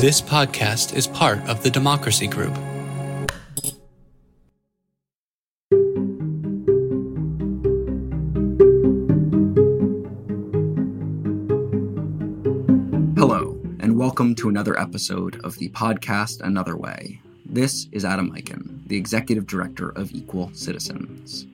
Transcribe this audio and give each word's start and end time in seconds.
This 0.00 0.20
podcast 0.20 0.94
is 0.94 1.08
part 1.08 1.40
of 1.48 1.64
the 1.64 1.70
Democracy 1.70 2.28
Group. 2.28 2.54
Hello, 13.16 13.60
and 13.80 13.98
welcome 13.98 14.36
to 14.36 14.48
another 14.48 14.78
episode 14.78 15.40
of 15.44 15.58
the 15.58 15.68
podcast 15.70 16.42
Another 16.42 16.76
Way. 16.76 17.20
This 17.44 17.88
is 17.90 18.04
Adam 18.04 18.30
Eichen, 18.36 18.86
the 18.86 18.96
Executive 18.96 19.48
Director 19.48 19.88
of 19.96 20.14
Equal 20.14 20.52
Citizens. 20.54 21.48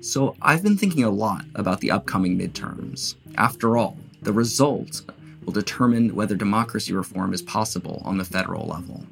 So, 0.00 0.34
I've 0.40 0.62
been 0.62 0.78
thinking 0.78 1.04
a 1.04 1.10
lot 1.10 1.44
about 1.54 1.80
the 1.80 1.90
upcoming 1.90 2.38
midterms. 2.38 3.16
After 3.36 3.76
all, 3.76 3.98
the 4.22 4.32
result 4.32 5.02
will 5.44 5.52
determine 5.52 6.14
whether 6.14 6.34
democracy 6.34 6.92
reform 6.92 7.32
is 7.32 7.42
possible 7.42 8.02
on 8.04 8.18
the 8.18 8.24
federal 8.24 8.66
level. 8.66 9.04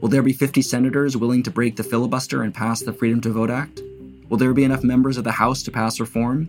Will 0.00 0.08
there 0.08 0.22
be 0.22 0.32
50 0.32 0.62
senators 0.62 1.16
willing 1.16 1.42
to 1.42 1.50
break 1.50 1.76
the 1.76 1.84
filibuster 1.84 2.42
and 2.42 2.54
pass 2.54 2.80
the 2.80 2.92
Freedom 2.92 3.20
to 3.20 3.30
Vote 3.30 3.50
Act? 3.50 3.82
Will 4.28 4.38
there 4.38 4.54
be 4.54 4.64
enough 4.64 4.82
members 4.82 5.16
of 5.16 5.24
the 5.24 5.32
House 5.32 5.62
to 5.64 5.70
pass 5.70 6.00
reform? 6.00 6.48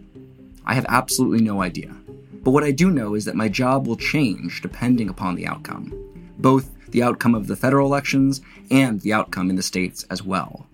I 0.66 0.74
have 0.74 0.86
absolutely 0.88 1.44
no 1.44 1.62
idea. 1.62 1.94
But 2.44 2.52
what 2.52 2.64
I 2.64 2.72
do 2.72 2.90
know 2.90 3.16
is 3.16 3.26
that 3.26 3.36
my 3.36 3.50
job 3.50 3.88
will 3.88 3.96
change 3.96 4.62
depending 4.62 5.10
upon 5.10 5.36
the 5.36 5.48
outcome, 5.48 5.94
both 6.38 6.70
the 6.92 7.04
outcome 7.04 7.36
of 7.36 7.48
the 7.48 7.56
federal 7.56 7.88
elections 7.88 8.42
and 8.70 9.02
the 9.02 9.14
outcome 9.14 9.50
in 9.50 9.56
the 9.56 9.64
states 9.64 10.04
as 10.10 10.24
well. 10.24 10.68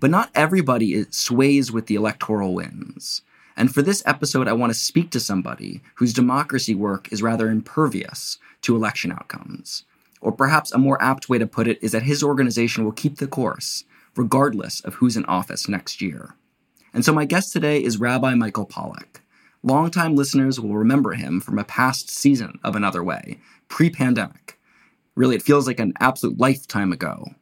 But 0.00 0.10
not 0.10 0.30
everybody 0.34 1.04
sways 1.10 1.70
with 1.70 1.86
the 1.86 1.94
electoral 1.94 2.54
winds. 2.54 3.22
And 3.56 3.72
for 3.72 3.82
this 3.82 4.02
episode, 4.06 4.48
I 4.48 4.52
want 4.52 4.70
to 4.70 4.78
speak 4.78 5.10
to 5.10 5.20
somebody 5.20 5.82
whose 5.96 6.12
democracy 6.12 6.74
work 6.74 7.12
is 7.12 7.22
rather 7.22 7.50
impervious 7.50 8.38
to 8.62 8.76
election 8.76 9.12
outcomes. 9.12 9.84
Or 10.20 10.32
perhaps 10.32 10.72
a 10.72 10.78
more 10.78 11.02
apt 11.02 11.28
way 11.28 11.38
to 11.38 11.46
put 11.46 11.68
it 11.68 11.82
is 11.82 11.92
that 11.92 12.02
his 12.02 12.22
organization 12.22 12.84
will 12.84 12.92
keep 12.92 13.16
the 13.16 13.26
course, 13.26 13.84
regardless 14.16 14.80
of 14.80 14.94
who's 14.94 15.16
in 15.16 15.24
office 15.24 15.68
next 15.68 16.00
year. 16.00 16.34
And 16.92 17.04
so 17.04 17.12
my 17.12 17.24
guest 17.24 17.52
today 17.52 17.82
is 17.82 18.00
Rabbi 18.00 18.34
Michael 18.34 18.66
Pollack. 18.66 19.22
Longtime 19.62 20.16
listeners 20.16 20.58
will 20.58 20.74
remember 20.74 21.12
him 21.12 21.40
from 21.40 21.58
a 21.58 21.64
past 21.64 22.08
season 22.08 22.58
of 22.64 22.74
Another 22.74 23.04
Way, 23.04 23.38
pre 23.68 23.90
pandemic. 23.90 24.58
Really, 25.14 25.36
it 25.36 25.42
feels 25.42 25.66
like 25.66 25.80
an 25.80 25.92
absolute 26.00 26.38
lifetime 26.38 26.92
ago. 26.92 27.34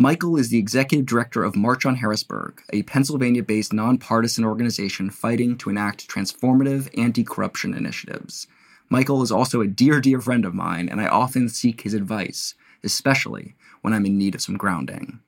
Michael 0.00 0.38
is 0.38 0.48
the 0.48 0.56
executive 0.56 1.04
director 1.04 1.44
of 1.44 1.54
March 1.54 1.84
on 1.84 1.96
Harrisburg, 1.96 2.62
a 2.72 2.84
Pennsylvania 2.84 3.42
based 3.42 3.70
nonpartisan 3.70 4.46
organization 4.46 5.10
fighting 5.10 5.58
to 5.58 5.68
enact 5.68 6.08
transformative 6.08 6.88
anti 6.98 7.22
corruption 7.22 7.74
initiatives. 7.74 8.46
Michael 8.88 9.20
is 9.20 9.30
also 9.30 9.60
a 9.60 9.66
dear, 9.66 10.00
dear 10.00 10.18
friend 10.18 10.46
of 10.46 10.54
mine, 10.54 10.88
and 10.88 11.02
I 11.02 11.06
often 11.06 11.50
seek 11.50 11.82
his 11.82 11.92
advice, 11.92 12.54
especially 12.82 13.56
when 13.82 13.92
I'm 13.92 14.06
in 14.06 14.16
need 14.16 14.34
of 14.34 14.40
some 14.40 14.56
grounding. 14.56 15.20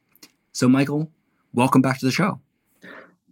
So, 0.52 0.70
Michael, 0.70 1.10
welcome 1.52 1.82
back 1.82 1.98
to 1.98 2.06
the 2.06 2.10
show. 2.10 2.40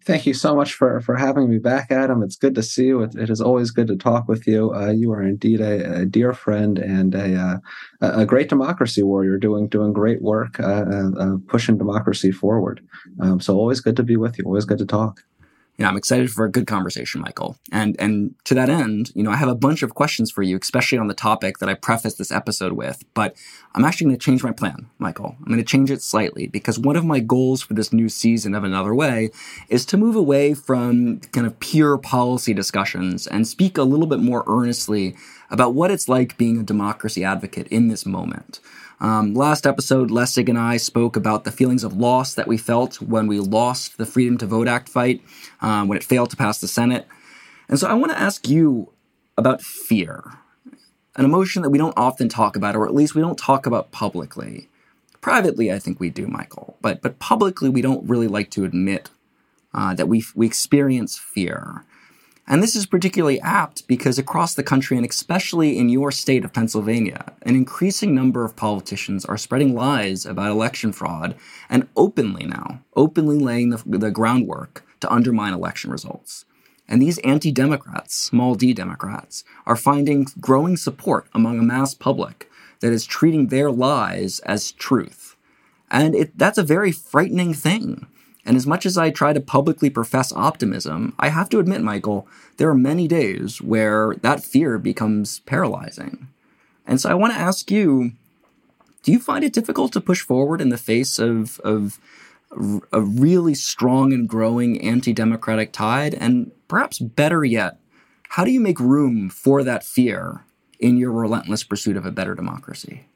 Thank 0.02 0.24
you 0.26 0.32
so 0.32 0.56
much 0.56 0.72
for, 0.72 1.00
for 1.00 1.16
having 1.16 1.50
me 1.50 1.58
back, 1.58 1.90
Adam. 1.90 2.22
It's 2.22 2.36
good 2.36 2.54
to 2.54 2.62
see 2.62 2.86
you. 2.86 3.02
it, 3.02 3.14
it 3.16 3.28
is 3.28 3.40
always 3.40 3.70
good 3.70 3.86
to 3.88 3.96
talk 3.96 4.28
with 4.28 4.46
you. 4.46 4.74
Uh, 4.74 4.90
you 4.90 5.12
are 5.12 5.22
indeed 5.22 5.60
a, 5.60 6.00
a, 6.00 6.06
dear 6.06 6.32
friend 6.32 6.78
and 6.78 7.14
a, 7.14 7.36
uh, 7.36 7.56
a 8.00 8.24
great 8.24 8.48
democracy 8.48 9.02
warrior, 9.02 9.36
doing 9.36 9.68
doing 9.68 9.92
great 9.92 10.22
work, 10.22 10.58
uh, 10.58 10.84
uh, 10.90 11.10
uh 11.18 11.36
pushing 11.48 11.76
democracy 11.76 12.32
forward. 12.32 12.80
Um, 13.20 13.40
so 13.40 13.56
always 13.56 13.80
good 13.80 13.96
to 13.96 14.02
be 14.02 14.16
with 14.16 14.38
you. 14.38 14.44
Always 14.44 14.64
good 14.64 14.78
to 14.78 14.86
talk 14.86 15.22
you 15.80 15.84
know, 15.84 15.88
I'm 15.88 15.96
excited 15.96 16.30
for 16.30 16.44
a 16.44 16.50
good 16.50 16.66
conversation, 16.66 17.22
Michael. 17.22 17.56
And 17.72 17.96
and 17.98 18.34
to 18.44 18.54
that 18.54 18.68
end, 18.68 19.12
you 19.14 19.22
know, 19.22 19.30
I 19.30 19.36
have 19.36 19.48
a 19.48 19.54
bunch 19.54 19.82
of 19.82 19.94
questions 19.94 20.30
for 20.30 20.42
you, 20.42 20.58
especially 20.60 20.98
on 20.98 21.06
the 21.06 21.14
topic 21.14 21.56
that 21.56 21.70
I 21.70 21.74
prefaced 21.74 22.18
this 22.18 22.30
episode 22.30 22.72
with. 22.74 23.02
But 23.14 23.34
I'm 23.74 23.86
actually 23.86 24.08
going 24.08 24.18
to 24.18 24.22
change 24.22 24.44
my 24.44 24.52
plan, 24.52 24.90
Michael. 24.98 25.36
I'm 25.38 25.46
going 25.46 25.56
to 25.56 25.64
change 25.64 25.90
it 25.90 26.02
slightly 26.02 26.46
because 26.46 26.78
one 26.78 26.96
of 26.96 27.06
my 27.06 27.18
goals 27.18 27.62
for 27.62 27.72
this 27.72 27.94
new 27.94 28.10
season 28.10 28.54
of 28.54 28.62
Another 28.62 28.94
Way 28.94 29.30
is 29.70 29.86
to 29.86 29.96
move 29.96 30.16
away 30.16 30.52
from 30.52 31.20
kind 31.32 31.46
of 31.46 31.58
pure 31.60 31.96
policy 31.96 32.52
discussions 32.52 33.26
and 33.26 33.48
speak 33.48 33.78
a 33.78 33.82
little 33.82 34.06
bit 34.06 34.20
more 34.20 34.44
earnestly 34.46 35.16
about 35.50 35.72
what 35.72 35.90
it's 35.90 36.10
like 36.10 36.36
being 36.36 36.60
a 36.60 36.62
democracy 36.62 37.24
advocate 37.24 37.68
in 37.68 37.88
this 37.88 38.04
moment. 38.04 38.60
Um, 39.00 39.32
last 39.34 39.66
episode, 39.66 40.10
Lessig 40.10 40.48
and 40.48 40.58
I 40.58 40.76
spoke 40.76 41.16
about 41.16 41.44
the 41.44 41.52
feelings 41.52 41.84
of 41.84 41.96
loss 41.96 42.34
that 42.34 42.46
we 42.46 42.58
felt 42.58 43.00
when 43.00 43.26
we 43.26 43.40
lost 43.40 43.96
the 43.96 44.04
Freedom 44.04 44.36
to 44.38 44.46
Vote 44.46 44.68
Act 44.68 44.88
fight, 44.88 45.22
um, 45.62 45.88
when 45.88 45.96
it 45.96 46.04
failed 46.04 46.30
to 46.30 46.36
pass 46.36 46.60
the 46.60 46.68
Senate. 46.68 47.06
And 47.68 47.78
so 47.78 47.88
I 47.88 47.94
want 47.94 48.12
to 48.12 48.20
ask 48.20 48.48
you 48.48 48.92
about 49.38 49.62
fear, 49.62 50.38
an 51.16 51.24
emotion 51.24 51.62
that 51.62 51.70
we 51.70 51.78
don't 51.78 51.96
often 51.96 52.28
talk 52.28 52.56
about, 52.56 52.76
or 52.76 52.86
at 52.86 52.94
least 52.94 53.14
we 53.14 53.22
don't 53.22 53.38
talk 53.38 53.64
about 53.64 53.90
publicly. 53.90 54.68
Privately, 55.22 55.72
I 55.72 55.78
think 55.78 55.98
we 55.98 56.10
do, 56.10 56.26
Michael, 56.26 56.76
but 56.80 57.02
but 57.02 57.18
publicly, 57.18 57.68
we 57.68 57.82
don't 57.82 58.08
really 58.08 58.28
like 58.28 58.50
to 58.52 58.64
admit 58.64 59.10
uh, 59.74 59.94
that 59.94 60.08
we 60.08 60.24
we 60.34 60.46
experience 60.46 61.18
fear. 61.18 61.84
And 62.46 62.62
this 62.62 62.74
is 62.74 62.86
particularly 62.86 63.40
apt 63.40 63.86
because 63.86 64.18
across 64.18 64.54
the 64.54 64.62
country, 64.62 64.96
and 64.96 65.06
especially 65.06 65.78
in 65.78 65.88
your 65.88 66.10
state 66.10 66.44
of 66.44 66.52
Pennsylvania, 66.52 67.32
an 67.42 67.54
increasing 67.54 68.14
number 68.14 68.44
of 68.44 68.56
politicians 68.56 69.24
are 69.24 69.38
spreading 69.38 69.74
lies 69.74 70.26
about 70.26 70.50
election 70.50 70.92
fraud 70.92 71.36
and 71.68 71.88
openly 71.96 72.46
now, 72.46 72.82
openly 72.96 73.38
laying 73.38 73.70
the, 73.70 73.82
the 73.86 74.10
groundwork 74.10 74.84
to 75.00 75.12
undermine 75.12 75.52
election 75.52 75.90
results. 75.90 76.44
And 76.88 77.00
these 77.00 77.18
anti 77.18 77.52
Democrats, 77.52 78.16
small 78.16 78.56
d 78.56 78.72
Democrats, 78.74 79.44
are 79.64 79.76
finding 79.76 80.26
growing 80.40 80.76
support 80.76 81.28
among 81.32 81.60
a 81.60 81.62
mass 81.62 81.94
public 81.94 82.50
that 82.80 82.92
is 82.92 83.06
treating 83.06 83.46
their 83.46 83.70
lies 83.70 84.40
as 84.40 84.72
truth. 84.72 85.36
And 85.88 86.16
it, 86.16 86.36
that's 86.36 86.58
a 86.58 86.64
very 86.64 86.90
frightening 86.90 87.54
thing 87.54 88.08
and 88.44 88.56
as 88.56 88.66
much 88.66 88.86
as 88.86 88.96
I 88.96 89.10
try 89.10 89.32
to 89.32 89.40
publicly 89.40 89.90
profess 89.90 90.32
optimism, 90.32 91.14
I 91.18 91.28
have 91.28 91.48
to 91.50 91.58
admit, 91.58 91.82
Michael, 91.82 92.26
there 92.56 92.70
are 92.70 92.74
many 92.74 93.06
days 93.06 93.60
where 93.60 94.14
that 94.22 94.42
fear 94.42 94.78
becomes 94.78 95.40
paralyzing. 95.40 96.28
And 96.86 97.00
so 97.00 97.10
I 97.10 97.14
want 97.14 97.34
to 97.34 97.38
ask 97.38 97.70
you 97.70 98.12
do 99.02 99.12
you 99.12 99.18
find 99.18 99.44
it 99.44 99.52
difficult 99.52 99.92
to 99.94 100.00
push 100.00 100.20
forward 100.20 100.60
in 100.60 100.68
the 100.68 100.76
face 100.76 101.18
of, 101.18 101.58
of 101.60 101.98
a 102.92 103.00
really 103.00 103.54
strong 103.54 104.12
and 104.12 104.28
growing 104.28 104.80
anti 104.82 105.12
democratic 105.12 105.72
tide? 105.72 106.14
And 106.14 106.52
perhaps 106.68 106.98
better 106.98 107.44
yet, 107.44 107.78
how 108.30 108.44
do 108.44 108.50
you 108.50 108.60
make 108.60 108.78
room 108.78 109.30
for 109.30 109.64
that 109.64 109.84
fear 109.84 110.44
in 110.78 110.98
your 110.98 111.12
relentless 111.12 111.64
pursuit 111.64 111.96
of 111.96 112.04
a 112.04 112.10
better 112.10 112.34
democracy? 112.34 113.06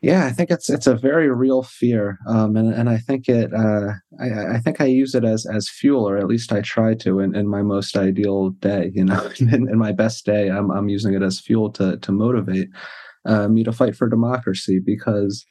Yeah, 0.00 0.26
I 0.26 0.30
think 0.30 0.50
it's 0.50 0.70
it's 0.70 0.86
a 0.86 0.94
very 0.94 1.28
real 1.28 1.64
fear, 1.64 2.18
um, 2.28 2.56
and 2.56 2.72
and 2.72 2.88
I 2.88 2.98
think 2.98 3.28
it 3.28 3.52
uh, 3.52 3.94
I, 4.20 4.54
I 4.56 4.58
think 4.60 4.80
I 4.80 4.84
use 4.84 5.12
it 5.16 5.24
as 5.24 5.44
as 5.44 5.68
fuel, 5.68 6.08
or 6.08 6.16
at 6.16 6.28
least 6.28 6.52
I 6.52 6.60
try 6.60 6.94
to 6.94 7.18
in, 7.18 7.34
in 7.34 7.48
my 7.48 7.62
most 7.62 7.96
ideal 7.96 8.50
day. 8.50 8.92
You 8.94 9.04
know, 9.04 9.28
in, 9.40 9.68
in 9.68 9.76
my 9.76 9.90
best 9.90 10.24
day, 10.24 10.50
I'm 10.50 10.70
I'm 10.70 10.88
using 10.88 11.14
it 11.14 11.22
as 11.22 11.40
fuel 11.40 11.70
to 11.72 11.96
to 11.96 12.12
motivate 12.12 12.68
uh, 13.24 13.48
me 13.48 13.64
to 13.64 13.72
fight 13.72 13.96
for 13.96 14.08
democracy 14.08 14.78
because 14.78 15.44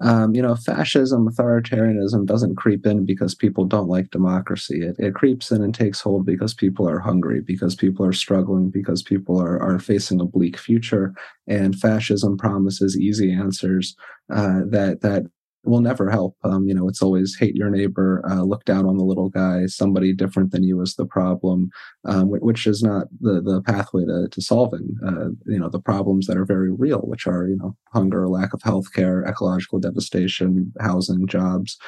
um, 0.00 0.34
you 0.34 0.42
know, 0.42 0.56
fascism, 0.56 1.28
authoritarianism 1.28 2.26
doesn't 2.26 2.56
creep 2.56 2.84
in 2.84 3.06
because 3.06 3.34
people 3.34 3.64
don't 3.64 3.88
like 3.88 4.10
democracy. 4.10 4.82
It, 4.82 4.96
it 4.98 5.14
creeps 5.14 5.50
in 5.50 5.62
and 5.62 5.74
takes 5.74 6.00
hold 6.00 6.26
because 6.26 6.52
people 6.52 6.88
are 6.88 6.98
hungry, 6.98 7.40
because 7.40 7.74
people 7.74 8.04
are 8.04 8.12
struggling, 8.12 8.70
because 8.70 9.02
people 9.02 9.40
are, 9.40 9.60
are 9.62 9.78
facing 9.78 10.20
a 10.20 10.24
bleak 10.24 10.58
future. 10.58 11.14
And 11.46 11.78
fascism 11.78 12.36
promises 12.36 12.98
easy 12.98 13.32
answers 13.32 13.94
uh, 14.32 14.60
that 14.70 15.00
that 15.02 15.24
will 15.64 15.80
never 15.80 16.10
help. 16.10 16.36
Um, 16.44 16.66
you 16.68 16.74
know, 16.74 16.88
it's 16.88 17.02
always 17.02 17.36
hate 17.36 17.54
your 17.54 17.70
neighbor, 17.70 18.22
uh, 18.28 18.42
look 18.42 18.64
down 18.64 18.86
on 18.86 18.96
the 18.96 19.04
little 19.04 19.28
guy, 19.28 19.66
somebody 19.66 20.14
different 20.14 20.52
than 20.52 20.62
you 20.62 20.80
is 20.80 20.94
the 20.94 21.06
problem, 21.06 21.70
um, 22.04 22.28
which 22.28 22.66
is 22.66 22.82
not 22.82 23.06
the 23.20 23.40
the 23.40 23.62
pathway 23.62 24.04
to, 24.04 24.28
to 24.30 24.40
solving, 24.40 24.96
uh, 25.06 25.30
you 25.46 25.58
know, 25.58 25.68
the 25.68 25.80
problems 25.80 26.26
that 26.26 26.36
are 26.36 26.44
very 26.44 26.70
real, 26.70 27.00
which 27.00 27.26
are, 27.26 27.46
you 27.48 27.56
know, 27.56 27.76
hunger, 27.92 28.28
lack 28.28 28.52
of 28.52 28.62
health 28.62 28.92
care, 28.92 29.24
ecological 29.24 29.78
devastation, 29.78 30.72
housing, 30.80 31.26
jobs, 31.26 31.78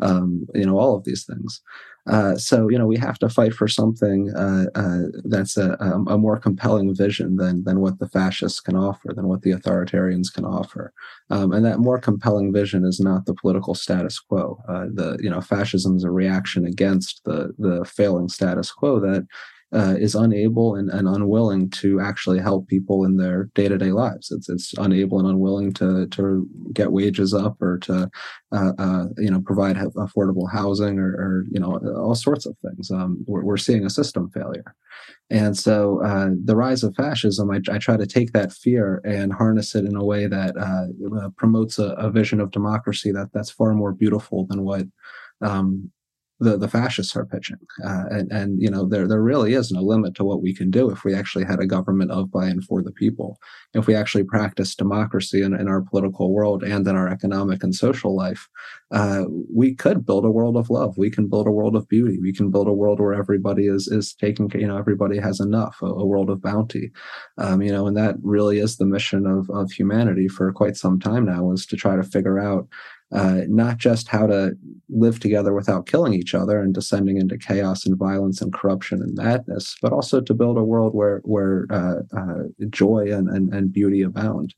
um, 0.00 0.46
you 0.54 0.66
know, 0.66 0.78
all 0.78 0.96
of 0.96 1.04
these 1.04 1.24
things. 1.24 1.60
Uh, 2.06 2.36
so 2.36 2.68
you 2.68 2.78
know 2.78 2.86
we 2.86 2.98
have 2.98 3.18
to 3.18 3.30
fight 3.30 3.54
for 3.54 3.66
something 3.66 4.30
uh, 4.36 4.66
uh, 4.74 5.04
that's 5.24 5.56
a, 5.56 5.82
um, 5.82 6.06
a, 6.06 6.18
more 6.18 6.38
compelling 6.38 6.94
vision 6.94 7.36
than 7.36 7.64
than 7.64 7.80
what 7.80 7.98
the 7.98 8.08
fascists 8.08 8.60
can 8.60 8.76
offer, 8.76 9.14
than 9.14 9.26
what 9.26 9.40
the 9.40 9.52
authoritarians 9.52 10.32
can 10.32 10.44
offer, 10.44 10.92
um, 11.30 11.52
and 11.52 11.64
that 11.64 11.78
more 11.78 11.98
compelling 11.98 12.52
vision 12.52 12.84
is 12.84 13.00
not 13.00 13.24
the 13.24 13.34
political 13.34 13.74
status 13.74 14.20
quo. 14.20 14.58
Uh, 14.68 14.84
the 14.92 15.18
you 15.22 15.30
know 15.30 15.40
fascism 15.40 15.96
is 15.96 16.04
a 16.04 16.10
reaction 16.10 16.66
against 16.66 17.22
the 17.24 17.54
the 17.58 17.82
failing 17.86 18.28
status 18.28 18.70
quo 18.70 19.00
that 19.00 19.26
uh, 19.74 19.96
is 19.98 20.14
unable 20.14 20.76
and, 20.76 20.88
and 20.90 21.08
unwilling 21.08 21.68
to 21.68 22.00
actually 22.00 22.38
help 22.38 22.68
people 22.68 23.04
in 23.04 23.16
their 23.16 23.50
day 23.54 23.66
to 23.66 23.76
day 23.76 23.90
lives. 23.90 24.30
It's 24.30 24.48
it's 24.48 24.72
unable 24.78 25.18
and 25.18 25.28
unwilling 25.28 25.72
to 25.74 26.06
to 26.08 26.48
get 26.72 26.92
wages 26.92 27.34
up 27.34 27.60
or 27.60 27.78
to 27.80 28.08
uh, 28.52 28.72
uh, 28.78 29.06
you 29.18 29.30
know 29.30 29.40
provide 29.40 29.76
affordable 29.76 30.50
housing 30.50 30.98
or, 30.98 31.08
or, 31.08 31.44
you 31.50 31.58
know 31.58 31.78
all 31.96 32.14
sorts 32.14 32.46
of 32.46 32.56
things. 32.58 32.90
Um, 32.90 33.24
we're, 33.26 33.42
we're 33.42 33.56
seeing 33.56 33.84
a 33.84 33.90
system 33.90 34.30
failure, 34.30 34.76
and 35.28 35.56
so 35.56 36.04
uh, 36.04 36.30
the 36.44 36.56
rise 36.56 36.84
of 36.84 36.94
fascism. 36.94 37.50
I, 37.50 37.60
I, 37.70 37.78
try 37.78 37.96
to 37.96 38.06
take 38.06 38.32
that 38.32 38.52
fear 38.52 39.00
and 39.04 39.32
harness 39.32 39.74
it 39.74 39.84
in 39.84 39.96
a 39.96 40.04
way 40.04 40.26
that 40.26 40.56
uh, 40.56 41.30
promotes 41.36 41.78
a, 41.78 41.88
a, 41.94 42.10
vision 42.10 42.40
of 42.40 42.52
democracy 42.52 43.10
that 43.10 43.30
that's 43.34 43.50
far 43.50 43.74
more 43.74 43.92
beautiful 43.92 44.46
than 44.46 44.62
what 44.62 44.86
um, 45.40 45.90
the 46.40 46.56
the 46.56 46.68
fascists 46.68 47.14
are 47.14 47.24
pitching, 47.24 47.58
uh, 47.84 48.04
and 48.10 48.30
and 48.32 48.60
you 48.60 48.68
know 48.68 48.86
there 48.86 49.06
there 49.06 49.22
really 49.22 49.54
is 49.54 49.70
no 49.70 49.80
limit 49.80 50.14
to 50.16 50.24
what 50.24 50.42
we 50.42 50.54
can 50.54 50.70
do 50.70 50.90
if 50.90 51.04
we 51.04 51.14
actually 51.14 51.44
had 51.44 51.60
a 51.60 51.66
government 51.66 52.10
of 52.10 52.30
by 52.30 52.46
and 52.46 52.64
for 52.64 52.82
the 52.82 52.90
people. 52.90 53.38
If 53.72 53.86
we 53.86 53.94
actually 53.94 54.24
practice 54.24 54.74
democracy 54.74 55.42
in, 55.42 55.54
in 55.54 55.68
our 55.68 55.80
political 55.80 56.32
world 56.32 56.64
and 56.64 56.86
in 56.86 56.96
our 56.96 57.08
economic 57.08 57.62
and 57.62 57.74
social 57.74 58.16
life, 58.16 58.48
uh, 58.90 59.24
we 59.52 59.74
could 59.74 60.04
build 60.04 60.24
a 60.24 60.30
world 60.30 60.56
of 60.56 60.70
love. 60.70 60.98
We 60.98 61.10
can 61.10 61.28
build 61.28 61.46
a 61.46 61.52
world 61.52 61.76
of 61.76 61.88
beauty. 61.88 62.18
We 62.20 62.32
can 62.32 62.50
build 62.50 62.66
a 62.66 62.72
world 62.72 62.98
where 62.98 63.14
everybody 63.14 63.66
is 63.66 63.86
is 63.86 64.12
taking 64.14 64.50
you 64.54 64.66
know 64.66 64.76
everybody 64.76 65.18
has 65.18 65.38
enough. 65.38 65.78
A, 65.82 65.86
a 65.86 66.04
world 66.04 66.30
of 66.30 66.42
bounty, 66.42 66.90
um, 67.38 67.62
you 67.62 67.70
know, 67.70 67.86
and 67.86 67.96
that 67.96 68.16
really 68.22 68.58
is 68.58 68.76
the 68.76 68.86
mission 68.86 69.26
of 69.26 69.48
of 69.50 69.70
humanity 69.70 70.26
for 70.26 70.52
quite 70.52 70.76
some 70.76 70.98
time 70.98 71.26
now 71.26 71.52
is 71.52 71.64
to 71.66 71.76
try 71.76 71.94
to 71.94 72.02
figure 72.02 72.40
out 72.40 72.66
uh, 73.14 73.42
not 73.46 73.78
just 73.78 74.08
how 74.08 74.26
to 74.26 74.52
live 74.88 75.20
together 75.20 75.54
without 75.54 75.86
killing 75.86 76.12
each 76.12 76.34
other 76.34 76.60
and 76.60 76.74
descending 76.74 77.16
into 77.16 77.38
chaos 77.38 77.86
and 77.86 77.96
violence 77.96 78.42
and 78.42 78.52
corruption 78.52 79.00
and 79.00 79.16
madness, 79.16 79.76
but 79.80 79.92
also 79.92 80.20
to 80.20 80.34
build 80.34 80.58
a 80.58 80.64
world 80.64 80.94
where 80.94 81.20
where 81.24 81.66
uh, 81.70 82.00
uh, 82.16 82.42
joy 82.70 83.06
and, 83.10 83.28
and, 83.28 83.54
and 83.54 83.72
beauty 83.72 84.02
abound. 84.02 84.54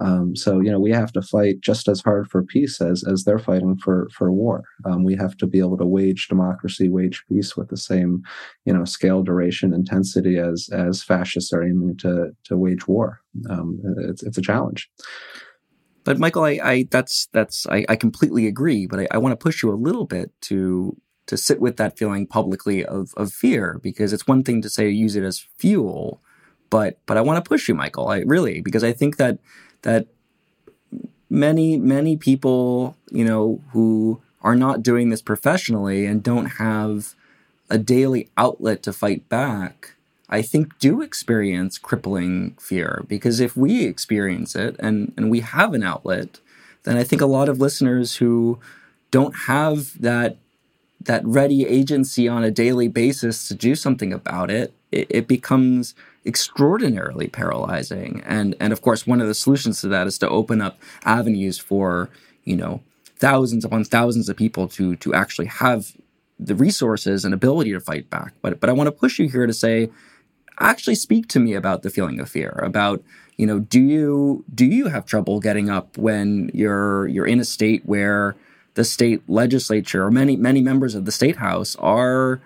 Um, 0.00 0.34
so 0.34 0.60
you 0.60 0.70
know 0.70 0.80
we 0.80 0.90
have 0.90 1.12
to 1.12 1.22
fight 1.22 1.60
just 1.60 1.86
as 1.86 2.00
hard 2.00 2.28
for 2.28 2.42
peace 2.42 2.80
as 2.80 3.04
as 3.04 3.24
they're 3.24 3.38
fighting 3.38 3.76
for 3.76 4.08
for 4.12 4.32
war. 4.32 4.64
Um, 4.84 5.04
we 5.04 5.14
have 5.16 5.36
to 5.36 5.46
be 5.46 5.58
able 5.58 5.76
to 5.78 5.86
wage 5.86 6.28
democracy, 6.28 6.88
wage 6.88 7.22
peace 7.28 7.56
with 7.56 7.68
the 7.68 7.76
same 7.76 8.22
you 8.64 8.72
know 8.72 8.84
scale, 8.84 9.22
duration, 9.22 9.72
intensity 9.72 10.38
as 10.38 10.68
as 10.72 11.04
fascists 11.04 11.52
are 11.52 11.62
aiming 11.62 11.98
to 11.98 12.32
to 12.44 12.56
wage 12.56 12.88
war. 12.88 13.20
Um, 13.48 13.80
it's 13.98 14.22
it's 14.22 14.38
a 14.38 14.42
challenge. 14.42 14.90
But 16.04 16.18
Michael, 16.18 16.44
I, 16.44 16.58
I 16.62 16.88
that's 16.90 17.26
that's 17.32 17.66
I, 17.66 17.84
I, 17.88 17.96
completely 17.96 18.46
agree, 18.46 18.86
but 18.86 19.00
I, 19.00 19.08
I 19.12 19.18
want 19.18 19.32
to 19.32 19.42
push 19.42 19.62
you 19.62 19.70
a 19.70 19.74
little 19.74 20.04
bit 20.04 20.32
to 20.42 20.96
to 21.26 21.36
sit 21.36 21.60
with 21.60 21.76
that 21.76 21.96
feeling 21.96 22.26
publicly 22.26 22.84
of 22.84 23.14
of 23.16 23.32
fear 23.32 23.78
because 23.82 24.12
it's 24.12 24.26
one 24.26 24.42
thing 24.42 24.62
to 24.62 24.68
say 24.68 24.88
use 24.88 25.14
it 25.16 25.22
as 25.22 25.46
fuel, 25.58 26.20
but 26.70 26.98
but 27.06 27.16
I 27.16 27.20
want 27.20 27.42
to 27.42 27.48
push 27.48 27.68
you, 27.68 27.74
Michael. 27.74 28.08
I 28.08 28.20
really 28.20 28.60
because 28.60 28.82
I 28.82 28.92
think 28.92 29.16
that 29.16 29.38
that 29.82 30.08
many 31.30 31.78
many 31.78 32.16
people 32.16 32.96
you 33.10 33.24
know 33.24 33.60
who 33.70 34.20
are 34.42 34.56
not 34.56 34.82
doing 34.82 35.10
this 35.10 35.22
professionally 35.22 36.04
and 36.04 36.22
don't 36.22 36.46
have 36.46 37.14
a 37.70 37.78
daily 37.78 38.28
outlet 38.36 38.82
to 38.82 38.92
fight 38.92 39.28
back 39.28 39.94
I 40.32 40.40
think 40.40 40.78
do 40.78 41.02
experience 41.02 41.76
crippling 41.76 42.56
fear 42.58 43.04
because 43.06 43.38
if 43.38 43.54
we 43.54 43.84
experience 43.84 44.56
it 44.56 44.76
and, 44.78 45.12
and 45.14 45.30
we 45.30 45.40
have 45.40 45.74
an 45.74 45.82
outlet, 45.82 46.40
then 46.84 46.96
I 46.96 47.04
think 47.04 47.20
a 47.20 47.26
lot 47.26 47.50
of 47.50 47.60
listeners 47.60 48.16
who 48.16 48.58
don't 49.10 49.36
have 49.46 50.00
that 50.00 50.38
that 51.04 51.24
ready 51.26 51.66
agency 51.66 52.28
on 52.28 52.44
a 52.44 52.50
daily 52.50 52.88
basis 52.88 53.48
to 53.48 53.54
do 53.54 53.74
something 53.74 54.12
about 54.12 54.52
it, 54.52 54.72
it, 54.92 55.06
it 55.10 55.26
becomes 55.28 55.94
extraordinarily 56.24 57.28
paralyzing. 57.28 58.22
And 58.24 58.56
and 58.58 58.72
of 58.72 58.80
course, 58.80 59.06
one 59.06 59.20
of 59.20 59.26
the 59.26 59.34
solutions 59.34 59.82
to 59.82 59.88
that 59.88 60.06
is 60.06 60.16
to 60.18 60.28
open 60.30 60.62
up 60.62 60.78
avenues 61.04 61.58
for 61.58 62.08
you 62.44 62.56
know 62.56 62.80
thousands 63.16 63.66
upon 63.66 63.84
thousands 63.84 64.30
of 64.30 64.36
people 64.36 64.66
to 64.68 64.96
to 64.96 65.12
actually 65.12 65.46
have 65.46 65.92
the 66.40 66.54
resources 66.54 67.24
and 67.24 67.34
ability 67.34 67.72
to 67.72 67.80
fight 67.80 68.08
back. 68.08 68.32
But 68.40 68.60
but 68.60 68.70
I 68.70 68.72
want 68.72 68.86
to 68.86 68.92
push 68.92 69.18
you 69.18 69.28
here 69.28 69.46
to 69.46 69.52
say 69.52 69.90
actually 70.60 70.94
speak 70.94 71.28
to 71.28 71.40
me 71.40 71.54
about 71.54 71.82
the 71.82 71.90
feeling 71.90 72.20
of 72.20 72.28
fear 72.28 72.60
about 72.62 73.02
you 73.36 73.46
know 73.46 73.58
do 73.58 73.80
you 73.80 74.44
do 74.54 74.64
you 74.66 74.86
have 74.88 75.04
trouble 75.06 75.40
getting 75.40 75.70
up 75.70 75.96
when 75.96 76.50
you're 76.52 77.06
you're 77.08 77.26
in 77.26 77.40
a 77.40 77.44
state 77.44 77.82
where 77.86 78.36
the 78.74 78.84
state 78.84 79.22
legislature 79.28 80.04
or 80.04 80.10
many 80.10 80.36
many 80.36 80.60
members 80.60 80.94
of 80.94 81.04
the 81.04 81.12
state 81.12 81.36
house 81.36 81.76
are 81.76 82.40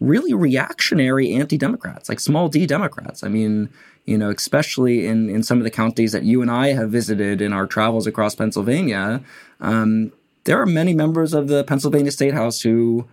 really 0.00 0.32
reactionary 0.32 1.32
anti-democrats 1.32 2.08
like 2.08 2.20
small 2.20 2.48
d 2.48 2.66
democrats? 2.66 3.24
I 3.24 3.28
mean 3.28 3.70
you 4.08 4.16
know 4.16 4.30
especially 4.30 5.06
in 5.06 5.28
in 5.28 5.42
some 5.42 5.58
of 5.58 5.64
the 5.64 5.70
counties 5.70 6.12
that 6.12 6.24
you 6.24 6.40
and 6.40 6.50
i 6.50 6.68
have 6.68 6.90
visited 6.90 7.42
in 7.42 7.52
our 7.52 7.66
travels 7.66 8.06
across 8.06 8.34
pennsylvania 8.34 9.22
um, 9.60 10.10
there 10.44 10.58
are 10.58 10.66
many 10.66 10.94
members 10.94 11.34
of 11.34 11.48
the 11.48 11.62
pennsylvania 11.64 12.10
state 12.10 12.32
house 12.32 12.62
who 12.62 13.06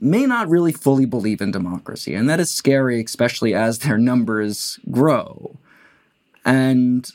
may 0.00 0.26
not 0.26 0.48
really 0.48 0.72
fully 0.72 1.06
believe 1.06 1.40
in 1.40 1.50
democracy. 1.50 2.14
And 2.14 2.28
that 2.28 2.40
is 2.40 2.52
scary, 2.52 3.02
especially 3.02 3.54
as 3.54 3.78
their 3.80 3.98
numbers 3.98 4.78
grow. 4.90 5.56
And 6.44 7.10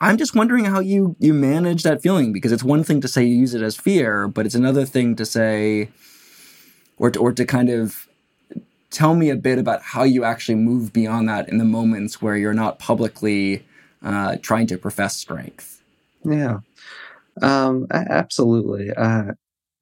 I'm 0.00 0.16
just 0.16 0.34
wondering 0.34 0.64
how 0.64 0.80
you, 0.80 1.16
you 1.18 1.32
manage 1.32 1.82
that 1.84 2.02
feeling 2.02 2.32
because 2.32 2.52
it's 2.52 2.64
one 2.64 2.84
thing 2.84 3.00
to 3.00 3.08
say 3.08 3.24
you 3.24 3.36
use 3.36 3.54
it 3.54 3.62
as 3.62 3.76
fear, 3.76 4.28
but 4.28 4.46
it's 4.46 4.54
another 4.54 4.84
thing 4.84 5.16
to 5.16 5.24
say, 5.24 5.90
or 6.98 7.10
to, 7.10 7.18
or 7.18 7.32
to 7.32 7.44
kind 7.44 7.70
of 7.70 8.08
tell 8.90 9.14
me 9.14 9.30
a 9.30 9.36
bit 9.36 9.58
about 9.58 9.82
how 9.82 10.02
you 10.02 10.22
actually 10.22 10.54
move 10.54 10.92
beyond 10.92 11.28
that 11.28 11.48
in 11.48 11.58
the 11.58 11.64
moments 11.64 12.20
where 12.20 12.36
you're 12.36 12.52
not 12.52 12.78
publicly 12.78 13.64
uh, 14.02 14.36
trying 14.42 14.66
to 14.66 14.76
profess 14.76 15.16
strength. 15.16 15.82
Yeah, 16.24 16.58
um, 17.40 17.86
absolutely. 17.90 18.92
Uh, 18.92 19.32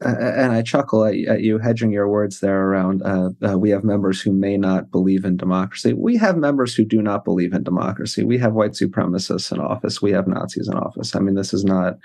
and 0.02 0.52
I 0.52 0.62
chuckle 0.62 1.05
at, 1.05 1.14
at, 1.26 1.43
you 1.43 1.58
hedging 1.58 1.93
your 1.93 2.08
words 2.08 2.41
there 2.41 2.67
around 2.67 3.02
uh, 3.02 3.31
uh, 3.47 3.58
we 3.58 3.70
have 3.70 3.85
members 3.85 4.20
who 4.20 4.32
may 4.32 4.56
not 4.56 4.91
believe 4.91 5.25
in 5.25 5.37
democracy. 5.37 5.93
We 5.93 6.17
have 6.17 6.37
members 6.37 6.75
who 6.75 6.85
do 6.85 7.02
not 7.02 7.25
believe 7.25 7.52
in 7.52 7.62
democracy. 7.62 8.25
We 8.25 8.38
have 8.38 8.55
white 8.55 8.73
supremacists 8.73 9.52
in 9.52 9.61
office. 9.61 10.00
We 10.00 10.12
have 10.12 10.26
Nazis 10.26 10.69
in 10.69 10.75
office. 10.75 11.14
I 11.14 11.20
mean, 11.20 11.35
this 11.35 11.52
is 11.52 11.64
not, 11.64 11.99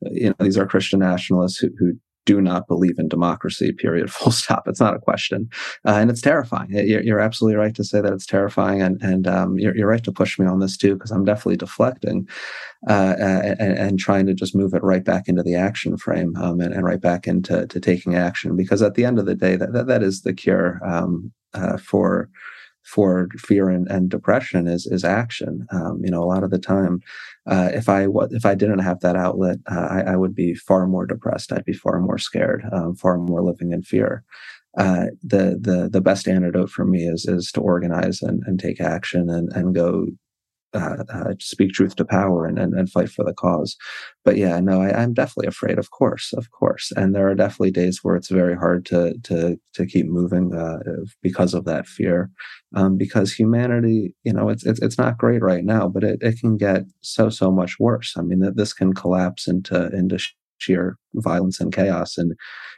you 0.00 0.30
know, 0.30 0.34
these 0.40 0.58
are 0.58 0.66
Christian 0.66 0.98
nationalists 1.00 1.58
who, 1.58 1.70
who 1.78 1.92
do 2.26 2.42
not 2.42 2.68
believe 2.68 2.98
in 2.98 3.08
democracy, 3.08 3.72
period, 3.72 4.12
full 4.12 4.32
stop. 4.32 4.68
It's 4.68 4.80
not 4.80 4.94
a 4.94 4.98
question. 4.98 5.48
Uh, 5.86 5.92
and 5.92 6.10
it's 6.10 6.20
terrifying. 6.20 6.68
You're, 6.70 7.02
you're, 7.02 7.20
absolutely 7.20 7.56
right 7.56 7.74
to 7.74 7.84
say 7.84 8.02
that 8.02 8.12
it's 8.12 8.26
terrifying. 8.26 8.82
And, 8.82 9.00
and 9.02 9.26
um, 9.26 9.58
you're, 9.58 9.74
you're, 9.74 9.88
right 9.88 10.04
to 10.04 10.12
push 10.12 10.38
me 10.38 10.46
on 10.46 10.58
this 10.58 10.76
too, 10.76 10.94
because 10.94 11.10
I'm 11.10 11.24
definitely 11.24 11.56
deflecting 11.56 12.28
uh, 12.88 13.14
and, 13.18 13.60
and, 13.60 13.98
trying 13.98 14.26
to 14.26 14.34
just 14.34 14.54
move 14.54 14.74
it 14.74 14.82
right 14.82 15.04
back 15.04 15.28
into 15.28 15.42
the 15.42 15.54
action 15.54 15.96
frame 15.96 16.36
um, 16.36 16.60
and, 16.60 16.74
and, 16.74 16.84
right 16.84 17.00
back 17.00 17.26
into 17.26 17.66
to 17.66 17.80
taking 17.80 18.16
action. 18.16 18.56
Because 18.56 18.82
at 18.82 18.94
the 18.94 19.04
end 19.04 19.18
of 19.18 19.26
the 19.26 19.34
day, 19.34 19.56
that, 19.56 19.72
that, 19.72 19.86
that 19.86 20.02
is 20.02 20.22
the 20.22 20.34
cure 20.34 20.80
um, 20.84 21.32
uh, 21.54 21.78
for 21.78 22.28
for 22.86 23.28
fear 23.36 23.68
and, 23.68 23.88
and 23.88 24.08
depression 24.08 24.66
is 24.68 24.86
is 24.86 25.04
action. 25.04 25.66
Um, 25.70 26.00
you 26.04 26.10
know, 26.10 26.22
a 26.22 26.30
lot 26.32 26.44
of 26.44 26.50
the 26.50 26.58
time, 26.58 27.00
uh, 27.46 27.70
if 27.72 27.88
I 27.88 28.06
if 28.30 28.46
I 28.46 28.54
didn't 28.54 28.78
have 28.78 29.00
that 29.00 29.16
outlet, 29.16 29.58
uh, 29.70 29.88
I, 29.90 30.00
I, 30.12 30.16
would 30.16 30.34
be 30.34 30.54
far 30.54 30.86
more 30.86 31.04
depressed. 31.04 31.52
I'd 31.52 31.64
be 31.64 31.72
far 31.72 32.00
more 32.00 32.18
scared, 32.18 32.64
um, 32.72 32.94
far 32.94 33.18
more 33.18 33.42
living 33.42 33.72
in 33.72 33.82
fear. 33.82 34.22
Uh, 34.78 35.06
the 35.22 35.58
the 35.60 35.88
the 35.90 36.00
best 36.00 36.28
antidote 36.28 36.70
for 36.70 36.84
me 36.84 37.04
is 37.06 37.26
is 37.26 37.50
to 37.52 37.60
organize 37.60 38.22
and, 38.22 38.42
and 38.46 38.60
take 38.60 38.80
action 38.80 39.28
and 39.30 39.52
and 39.52 39.74
go 39.74 40.06
uh, 40.76 41.04
uh, 41.12 41.34
speak 41.40 41.72
truth 41.72 41.96
to 41.96 42.04
power 42.04 42.46
and, 42.46 42.58
and, 42.58 42.74
and 42.74 42.90
fight 42.90 43.08
for 43.08 43.24
the 43.24 43.32
cause. 43.32 43.76
But 44.24 44.36
yeah, 44.36 44.60
no, 44.60 44.82
I, 44.82 45.02
am 45.02 45.14
definitely 45.14 45.48
afraid. 45.48 45.78
Of 45.78 45.90
course, 45.90 46.32
of 46.34 46.50
course, 46.50 46.92
and 46.96 47.14
there 47.14 47.28
are 47.28 47.34
definitely 47.34 47.70
days 47.70 48.00
where 48.02 48.16
it's 48.16 48.30
very 48.30 48.56
hard 48.56 48.84
to 48.86 49.14
to 49.24 49.58
to 49.74 49.86
keep 49.86 50.06
moving 50.06 50.54
uh, 50.54 50.78
because 51.22 51.54
of 51.54 51.64
that 51.64 51.86
fear. 51.86 52.30
Um, 52.74 52.96
because 52.98 53.32
humanity, 53.32 54.14
you 54.24 54.32
know, 54.32 54.48
it's, 54.48 54.66
it's 54.66 54.82
it's 54.82 54.98
not 54.98 55.18
great 55.18 55.42
right 55.42 55.64
now, 55.64 55.88
but 55.88 56.04
it, 56.04 56.18
it 56.20 56.38
can 56.40 56.56
get 56.56 56.84
so 57.00 57.30
so 57.30 57.50
much 57.50 57.78
worse. 57.78 58.14
I 58.16 58.22
mean, 58.22 58.40
that 58.40 58.56
this 58.56 58.72
can 58.72 58.92
collapse 58.92 59.46
into 59.46 59.88
into 59.88 60.18
sheer 60.58 60.96
violence 61.14 61.60
and 61.60 61.72
chaos 61.72 62.18
and 62.18 62.34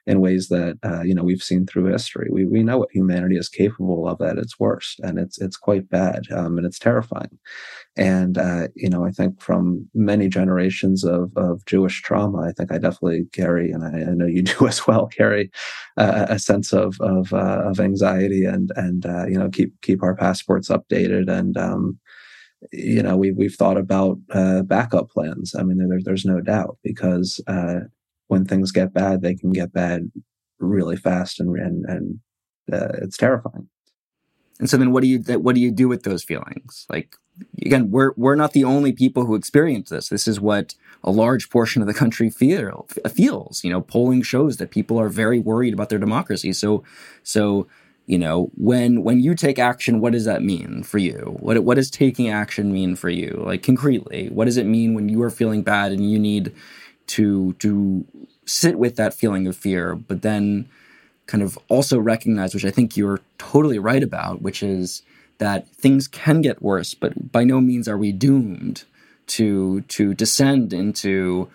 in 0.07 0.21
ways 0.21 0.49
that 0.49 0.79
uh, 0.85 1.03
you 1.03 1.15
know 1.15 1.23
we've 1.23 1.43
seen 1.43 1.67
through 1.67 1.85
history. 1.87 2.29
We 2.31 2.47
we 2.47 2.63
know 2.63 2.79
what 2.79 2.91
humanity 2.93 3.37
is 3.37 3.49
capable 3.49 4.09
of 4.09 4.21
at 4.21 4.39
its 4.39 4.59
worst, 4.59 5.01
and 5.01 5.19
it's 5.19 5.39
it's 5.41 5.57
quite 5.57 5.89
bad 5.89 6.23
um, 6.35 6.57
and 6.57 6.67
it's 6.67 6.79
terrifying. 6.79 7.39
And 7.97 8.39
uh, 8.39 8.69
you 8.75 8.89
know, 8.89 9.05
I 9.05 9.11
think 9.11 9.41
from 9.41 9.89
many 9.95 10.29
generations 10.29 11.05
of 11.05 11.33
of 11.37 11.65
Jewish 11.67 12.01
trauma, 12.03 12.43
I 12.43 12.53
think 12.53 12.73
I 12.73 12.79
definitely 12.79 13.27
carry, 13.33 13.71
and 13.71 13.85
I, 13.85 14.11
I 14.11 14.15
know 14.15 14.27
you 14.27 14.43
do 14.59 14.67
as 14.67 14.87
well, 14.87 15.07
carry 15.07 15.51
uh, 15.97 16.27
a 16.29 16.39
sense 16.39 16.73
of 16.73 16.97
of 17.01 17.33
uh, 17.33 17.63
of 17.69 17.81
anxiety 17.81 18.45
and 18.45 18.71
and 18.77 19.05
uh, 19.05 19.27
you 19.27 19.39
know 19.39 19.51
keep 19.51 19.79
keep 19.83 20.03
our 20.03 20.15
passports 20.15 20.69
updated 20.69 21.29
and 21.29 21.57
um, 21.57 21.99
you 22.73 23.03
know, 23.03 23.17
we, 23.17 23.31
we've 23.33 23.55
thought 23.55 23.77
about 23.77 24.19
uh, 24.31 24.63
backup 24.63 25.11
plans. 25.11 25.55
I 25.55 25.63
mean, 25.63 25.79
there, 25.79 26.01
there's 26.03 26.25
no 26.25 26.41
doubt 26.41 26.79
because 26.83 27.41
uh, 27.47 27.81
when 28.27 28.45
things 28.45 28.73
get 28.73 28.93
bad, 28.93 29.23
they 29.23 29.35
can 29.35 29.53
get 29.53 29.73
bad 29.73 30.11
really 30.59 30.97
fast 30.97 31.41
and, 31.41 31.57
and, 31.57 31.85
and 31.87 32.21
uh, 32.73 32.89
it's 33.03 33.17
terrifying. 33.17 33.69
And 34.59 34.69
so 34.69 34.77
then, 34.77 34.91
what 34.91 35.03
do 35.03 35.09
you 35.09 35.21
what 35.39 35.55
do 35.55 35.61
you 35.61 35.71
do 35.71 35.87
with 35.87 36.03
those 36.03 36.25
feelings? 36.25 36.85
Like 36.89 37.15
again, 37.65 37.93
we're 37.93 38.13
we're 38.17 38.35
not 38.35 38.53
the 38.53 38.65
only 38.65 38.93
people 38.93 39.25
who 39.25 39.37
experience 39.37 39.91
this. 39.91 40.09
This 40.09 40.27
is 40.27 40.41
what 40.41 40.75
a 41.05 41.13
large 41.13 41.49
portion 41.49 41.81
of 41.81 41.87
the 41.87 41.95
country 41.95 42.29
feel 42.29 42.89
feels. 43.09 43.63
You 43.63 43.71
know, 43.71 43.81
polling 43.81 44.23
shows 44.23 44.57
that 44.57 44.73
people 44.73 44.99
are 44.99 45.09
very 45.09 45.39
worried 45.39 45.75
about 45.75 45.91
their 45.91 45.99
democracy. 45.99 46.53
So, 46.53 46.83
so 47.23 47.69
you 48.09 48.19
know, 48.19 48.51
when 48.57 49.05
when 49.05 49.21
you 49.21 49.35
take 49.35 49.59
action, 49.59 50.01
what 50.01 50.15
does 50.15 50.25
that 50.25 50.43
mean 50.43 50.83
for 50.83 50.97
you? 50.97 51.37
What 51.41 51.63
what 51.63 51.75
does 51.75 51.91
taking 51.91 52.31
action 52.31 52.73
mean 52.73 52.97
for 52.97 53.11
you? 53.11 53.43
Like 53.45 53.63
concretely, 53.63 54.31
what 54.31 54.47
does 54.47 54.57
it 54.57 54.65
mean 54.65 54.95
when 54.95 55.11
you 55.11 55.23
are 55.23 55.31
feeling 55.31 55.63
bad 55.63 55.93
and 55.93 56.11
you 56.11 56.19
need 56.19 56.55
to 57.09 57.53
to 57.59 58.07
sit 58.47 58.79
with 58.79 58.97
that 58.97 59.13
feeling 59.13 59.47
of 59.47 59.55
fear, 59.55 59.95
but 59.95 60.23
then 60.23 60.71
kind 61.27 61.43
of 61.43 61.59
also 61.69 61.99
recognize, 61.99 62.55
which 62.55 62.65
I 62.65 62.71
think 62.71 62.97
you're 62.97 63.21
totally 63.37 63.79
right 63.79 64.03
about, 64.03 64.41
which 64.41 64.63
is 64.63 65.03
that 65.37 65.69
things 65.69 66.09
can 66.09 66.41
get 66.41 66.63
worse, 66.63 66.95
but 66.95 67.31
by 67.31 67.45
no 67.45 67.61
means 67.61 67.89
are 67.89 67.99
we 67.99 68.11
doomed 68.13 68.85
to 69.27 69.83
to 69.83 70.15
descend 70.15 70.73
into 70.73 71.51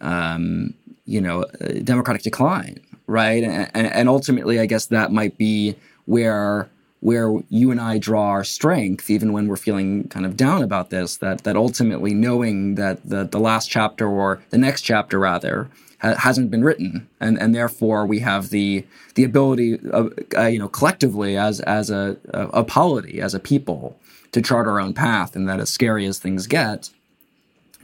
um, 0.00 0.72
you 1.04 1.20
know 1.20 1.44
democratic 1.84 2.22
decline, 2.22 2.80
right? 3.06 3.44
And, 3.44 3.86
and 3.86 4.08
ultimately, 4.08 4.58
I 4.58 4.64
guess 4.64 4.86
that 4.86 5.12
might 5.12 5.36
be 5.36 5.76
where 6.10 6.68
where 7.02 7.32
you 7.48 7.70
and 7.70 7.80
I 7.80 7.96
draw 7.98 8.26
our 8.26 8.44
strength, 8.44 9.08
even 9.08 9.32
when 9.32 9.48
we're 9.48 9.56
feeling 9.56 10.08
kind 10.08 10.26
of 10.26 10.36
down 10.36 10.62
about 10.62 10.90
this, 10.90 11.16
that 11.18 11.44
that 11.44 11.56
ultimately 11.56 12.12
knowing 12.12 12.74
that 12.74 13.08
the 13.08 13.24
the 13.24 13.40
last 13.40 13.70
chapter 13.70 14.06
or 14.08 14.42
the 14.50 14.58
next 14.58 14.82
chapter 14.82 15.18
rather 15.18 15.70
ha- 16.02 16.16
hasn't 16.16 16.50
been 16.50 16.64
written, 16.64 17.08
and 17.20 17.40
and 17.40 17.54
therefore 17.54 18.04
we 18.04 18.18
have 18.20 18.50
the 18.50 18.84
the 19.14 19.24
ability, 19.24 19.78
of, 19.90 20.12
uh, 20.36 20.46
you 20.46 20.58
know, 20.58 20.68
collectively 20.68 21.36
as 21.36 21.60
as 21.60 21.90
a, 21.90 22.16
a 22.34 22.42
a 22.60 22.64
polity, 22.64 23.20
as 23.20 23.34
a 23.34 23.40
people, 23.40 23.96
to 24.32 24.42
chart 24.42 24.66
our 24.66 24.80
own 24.80 24.92
path, 24.92 25.36
and 25.36 25.48
that 25.48 25.60
as 25.60 25.70
scary 25.70 26.06
as 26.06 26.18
things 26.18 26.46
get, 26.46 26.90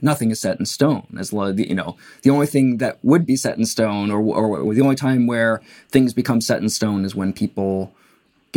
nothing 0.01 0.31
is 0.31 0.39
set 0.41 0.59
in 0.59 0.65
stone. 0.65 1.07
As 1.17 1.31
you 1.31 1.75
know, 1.75 1.95
the 2.23 2.29
only 2.29 2.47
thing 2.47 2.77
that 2.77 2.99
would 3.03 3.25
be 3.25 3.35
set 3.35 3.57
in 3.57 3.65
stone, 3.65 4.11
or, 4.11 4.19
or, 4.19 4.59
or 4.59 4.73
the 4.75 4.81
only 4.81 4.95
time 4.95 5.27
where 5.27 5.61
things 5.89 6.13
become 6.13 6.41
set 6.41 6.61
in 6.61 6.69
stone, 6.69 7.05
is 7.05 7.15
when 7.15 7.33
people 7.33 7.93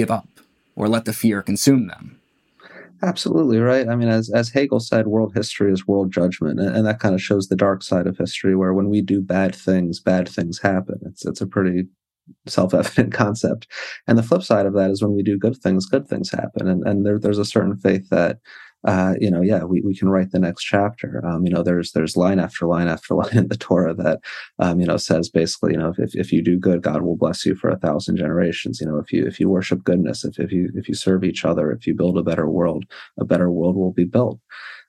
give 0.01 0.11
up 0.11 0.29
or 0.77 0.89
let 0.89 1.05
the 1.05 1.13
fear 1.13 1.43
consume 1.43 1.87
them. 1.87 2.19
Absolutely 3.03 3.59
right. 3.59 3.89
I 3.89 3.97
mean, 3.97 4.09
as 4.09 4.31
as 4.31 4.51
Hegel 4.51 4.81
said, 4.81 5.07
world 5.07 5.33
history 5.35 5.73
is 5.73 5.87
world 5.87 6.13
judgment, 6.13 6.61
and, 6.61 6.77
and, 6.77 6.87
that 6.87 7.01
kind 7.01 7.15
of 7.15 7.23
shows 7.23 7.49
the 7.49 7.57
dark 7.57 7.83
side 7.83 8.07
of 8.07 8.19
history, 8.19 8.55
where 8.55 8.75
when 8.75 8.91
we 8.91 9.01
do 9.01 9.23
bad 9.23 9.55
things, 9.55 10.01
bad 10.01 10.29
things 10.29 10.61
happen. 10.61 10.99
It's 11.07 11.25
it's 11.25 11.41
a 11.41 11.47
pretty 11.47 11.85
self-evident 12.47 13.13
concept. 13.25 13.67
And 14.07 14.19
the 14.19 14.23
flip 14.23 14.43
side 14.43 14.67
of 14.67 14.75
that 14.75 14.91
is 14.91 15.03
when 15.03 15.15
we 15.17 15.23
do 15.23 15.39
good 15.39 15.57
things, 15.57 15.87
good 15.87 16.09
things 16.09 16.31
happen. 16.31 16.69
And 16.69 16.87
and 16.87 17.07
there, 17.07 17.19
there's 17.19 17.39
a 17.39 17.45
certain 17.55 17.77
faith 17.77 18.07
that 18.11 18.39
uh, 18.85 19.15
you 19.21 19.31
know, 19.31 19.43
yeah, 19.43 19.65
we, 19.65 19.83
we 19.83 19.95
can 19.95 20.09
write 20.09 20.31
the 20.31 20.39
next 20.39 20.65
chapter. 20.65 21.25
Um, 21.27 21.45
you 21.45 21.53
know, 21.53 21.63
there's 21.63 21.93
there's 21.93 22.17
line 22.17 22.39
after 22.39 22.67
line 22.67 22.89
after 22.89 23.15
line 23.21 23.37
in 23.37 23.49
the 23.49 23.57
Torah 23.57 23.95
that 23.95 24.21
um, 24.59 24.81
you 24.81 24.87
know 24.87 24.97
says 24.97 25.29
basically, 25.29 25.73
you 25.73 25.79
know, 25.79 25.93
if, 25.99 26.15
if 26.15 26.33
you 26.33 26.43
do 26.43 26.59
good, 26.59 26.83
God 26.83 27.03
will 27.03 27.17
bless 27.17 27.45
you 27.45 27.55
for 27.55 27.69
a 27.69 27.79
thousand 27.79 28.17
generations. 28.17 28.81
You 28.81 28.87
know, 28.87 28.99
if 28.99 29.13
you 29.13 29.27
if 29.27 29.39
you 29.39 29.49
worship 29.49 29.85
goodness, 29.85 30.25
if 30.25 30.39
if 30.39 30.51
you 30.51 30.71
if 30.75 30.89
you 30.89 30.95
serve 30.95 31.25
each 31.25 31.45
other, 31.45 31.71
if 31.71 31.87
you 31.87 31.95
build 31.95 32.17
a 32.17 32.23
better 32.23 32.49
world, 32.49 32.85
a 33.19 33.25
better 33.25 33.51
world 33.51 33.77
will 33.77 33.93
be 33.93 34.05
built. 34.05 34.41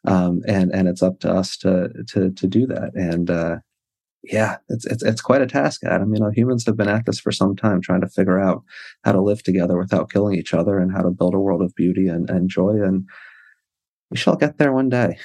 Um, 0.05 0.41
and 0.47 0.73
and 0.73 0.87
it's 0.87 1.03
up 1.03 1.19
to 1.21 1.31
us 1.31 1.57
to 1.57 1.89
to 2.09 2.31
to 2.31 2.47
do 2.47 2.65
that. 2.67 2.91
And 2.95 3.29
uh, 3.29 3.57
yeah, 4.23 4.57
it's 4.69 4.85
it's 4.85 5.03
it's 5.03 5.21
quite 5.21 5.41
a 5.41 5.47
task, 5.47 5.83
Adam. 5.83 6.13
You 6.13 6.21
know, 6.21 6.31
humans 6.31 6.65
have 6.65 6.77
been 6.77 6.87
at 6.87 7.05
this 7.05 7.19
for 7.19 7.31
some 7.31 7.55
time, 7.55 7.81
trying 7.81 8.01
to 8.01 8.07
figure 8.07 8.39
out 8.39 8.63
how 9.03 9.11
to 9.11 9.21
live 9.21 9.43
together 9.43 9.77
without 9.77 10.11
killing 10.11 10.35
each 10.35 10.53
other, 10.53 10.79
and 10.79 10.91
how 10.91 11.01
to 11.01 11.09
build 11.09 11.33
a 11.33 11.39
world 11.39 11.61
of 11.61 11.75
beauty 11.75 12.07
and, 12.07 12.29
and 12.29 12.49
joy. 12.49 12.81
And 12.81 13.05
we 14.11 14.17
shall 14.17 14.35
get 14.35 14.57
there 14.57 14.71
one 14.71 14.89
day. 14.89 15.17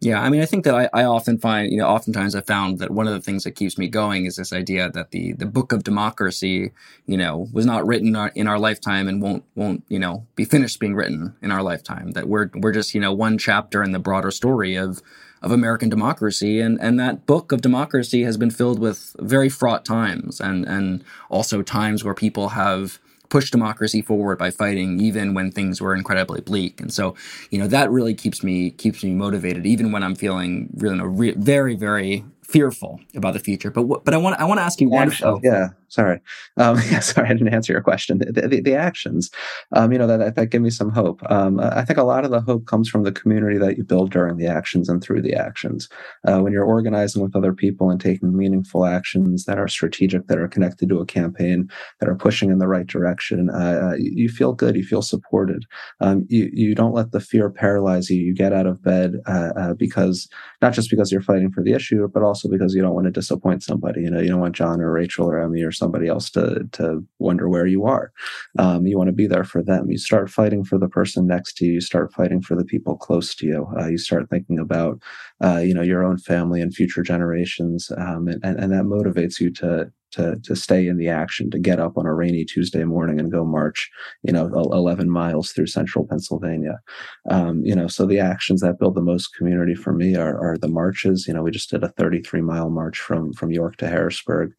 Yeah, 0.00 0.20
I 0.20 0.28
mean, 0.28 0.42
I 0.42 0.46
think 0.46 0.64
that 0.64 0.74
I, 0.74 0.90
I 0.92 1.04
often 1.04 1.38
find, 1.38 1.72
you 1.72 1.78
know, 1.78 1.86
oftentimes 1.86 2.34
I 2.34 2.42
found 2.42 2.80
that 2.80 2.90
one 2.90 3.08
of 3.08 3.14
the 3.14 3.20
things 3.20 3.44
that 3.44 3.52
keeps 3.52 3.78
me 3.78 3.88
going 3.88 4.26
is 4.26 4.36
this 4.36 4.52
idea 4.52 4.90
that 4.90 5.10
the 5.10 5.32
the 5.32 5.46
book 5.46 5.72
of 5.72 5.84
democracy, 5.84 6.72
you 7.06 7.16
know, 7.16 7.48
was 7.50 7.64
not 7.64 7.86
written 7.86 8.14
in 8.34 8.46
our 8.46 8.58
lifetime 8.58 9.08
and 9.08 9.22
won't 9.22 9.44
won't 9.54 9.84
you 9.88 9.98
know 9.98 10.26
be 10.36 10.44
finished 10.44 10.80
being 10.80 10.94
written 10.94 11.34
in 11.40 11.50
our 11.50 11.62
lifetime. 11.62 12.10
That 12.10 12.28
we're 12.28 12.50
we're 12.54 12.72
just 12.72 12.94
you 12.94 13.00
know 13.00 13.12
one 13.12 13.38
chapter 13.38 13.82
in 13.82 13.92
the 13.92 13.98
broader 13.98 14.30
story 14.30 14.76
of 14.76 15.00
of 15.40 15.50
American 15.50 15.88
democracy, 15.88 16.60
and 16.60 16.78
and 16.78 17.00
that 17.00 17.24
book 17.24 17.50
of 17.50 17.62
democracy 17.62 18.22
has 18.24 18.36
been 18.36 18.50
filled 18.50 18.78
with 18.78 19.16
very 19.18 19.48
fraught 19.48 19.86
times, 19.86 20.40
and 20.40 20.66
and 20.66 21.04
also 21.30 21.62
times 21.62 22.04
where 22.04 22.14
people 22.14 22.50
have 22.50 22.98
push 23.28 23.50
democracy 23.50 24.02
forward 24.02 24.38
by 24.38 24.50
fighting 24.50 25.00
even 25.00 25.34
when 25.34 25.50
things 25.52 25.80
were 25.80 25.94
incredibly 25.94 26.40
bleak. 26.40 26.80
And 26.80 26.92
so 26.92 27.14
you 27.50 27.58
know 27.58 27.66
that 27.68 27.90
really 27.90 28.14
keeps 28.14 28.42
me 28.42 28.70
keeps 28.70 29.04
me 29.04 29.12
motivated 29.12 29.66
even 29.66 29.92
when 29.92 30.02
i'm 30.02 30.14
feeling 30.14 30.68
really 30.76 31.00
re- 31.00 31.34
very 31.36 31.74
very 31.74 32.24
fearful 32.48 33.00
about 33.14 33.34
the 33.34 33.40
future. 33.40 33.70
But 33.70 34.04
but 34.04 34.14
I 34.14 34.16
want 34.16 34.38
I 34.40 34.44
want 34.44 34.58
to 34.58 34.62
ask 34.62 34.80
you 34.80 34.88
one. 34.88 35.08
Actually, 35.08 35.40
yeah, 35.42 35.68
sorry, 35.88 36.20
um, 36.56 36.76
yeah, 36.90 37.00
sorry, 37.00 37.28
I 37.28 37.32
didn't 37.32 37.52
answer 37.52 37.72
your 37.72 37.82
question. 37.82 38.18
The, 38.18 38.46
the, 38.48 38.60
the 38.60 38.74
actions, 38.74 39.30
um, 39.72 39.92
you 39.92 39.98
know, 39.98 40.06
that, 40.06 40.34
that 40.34 40.46
give 40.46 40.62
me 40.62 40.70
some 40.70 40.90
hope. 40.90 41.20
Um, 41.30 41.60
I 41.60 41.84
think 41.84 41.98
a 41.98 42.04
lot 42.04 42.24
of 42.24 42.30
the 42.30 42.40
hope 42.40 42.66
comes 42.66 42.88
from 42.88 43.02
the 43.02 43.12
community 43.12 43.58
that 43.58 43.76
you 43.76 43.84
build 43.84 44.10
during 44.10 44.36
the 44.36 44.46
actions 44.46 44.88
and 44.88 45.02
through 45.02 45.22
the 45.22 45.34
actions. 45.34 45.88
Uh, 46.26 46.40
when 46.40 46.52
you're 46.52 46.64
organizing 46.64 47.22
with 47.22 47.36
other 47.36 47.52
people 47.52 47.90
and 47.90 48.00
taking 48.00 48.36
meaningful 48.36 48.86
actions 48.86 49.44
that 49.44 49.58
are 49.58 49.68
strategic, 49.68 50.26
that 50.28 50.38
are 50.38 50.48
connected 50.48 50.88
to 50.88 51.00
a 51.00 51.06
campaign, 51.06 51.68
that 52.00 52.08
are 52.08 52.16
pushing 52.16 52.50
in 52.50 52.58
the 52.58 52.68
right 52.68 52.86
direction, 52.86 53.50
uh, 53.50 53.90
uh 53.90 53.94
you 53.98 54.28
feel 54.28 54.52
good. 54.52 54.76
You 54.76 54.84
feel 54.84 55.02
supported. 55.02 55.64
Um, 56.00 56.26
you 56.28 56.50
you 56.52 56.74
don't 56.74 56.94
let 56.94 57.12
the 57.12 57.20
fear 57.20 57.50
paralyze 57.50 58.10
you. 58.10 58.20
You 58.20 58.34
get 58.34 58.52
out 58.52 58.66
of 58.66 58.82
bed 58.82 59.14
uh, 59.26 59.50
uh, 59.56 59.74
because 59.74 60.28
not 60.62 60.72
just 60.72 60.90
because 60.90 61.10
you're 61.10 61.20
fighting 61.20 61.50
for 61.50 61.62
the 61.62 61.72
issue, 61.72 62.08
but 62.12 62.22
also 62.22 62.35
also 62.36 62.48
because 62.50 62.74
you 62.74 62.82
don't 62.82 62.94
want 62.94 63.06
to 63.06 63.10
disappoint 63.10 63.62
somebody. 63.62 64.02
You 64.02 64.10
know, 64.10 64.20
you 64.20 64.28
don't 64.28 64.40
want 64.40 64.54
John 64.54 64.82
or 64.82 64.92
Rachel 64.92 65.26
or 65.26 65.40
Emmy 65.40 65.62
or 65.62 65.72
somebody 65.72 66.06
else 66.06 66.28
to 66.30 66.68
to 66.72 67.02
wonder 67.18 67.48
where 67.48 67.66
you 67.66 67.86
are. 67.86 68.12
Um, 68.58 68.86
you 68.86 68.98
want 68.98 69.08
to 69.08 69.14
be 69.14 69.26
there 69.26 69.44
for 69.44 69.62
them. 69.62 69.90
You 69.90 69.96
start 69.96 70.28
fighting 70.28 70.64
for 70.64 70.78
the 70.78 70.88
person 70.88 71.26
next 71.26 71.56
to 71.56 71.64
you. 71.64 71.72
You 71.72 71.80
start 71.80 72.12
fighting 72.12 72.42
for 72.42 72.54
the 72.54 72.64
people 72.64 72.96
close 72.96 73.34
to 73.36 73.46
you. 73.46 73.66
Uh, 73.80 73.86
you 73.86 73.96
start 73.98 74.28
thinking 74.28 74.58
about, 74.58 75.00
uh, 75.42 75.58
you 75.58 75.72
know, 75.72 75.82
your 75.82 76.04
own 76.04 76.18
family 76.18 76.60
and 76.60 76.74
future 76.74 77.02
generations, 77.02 77.90
um, 77.96 78.28
and, 78.28 78.44
and 78.44 78.60
and 78.60 78.72
that 78.72 78.84
motivates 78.84 79.40
you 79.40 79.50
to 79.52 79.90
to 80.12 80.36
to 80.44 80.56
stay 80.56 80.86
in 80.86 80.96
the 80.96 81.08
action, 81.08 81.50
to 81.50 81.58
get 81.58 81.80
up 81.80 81.96
on 81.96 82.06
a 82.06 82.14
rainy 82.14 82.44
Tuesday 82.44 82.84
morning 82.84 83.20
and 83.20 83.32
go 83.32 83.44
march, 83.44 83.90
you 84.22 84.32
know, 84.32 84.46
11 84.46 85.10
miles 85.10 85.52
through 85.52 85.66
central 85.66 86.06
Pennsylvania. 86.06 86.78
Um, 87.30 87.64
you 87.64 87.74
know, 87.74 87.88
so 87.88 88.06
the 88.06 88.20
actions 88.20 88.60
that 88.60 88.78
build 88.78 88.94
the 88.94 89.02
most 89.02 89.34
community 89.36 89.74
for 89.74 89.92
me 89.92 90.16
are, 90.16 90.38
are 90.38 90.56
the 90.56 90.68
marches. 90.68 91.26
You 91.26 91.34
know, 91.34 91.42
we 91.42 91.50
just 91.50 91.70
did 91.70 91.84
a 91.84 91.88
33 91.88 92.40
mile 92.40 92.70
march 92.70 92.98
from 92.98 93.32
from 93.32 93.50
York 93.50 93.76
to 93.76 93.88
Harrisburg. 93.88 94.52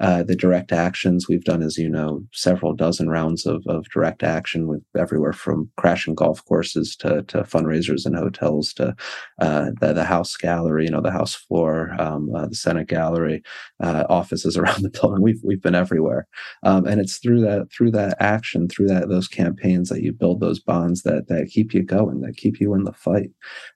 Uh, 0.00 0.22
the 0.22 0.36
direct 0.36 0.72
actions 0.72 1.28
we've 1.28 1.44
done, 1.44 1.62
as 1.62 1.78
you 1.78 1.88
know, 1.88 2.24
several 2.32 2.74
dozen 2.74 3.08
rounds 3.08 3.46
of, 3.46 3.62
of 3.68 3.84
direct 3.90 4.22
action 4.22 4.66
with 4.66 4.82
everywhere 4.98 5.32
from 5.32 5.70
crashing 5.76 6.14
golf 6.14 6.44
courses 6.44 6.96
to, 6.96 7.22
to 7.24 7.42
fundraisers 7.42 8.04
and 8.04 8.16
hotels 8.16 8.72
to 8.72 8.94
uh, 9.40 9.70
the, 9.80 9.92
the 9.92 10.04
House 10.04 10.36
Gallery, 10.36 10.86
you 10.86 10.90
know, 10.90 11.00
the 11.00 11.10
House 11.10 11.34
floor, 11.34 11.94
um, 12.00 12.34
uh, 12.34 12.46
the 12.46 12.54
Senate 12.54 12.88
Gallery, 12.88 13.42
uh, 13.80 14.04
offices 14.08 14.56
around 14.62 14.82
the 14.82 14.90
building. 14.92 15.22
We've 15.22 15.40
we've 15.42 15.62
been 15.62 15.74
everywhere, 15.74 16.26
um, 16.62 16.86
and 16.86 17.00
it's 17.00 17.18
through 17.18 17.40
that 17.42 17.68
through 17.72 17.90
that 17.92 18.16
action, 18.20 18.68
through 18.68 18.88
that 18.88 19.08
those 19.08 19.28
campaigns 19.28 19.88
that 19.88 20.02
you 20.02 20.12
build 20.12 20.40
those 20.40 20.60
bonds 20.60 21.02
that 21.02 21.28
that 21.28 21.50
keep 21.50 21.74
you 21.74 21.82
going, 21.82 22.20
that 22.20 22.36
keep 22.36 22.60
you 22.60 22.74
in 22.74 22.84
the 22.84 22.92
fight, 22.92 23.30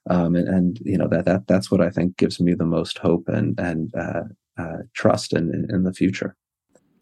um, 0.09 0.35
and 0.35 0.47
and 0.47 0.79
you 0.83 0.97
know 0.97 1.07
that 1.07 1.25
that 1.25 1.47
that's 1.47 1.71
what 1.71 1.81
I 1.81 1.89
think 1.89 2.17
gives 2.17 2.39
me 2.39 2.53
the 2.53 2.65
most 2.65 2.97
hope 2.97 3.27
and 3.27 3.59
and 3.59 3.93
uh, 3.95 4.23
uh, 4.57 4.77
trust 4.93 5.33
in, 5.33 5.67
in, 5.69 5.83
the 5.83 5.93
future. 5.93 6.35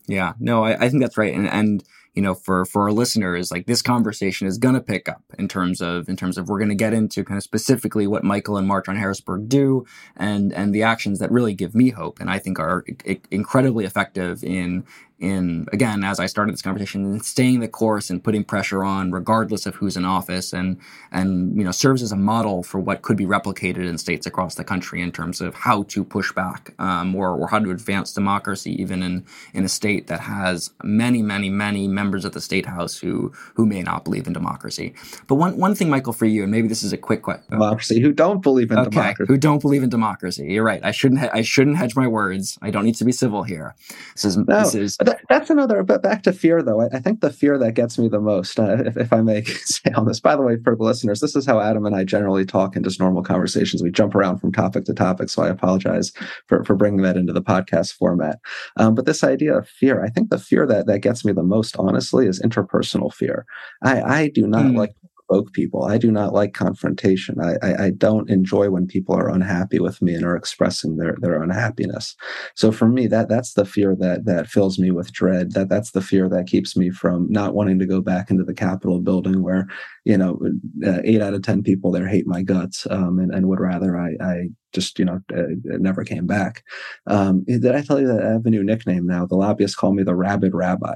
Yeah, 0.07 0.33
no, 0.39 0.65
I, 0.65 0.85
I 0.85 0.89
think 0.89 1.01
that's 1.01 1.17
right, 1.17 1.33
and 1.33 1.47
and 1.47 1.83
you 2.15 2.21
know, 2.21 2.33
for 2.33 2.65
for 2.65 2.83
our 2.83 2.91
listeners, 2.91 3.51
like 3.51 3.65
this 3.65 3.81
conversation 3.81 4.47
is 4.47 4.57
going 4.57 4.75
to 4.75 4.81
pick 4.81 5.09
up 5.09 5.21
in 5.37 5.47
terms 5.47 5.81
of 5.81 6.07
in 6.07 6.15
terms 6.15 6.37
of 6.37 6.47
we're 6.47 6.59
going 6.59 6.69
to 6.69 6.75
get 6.75 6.93
into 6.93 7.23
kind 7.23 7.37
of 7.37 7.43
specifically 7.43 8.07
what 8.07 8.23
Michael 8.23 8.57
and 8.57 8.67
March 8.67 8.87
on 8.87 8.95
Harrisburg 8.95 9.49
do, 9.49 9.85
and 10.15 10.53
and 10.53 10.73
the 10.73 10.81
actions 10.83 11.19
that 11.19 11.29
really 11.29 11.53
give 11.53 11.75
me 11.75 11.89
hope, 11.89 12.21
and 12.21 12.29
I 12.29 12.39
think 12.39 12.57
are 12.57 12.85
I- 13.05 13.19
incredibly 13.31 13.83
effective 13.83 14.43
in 14.43 14.85
in 15.19 15.65
again 15.71 16.03
as 16.03 16.19
i 16.19 16.25
started 16.25 16.53
this 16.53 16.61
conversation 16.61 17.05
in 17.05 17.21
staying 17.21 17.61
the 17.61 17.67
course 17.67 18.09
and 18.09 18.23
putting 18.23 18.43
pressure 18.43 18.83
on 18.83 19.11
regardless 19.11 19.65
of 19.65 19.75
who's 19.75 19.95
in 19.95 20.03
office 20.03 20.51
and 20.51 20.77
and 21.11 21.55
you 21.57 21.63
know 21.63 21.71
serves 21.71 22.03
as 22.03 22.11
a 22.11 22.17
model 22.17 22.63
for 22.63 22.79
what 22.79 23.01
could 23.01 23.15
be 23.15 23.25
replicated 23.25 23.87
in 23.87 23.97
states 23.97 24.25
across 24.25 24.55
the 24.55 24.63
country 24.63 25.01
in 25.01 25.11
terms 25.11 25.39
of 25.39 25.55
how 25.55 25.83
to 25.83 26.03
push 26.03 26.33
back 26.33 26.73
um, 26.79 27.15
or, 27.15 27.33
or 27.33 27.47
how 27.47 27.59
to 27.59 27.71
advance 27.71 28.11
democracy 28.13 28.79
even 28.81 29.01
in 29.01 29.25
in 29.53 29.63
a 29.63 29.69
state 29.69 30.07
that 30.07 30.19
has 30.19 30.71
many 30.83 31.21
many 31.21 31.49
many 31.49 31.87
members 31.87 32.25
of 32.25 32.33
the 32.33 32.41
state 32.41 32.65
house 32.65 32.97
who 32.97 33.31
who 33.53 33.65
may 33.65 33.81
not 33.81 34.03
believe 34.03 34.27
in 34.27 34.33
democracy. 34.33 34.93
But 35.27 35.35
one 35.35 35.57
one 35.57 35.75
thing 35.75 35.89
michael 35.89 36.13
for 36.13 36.25
you 36.25 36.43
and 36.43 36.51
maybe 36.51 36.67
this 36.67 36.83
is 36.83 36.91
a 36.91 36.97
quick 36.97 37.21
question 37.21 37.45
democracy. 37.49 38.01
Who 38.01 38.11
don't 38.11 38.41
believe 38.41 38.71
in 38.71 38.79
okay, 38.79 38.89
democracy. 38.89 39.31
Who 39.31 39.37
don't 39.37 39.61
believe 39.61 39.83
in 39.83 39.89
democracy. 39.89 40.45
You're 40.45 40.63
right. 40.63 40.83
I 40.83 40.91
shouldn't 40.91 41.21
i 41.33 41.41
shouldn't 41.41 41.77
hedge 41.77 41.95
my 41.95 42.07
words. 42.07 42.57
I 42.61 42.69
don't 42.69 42.83
need 42.83 42.95
to 42.95 43.05
be 43.05 43.11
civil 43.11 43.43
here. 43.43 43.75
This 44.13 44.25
is 44.25 44.37
no, 44.37 44.43
this 44.45 44.75
is 44.75 44.97
that, 45.05 45.21
that's 45.29 45.49
another. 45.49 45.83
But 45.83 46.03
back 46.03 46.23
to 46.23 46.33
fear, 46.33 46.61
though. 46.61 46.81
I, 46.81 46.87
I, 46.93 46.99
think 46.99 47.21
the 47.21 47.31
fear 47.31 47.57
that 47.57 47.73
gets 47.73 47.97
me 47.97 48.07
the 48.07 48.19
most, 48.19 48.59
uh, 48.59 48.77
if, 48.85 48.97
if 48.97 49.13
I 49.13 49.21
may 49.21 49.43
say 49.65 49.91
on 49.95 50.05
this. 50.05 50.19
By 50.19 50.35
the 50.35 50.41
way, 50.41 50.57
for 50.63 50.75
the 50.75 50.83
listeners, 50.83 51.19
this 51.19 51.35
is 51.35 51.45
how 51.45 51.59
Adam 51.59 51.85
and 51.85 51.95
I 51.95 52.03
generally 52.03 52.45
talk 52.45 52.75
in 52.75 52.83
just 52.83 52.99
normal 52.99 53.23
conversations. 53.23 53.81
We 53.81 53.91
jump 53.91 54.15
around 54.15 54.39
from 54.39 54.51
topic 54.51 54.85
to 54.85 54.93
topic, 54.93 55.29
so 55.29 55.43
I 55.43 55.49
apologize 55.49 56.11
for 56.47 56.63
for 56.63 56.75
bringing 56.75 57.01
that 57.03 57.17
into 57.17 57.33
the 57.33 57.41
podcast 57.41 57.93
format. 57.93 58.39
Um, 58.77 58.95
but 58.95 59.05
this 59.05 59.23
idea 59.23 59.57
of 59.57 59.67
fear, 59.67 60.03
I 60.03 60.09
think 60.09 60.29
the 60.29 60.39
fear 60.39 60.65
that 60.67 60.87
that 60.87 60.99
gets 60.99 61.23
me 61.23 61.31
the 61.31 61.43
most, 61.43 61.75
honestly, 61.77 62.27
is 62.27 62.41
interpersonal 62.41 63.13
fear. 63.13 63.45
I 63.83 64.01
I 64.01 64.27
do 64.29 64.47
not 64.47 64.65
mm. 64.65 64.77
like 64.77 64.95
provoke 65.27 65.53
people. 65.53 65.85
I 65.85 65.97
do 65.97 66.11
not 66.11 66.33
like 66.33 66.53
confrontation. 66.53 67.39
I, 67.39 67.55
I, 67.61 67.85
I, 67.85 67.89
don't 67.91 68.29
enjoy 68.29 68.69
when 68.69 68.87
people 68.87 69.15
are 69.15 69.29
unhappy 69.29 69.79
with 69.79 70.01
me 70.01 70.13
and 70.13 70.25
are 70.25 70.35
expressing 70.35 70.97
their, 70.97 71.15
their 71.19 71.41
unhappiness. 71.41 72.15
So 72.55 72.71
for 72.71 72.87
me, 72.87 73.07
that 73.07 73.29
that's 73.29 73.53
the 73.53 73.65
fear 73.65 73.95
that 73.99 74.25
that 74.25 74.47
fills 74.47 74.79
me 74.79 74.91
with 74.91 75.11
dread. 75.11 75.53
That 75.53 75.69
that's 75.69 75.91
the 75.91 76.01
fear 76.01 76.29
that 76.29 76.47
keeps 76.47 76.75
me 76.75 76.89
from 76.89 77.27
not 77.31 77.53
wanting 77.53 77.79
to 77.79 77.85
go 77.85 78.01
back 78.01 78.29
into 78.29 78.43
the 78.43 78.53
Capitol 78.53 78.99
building 78.99 79.43
where 79.43 79.67
you 80.03 80.17
know 80.17 80.39
uh, 80.85 81.01
eight 81.03 81.21
out 81.21 81.33
of 81.33 81.41
ten 81.41 81.63
people 81.63 81.91
there 81.91 82.07
hate 82.07 82.27
my 82.27 82.41
guts 82.41 82.87
um, 82.89 83.19
and, 83.19 83.33
and 83.33 83.47
would 83.47 83.59
rather 83.59 83.97
I, 83.97 84.15
I 84.21 84.49
just 84.75 84.99
you 84.99 85.05
know 85.05 85.21
uh, 85.35 85.47
never 85.63 86.03
came 86.03 86.27
back. 86.27 86.63
Um, 87.07 87.43
did 87.45 87.73
I 87.73 87.81
tell 87.81 87.99
you 87.99 88.07
that 88.07 88.21
I 88.21 88.31
have 88.31 88.45
a 88.45 88.49
new 88.49 88.63
nickname 88.63 89.07
now? 89.07 89.25
The 89.25 89.35
lobbyists 89.35 89.75
call 89.75 89.93
me 89.93 90.03
the 90.03 90.15
Rabid 90.15 90.53
Rabbi. 90.53 90.95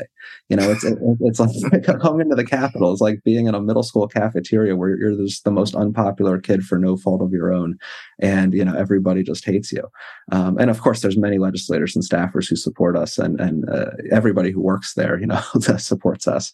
You 0.50 0.58
know, 0.58 0.70
it's 0.70 0.84
it, 0.84 1.00
it's 1.22 1.40
like 1.72 1.84
coming 2.02 2.22
into 2.22 2.36
the 2.36 2.46
Capitol. 2.46 2.92
It's 2.92 3.02
like 3.02 3.24
being 3.24 3.48
in 3.48 3.56
a 3.56 3.62
middle 3.62 3.84
school 3.84 4.08
cafeteria 4.08 4.76
where 4.76 4.96
you're 4.98 5.16
just 5.16 5.46
the 5.46 5.52
most 5.52 5.74
unpopular 5.74 6.40
kid 6.40 6.64
for 6.64 6.78
no 6.78 6.98
fault 6.98 7.22
of 7.22 7.32
your 7.32 7.52
own, 7.52 7.78
and 8.20 8.54
you 8.54 8.64
know 8.64 8.76
everybody 8.76 9.24
just 9.24 9.46
hates 9.46 9.72
you. 9.72 9.88
Um, 10.32 10.58
and 10.60 10.70
of 10.70 10.82
course, 10.82 11.02
there's 11.02 11.18
many 11.18 11.40
legislators 11.40 11.96
and 11.96 12.06
staffers 12.06 12.50
who 12.50 12.56
support 12.56 12.98
us, 12.98 13.18
and 13.18 13.40
and 13.40 13.68
uh, 13.70 13.92
everybody 14.12 14.52
who 14.52 14.62
works 14.62 14.94
there, 14.94 15.20
you 15.20 15.28
know, 15.28 15.42
that 15.68 15.82
supports 15.82 16.28
us. 16.28 16.52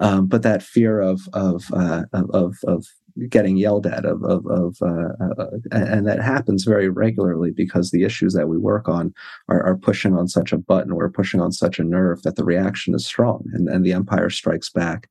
Um, 0.00 0.26
but 0.26 0.42
that 0.42 0.62
fear 0.62 1.00
of 1.00 1.20
of, 1.32 1.64
uh, 1.72 2.04
of 2.12 2.56
of 2.64 2.86
getting 3.28 3.56
yelled 3.56 3.86
at 3.86 4.04
of 4.04 4.22
of, 4.24 4.46
of 4.46 4.76
uh, 4.82 5.12
uh, 5.38 5.46
and 5.70 6.06
that 6.06 6.20
happens 6.20 6.64
very 6.64 6.88
regularly 6.88 7.50
because 7.50 7.90
the 7.90 8.04
issues 8.04 8.34
that 8.34 8.48
we 8.48 8.56
work 8.56 8.88
on 8.88 9.12
are, 9.48 9.62
are, 9.62 9.76
pushing 9.76 10.16
on 10.16 10.28
such 10.28 10.52
a 10.52 10.58
button 10.58 10.94
we're 10.94 11.08
pushing 11.08 11.40
on 11.40 11.52
such 11.52 11.78
a 11.78 11.84
nerve 11.84 12.22
that 12.22 12.36
the 12.36 12.44
reaction 12.44 12.94
is 12.94 13.06
strong 13.06 13.44
and, 13.52 13.68
and 13.68 13.84
the 13.84 13.92
empire 13.92 14.30
strikes 14.30 14.70
back. 14.70 15.08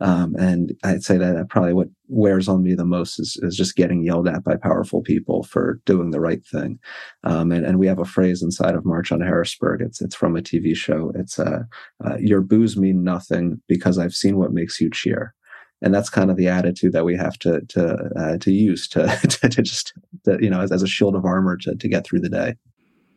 Um, 0.00 0.34
and 0.36 0.72
i'd 0.84 1.02
say 1.02 1.16
that 1.18 1.48
probably 1.48 1.72
what 1.72 1.88
wears 2.08 2.48
on 2.48 2.62
me 2.62 2.74
the 2.74 2.84
most 2.84 3.18
is, 3.18 3.38
is 3.42 3.56
just 3.56 3.76
getting 3.76 4.02
yelled 4.02 4.28
at 4.28 4.44
by 4.44 4.56
powerful 4.56 5.00
people 5.00 5.44
for 5.44 5.80
doing 5.86 6.10
the 6.10 6.20
right 6.20 6.44
thing. 6.44 6.78
Um, 7.24 7.52
and, 7.52 7.64
and 7.64 7.78
we 7.78 7.86
have 7.86 8.00
a 8.00 8.04
phrase 8.04 8.42
inside 8.42 8.74
of 8.74 8.84
march 8.84 9.12
on 9.12 9.20
harrisburg. 9.20 9.80
It's 9.80 10.00
it's 10.00 10.14
from 10.14 10.36
a 10.36 10.42
tv 10.42 10.76
show. 10.76 11.12
It's 11.14 11.38
uh, 11.38 11.62
uh 12.04 12.16
your 12.18 12.40
boos 12.40 12.76
mean 12.76 13.04
nothing 13.04 13.60
because 13.68 13.98
i've 13.98 14.14
seen 14.14 14.36
what 14.36 14.52
makes 14.52 14.80
you 14.80 14.90
cheer 14.90 15.34
and 15.82 15.94
that's 15.94 16.10
kind 16.10 16.30
of 16.30 16.36
the 16.36 16.48
attitude 16.48 16.92
that 16.92 17.04
we 17.04 17.16
have 17.16 17.38
to 17.40 17.60
to 17.62 18.10
uh, 18.16 18.38
to 18.38 18.50
use 18.50 18.88
to, 18.88 19.06
to, 19.28 19.48
to 19.48 19.62
just 19.62 19.92
to, 20.24 20.38
you 20.40 20.50
know 20.50 20.60
as, 20.60 20.72
as 20.72 20.82
a 20.82 20.86
shield 20.86 21.14
of 21.14 21.24
armor 21.24 21.56
to, 21.56 21.74
to 21.74 21.88
get 21.88 22.04
through 22.04 22.20
the 22.20 22.28
day. 22.28 22.56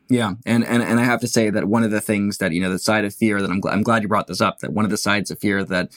Yeah, 0.09 0.33
and, 0.45 0.65
and 0.65 0.83
and 0.83 0.99
I 0.99 1.05
have 1.05 1.21
to 1.21 1.27
say 1.27 1.49
that 1.49 1.65
one 1.65 1.83
of 1.83 1.91
the 1.91 2.01
things 2.01 2.37
that 2.37 2.51
you 2.51 2.61
know 2.61 2.69
the 2.69 2.79
side 2.79 3.05
of 3.05 3.15
fear 3.15 3.41
that 3.41 3.49
I'm 3.49 3.59
glad 3.59 3.73
I'm 3.73 3.83
glad 3.83 4.03
you 4.03 4.09
brought 4.09 4.27
this 4.27 4.41
up 4.41 4.59
that 4.59 4.73
one 4.73 4.85
of 4.85 4.91
the 4.91 4.97
sides 4.97 5.31
of 5.31 5.39
fear 5.39 5.63
that 5.63 5.91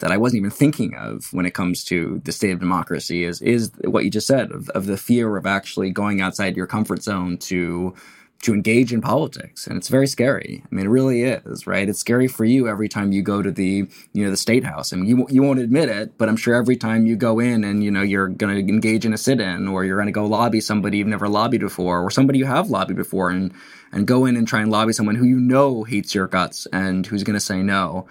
that 0.00 0.10
I 0.10 0.16
wasn't 0.16 0.40
even 0.40 0.50
thinking 0.50 0.96
of 0.96 1.32
when 1.32 1.46
it 1.46 1.54
comes 1.54 1.84
to 1.84 2.20
the 2.24 2.32
state 2.32 2.50
of 2.50 2.60
democracy 2.60 3.24
is 3.24 3.40
is 3.40 3.70
what 3.84 4.04
you 4.04 4.10
just 4.10 4.26
said 4.26 4.50
of, 4.50 4.68
of 4.70 4.86
the 4.86 4.96
fear 4.96 5.36
of 5.36 5.46
actually 5.46 5.90
going 5.90 6.20
outside 6.20 6.56
your 6.56 6.66
comfort 6.66 7.02
zone 7.02 7.38
to 7.38 7.94
to 8.42 8.52
engage 8.52 8.92
in 8.92 9.00
politics 9.00 9.66
and 9.66 9.76
it's 9.76 9.88
very 9.88 10.06
scary. 10.06 10.62
I 10.70 10.74
mean 10.74 10.86
it 10.86 10.90
really 10.90 11.22
is 11.22 11.66
right? 11.66 11.88
It's 11.88 11.98
scary 11.98 12.28
for 12.28 12.44
you 12.44 12.68
every 12.68 12.88
time 12.88 13.12
you 13.12 13.22
go 13.22 13.42
to 13.42 13.50
the 13.50 13.88
you 14.12 14.24
know 14.24 14.30
the 14.30 14.36
state 14.36 14.64
house. 14.64 14.92
I 14.92 14.96
mean, 14.96 15.06
you, 15.06 15.26
you 15.30 15.42
won't 15.42 15.58
admit 15.58 15.88
it 15.88 16.18
but 16.18 16.28
i'm 16.28 16.36
sure 16.36 16.54
every 16.54 16.76
time 16.76 17.06
you 17.06 17.16
go 17.16 17.38
in 17.38 17.64
and 17.64 17.82
you 17.82 17.90
know 17.90 18.02
you're 18.02 18.28
going 18.28 18.54
to 18.54 18.72
engage 18.72 19.04
in 19.04 19.12
a 19.12 19.18
sit-in 19.18 19.68
or 19.68 19.84
you're 19.84 19.96
going 19.96 20.06
to 20.06 20.12
go 20.12 20.26
lobby 20.26 20.60
somebody 20.60 20.98
you've 20.98 21.06
never 21.06 21.28
lobbied 21.28 21.60
before 21.60 22.00
or 22.00 22.10
somebody 22.10 22.38
you 22.38 22.46
have 22.46 22.70
lobbied 22.70 22.96
before 22.96 23.30
and 23.30 23.52
and 23.92 24.06
go 24.06 24.24
in 24.24 24.36
and 24.36 24.48
try 24.48 24.60
and 24.60 24.70
lobby 24.70 24.92
someone 24.92 25.14
who 25.14 25.26
you 25.26 25.38
know 25.38 25.84
hates 25.84 26.14
your 26.14 26.26
guts 26.26 26.66
and 26.72 27.06
who's 27.06 27.22
going 27.22 27.34
to 27.34 27.40
say 27.40 27.62
no. 27.62 28.06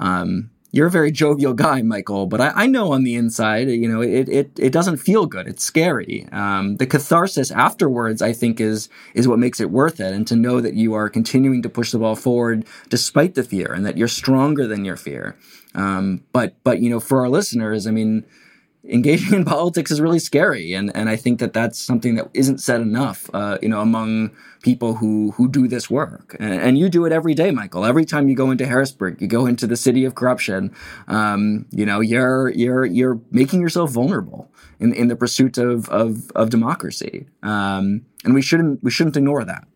Um, 0.00 0.50
you're 0.72 0.86
a 0.86 0.90
very 0.90 1.10
jovial 1.10 1.52
guy, 1.52 1.82
Michael, 1.82 2.26
but 2.26 2.40
I, 2.40 2.52
I, 2.54 2.66
know 2.66 2.92
on 2.92 3.02
the 3.02 3.16
inside, 3.16 3.68
you 3.68 3.88
know, 3.88 4.00
it, 4.00 4.28
it, 4.28 4.50
it 4.58 4.72
doesn't 4.72 4.98
feel 4.98 5.26
good. 5.26 5.48
It's 5.48 5.64
scary. 5.64 6.28
Um, 6.30 6.76
the 6.76 6.86
catharsis 6.86 7.50
afterwards, 7.50 8.22
I 8.22 8.32
think, 8.32 8.60
is, 8.60 8.88
is 9.14 9.26
what 9.26 9.38
makes 9.38 9.60
it 9.60 9.70
worth 9.70 9.98
it. 9.98 10.12
And 10.12 10.26
to 10.28 10.36
know 10.36 10.60
that 10.60 10.74
you 10.74 10.94
are 10.94 11.08
continuing 11.08 11.62
to 11.62 11.68
push 11.68 11.90
the 11.90 11.98
ball 11.98 12.14
forward 12.14 12.64
despite 12.88 13.34
the 13.34 13.42
fear 13.42 13.72
and 13.72 13.84
that 13.84 13.96
you're 13.96 14.08
stronger 14.08 14.66
than 14.66 14.84
your 14.84 14.96
fear. 14.96 15.36
Um, 15.74 16.24
but, 16.32 16.54
but, 16.62 16.80
you 16.80 16.90
know, 16.90 17.00
for 17.00 17.20
our 17.20 17.28
listeners, 17.28 17.86
I 17.86 17.90
mean, 17.90 18.24
engaging 18.84 19.34
in 19.34 19.44
politics 19.56 19.90
is 19.90 20.00
really 20.00 20.18
scary, 20.18 20.72
and 20.72 20.94
and 20.94 21.08
I 21.08 21.16
think 21.16 21.40
that 21.40 21.52
that's 21.52 21.78
something 21.78 22.14
that 22.16 22.28
isn't 22.34 22.58
said 22.58 22.80
enough, 22.80 23.28
uh, 23.34 23.58
you 23.62 23.68
know, 23.68 23.80
among 23.80 24.32
people 24.62 24.94
who 24.96 25.32
who 25.32 25.48
do 25.48 25.68
this 25.68 25.90
work. 25.90 26.36
And, 26.38 26.54
and, 26.54 26.78
you 26.78 26.88
do 26.88 27.04
it 27.06 27.12
every 27.12 27.34
day, 27.34 27.50
Michael. 27.50 27.84
Every 27.84 28.04
time 28.04 28.28
you 28.28 28.34
go 28.34 28.50
into 28.50 28.66
Harrisburg, 28.66 29.20
you 29.20 29.26
go 29.26 29.46
into 29.46 29.66
the 29.66 29.76
city 29.76 30.04
of 30.04 30.14
corruption. 30.14 30.74
Um, 31.08 31.66
you 31.70 31.86
know, 31.86 32.00
you're 32.00 32.50
you're 32.50 32.84
you're 32.84 33.20
making 33.30 33.60
yourself 33.60 33.90
vulnerable 33.90 34.50
in 34.78 34.92
in 34.92 35.08
the 35.08 35.16
pursuit 35.16 35.58
of 35.58 35.88
of, 35.88 36.30
of 36.34 36.50
democracy, 36.50 37.26
um, 37.42 38.02
and 38.24 38.34
we 38.34 38.42
shouldn't 38.42 38.82
we 38.82 38.90
shouldn't 38.90 39.16
ignore 39.16 39.44
that. 39.44 39.66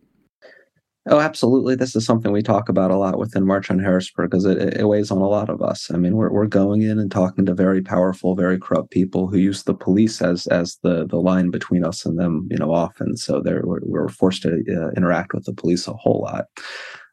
Oh, 1.07 1.19
absolutely. 1.19 1.75
This 1.75 1.95
is 1.95 2.03
something 2.03 2.31
we 2.31 2.41
talk 2.41 2.67
about 2.67 2.89
a 2.89 2.97
lot 2.97 3.19
within 3.19 3.45
March 3.45 3.69
on 3.69 3.77
Harrisburg 3.77 4.31
because 4.31 4.43
it, 4.43 4.79
it, 4.79 4.87
weighs 4.87 5.11
on 5.11 5.19
a 5.19 5.27
lot 5.27 5.49
of 5.49 5.61
us. 5.61 5.91
I 5.93 5.97
mean, 5.97 6.15
we're, 6.15 6.31
we're 6.31 6.47
going 6.47 6.81
in 6.81 6.97
and 6.97 7.11
talking 7.11 7.45
to 7.45 7.53
very 7.53 7.83
powerful, 7.83 8.35
very 8.35 8.59
corrupt 8.59 8.89
people 8.89 9.27
who 9.27 9.37
use 9.37 9.63
the 9.63 9.75
police 9.75 10.19
as 10.23 10.47
as 10.47 10.79
the 10.81 11.05
the 11.05 11.17
line 11.17 11.51
between 11.51 11.85
us 11.85 12.07
and 12.07 12.17
them, 12.17 12.47
you 12.49 12.57
know, 12.57 12.73
often. 12.73 13.17
So 13.17 13.39
they're, 13.39 13.61
we're, 13.63 14.09
forced 14.09 14.43
to 14.43 14.63
uh, 14.69 14.91
interact 14.97 15.33
with 15.33 15.45
the 15.45 15.53
police 15.53 15.87
a 15.87 15.93
whole 15.93 16.21
lot. 16.21 16.45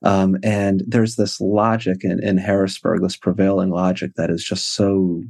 Um, 0.05 0.37
and 0.43 0.83
there's 0.87 1.17
this 1.17 1.39
logic 1.41 1.99
in, 2.03 2.23
in 2.23 2.39
Harrisburg, 2.39 3.03
this 3.03 3.17
prevailing 3.17 3.71
logic 3.71 4.13
that 4.17 4.31
is 4.31 4.43
just 4.43 4.75
so 4.75 5.23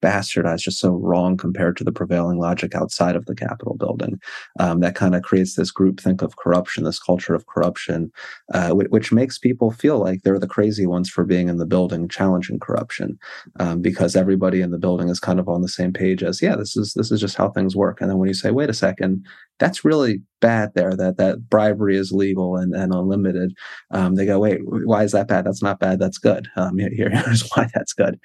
bastardized, 0.00 0.62
just 0.62 0.78
so 0.78 0.90
wrong 0.90 1.36
compared 1.36 1.76
to 1.76 1.84
the 1.84 1.92
prevailing 1.92 2.38
logic 2.38 2.74
outside 2.74 3.16
of 3.16 3.26
the 3.26 3.34
Capitol 3.34 3.76
building. 3.76 4.20
Um, 4.58 4.80
that 4.80 4.94
kind 4.94 5.14
of 5.14 5.22
creates 5.22 5.54
this 5.54 5.72
groupthink 5.72 6.22
of 6.22 6.36
corruption, 6.36 6.84
this 6.84 6.98
culture 6.98 7.34
of 7.34 7.46
corruption, 7.46 8.10
uh, 8.52 8.70
which, 8.70 8.88
which, 8.88 9.10
makes 9.12 9.38
people 9.38 9.72
feel 9.72 9.98
like 9.98 10.22
they're 10.22 10.38
the 10.38 10.46
crazy 10.46 10.86
ones 10.86 11.10
for 11.10 11.24
being 11.24 11.48
in 11.48 11.56
the 11.56 11.66
building 11.66 12.08
challenging 12.08 12.60
corruption, 12.60 13.18
um, 13.58 13.82
because 13.82 14.14
everybody 14.14 14.60
in 14.60 14.70
the 14.70 14.78
building 14.78 15.08
is 15.08 15.18
kind 15.18 15.40
of 15.40 15.48
on 15.48 15.62
the 15.62 15.68
same 15.68 15.92
page 15.92 16.22
as, 16.22 16.40
yeah, 16.40 16.54
this 16.54 16.76
is 16.76 16.94
this 16.94 17.10
is 17.10 17.20
just 17.20 17.36
how 17.36 17.50
things 17.50 17.74
work. 17.74 18.00
And 18.00 18.08
then 18.08 18.18
when 18.18 18.28
you 18.28 18.34
say, 18.34 18.52
wait 18.52 18.70
a 18.70 18.74
second, 18.74 19.26
that's 19.60 19.84
really 19.84 20.22
bad 20.40 20.72
there 20.74 20.96
that 20.96 21.18
that 21.18 21.48
bribery 21.48 21.96
is 21.96 22.10
legal 22.12 22.56
and, 22.56 22.74
and 22.74 22.92
unlimited. 22.92 23.52
Um, 23.90 24.16
they 24.16 24.26
go 24.26 24.40
wait 24.40 24.60
why 24.64 25.04
is 25.04 25.12
that 25.12 25.28
bad? 25.28 25.44
That's 25.44 25.62
not 25.62 25.78
bad 25.78 26.00
that's 26.00 26.18
good. 26.18 26.48
Um, 26.56 26.78
here, 26.78 27.10
here's 27.12 27.48
why 27.50 27.68
that's 27.72 27.92
good. 27.92 28.18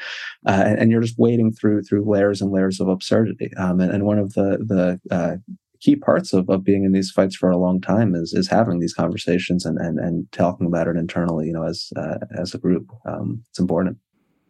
Uh, 0.48 0.64
and, 0.66 0.80
and, 0.80 0.92
you're 0.92 1.02
just 1.02 1.20
wading 1.20 1.54
through 1.54 1.84
through 1.84 2.10
layers 2.10 2.42
and 2.42 2.52
layers 2.52 2.80
of 2.80 2.88
absurdity. 2.88 3.52
Um, 3.58 3.80
and, 3.80 3.92
and 3.92 4.06
one 4.06 4.18
of 4.18 4.34
the 4.34 4.58
the 4.66 5.00
uh, 5.16 5.36
key 5.82 5.98
parts 5.98 6.34
of, 6.34 6.50
of 6.50 6.64
being 6.64 6.86
in 6.86 6.94
these 6.94 7.12
fights 7.12 7.36
for 7.36 7.50
a 7.52 7.58
long 7.58 7.82
time 7.82 8.16
is 8.16 8.34
is 8.34 8.50
having 8.50 8.80
these 8.80 8.94
conversations 8.94 9.66
and 9.66 9.78
and, 9.78 10.00
and 10.00 10.32
talking 10.32 10.66
about 10.66 10.88
it 10.88 10.96
internally 10.96 11.48
you 11.48 11.54
know 11.54 11.64
as 11.64 11.90
uh, 11.98 12.18
as 12.40 12.54
a 12.54 12.58
group. 12.58 12.90
Um, 13.06 13.44
it's 13.50 13.60
important 13.60 13.98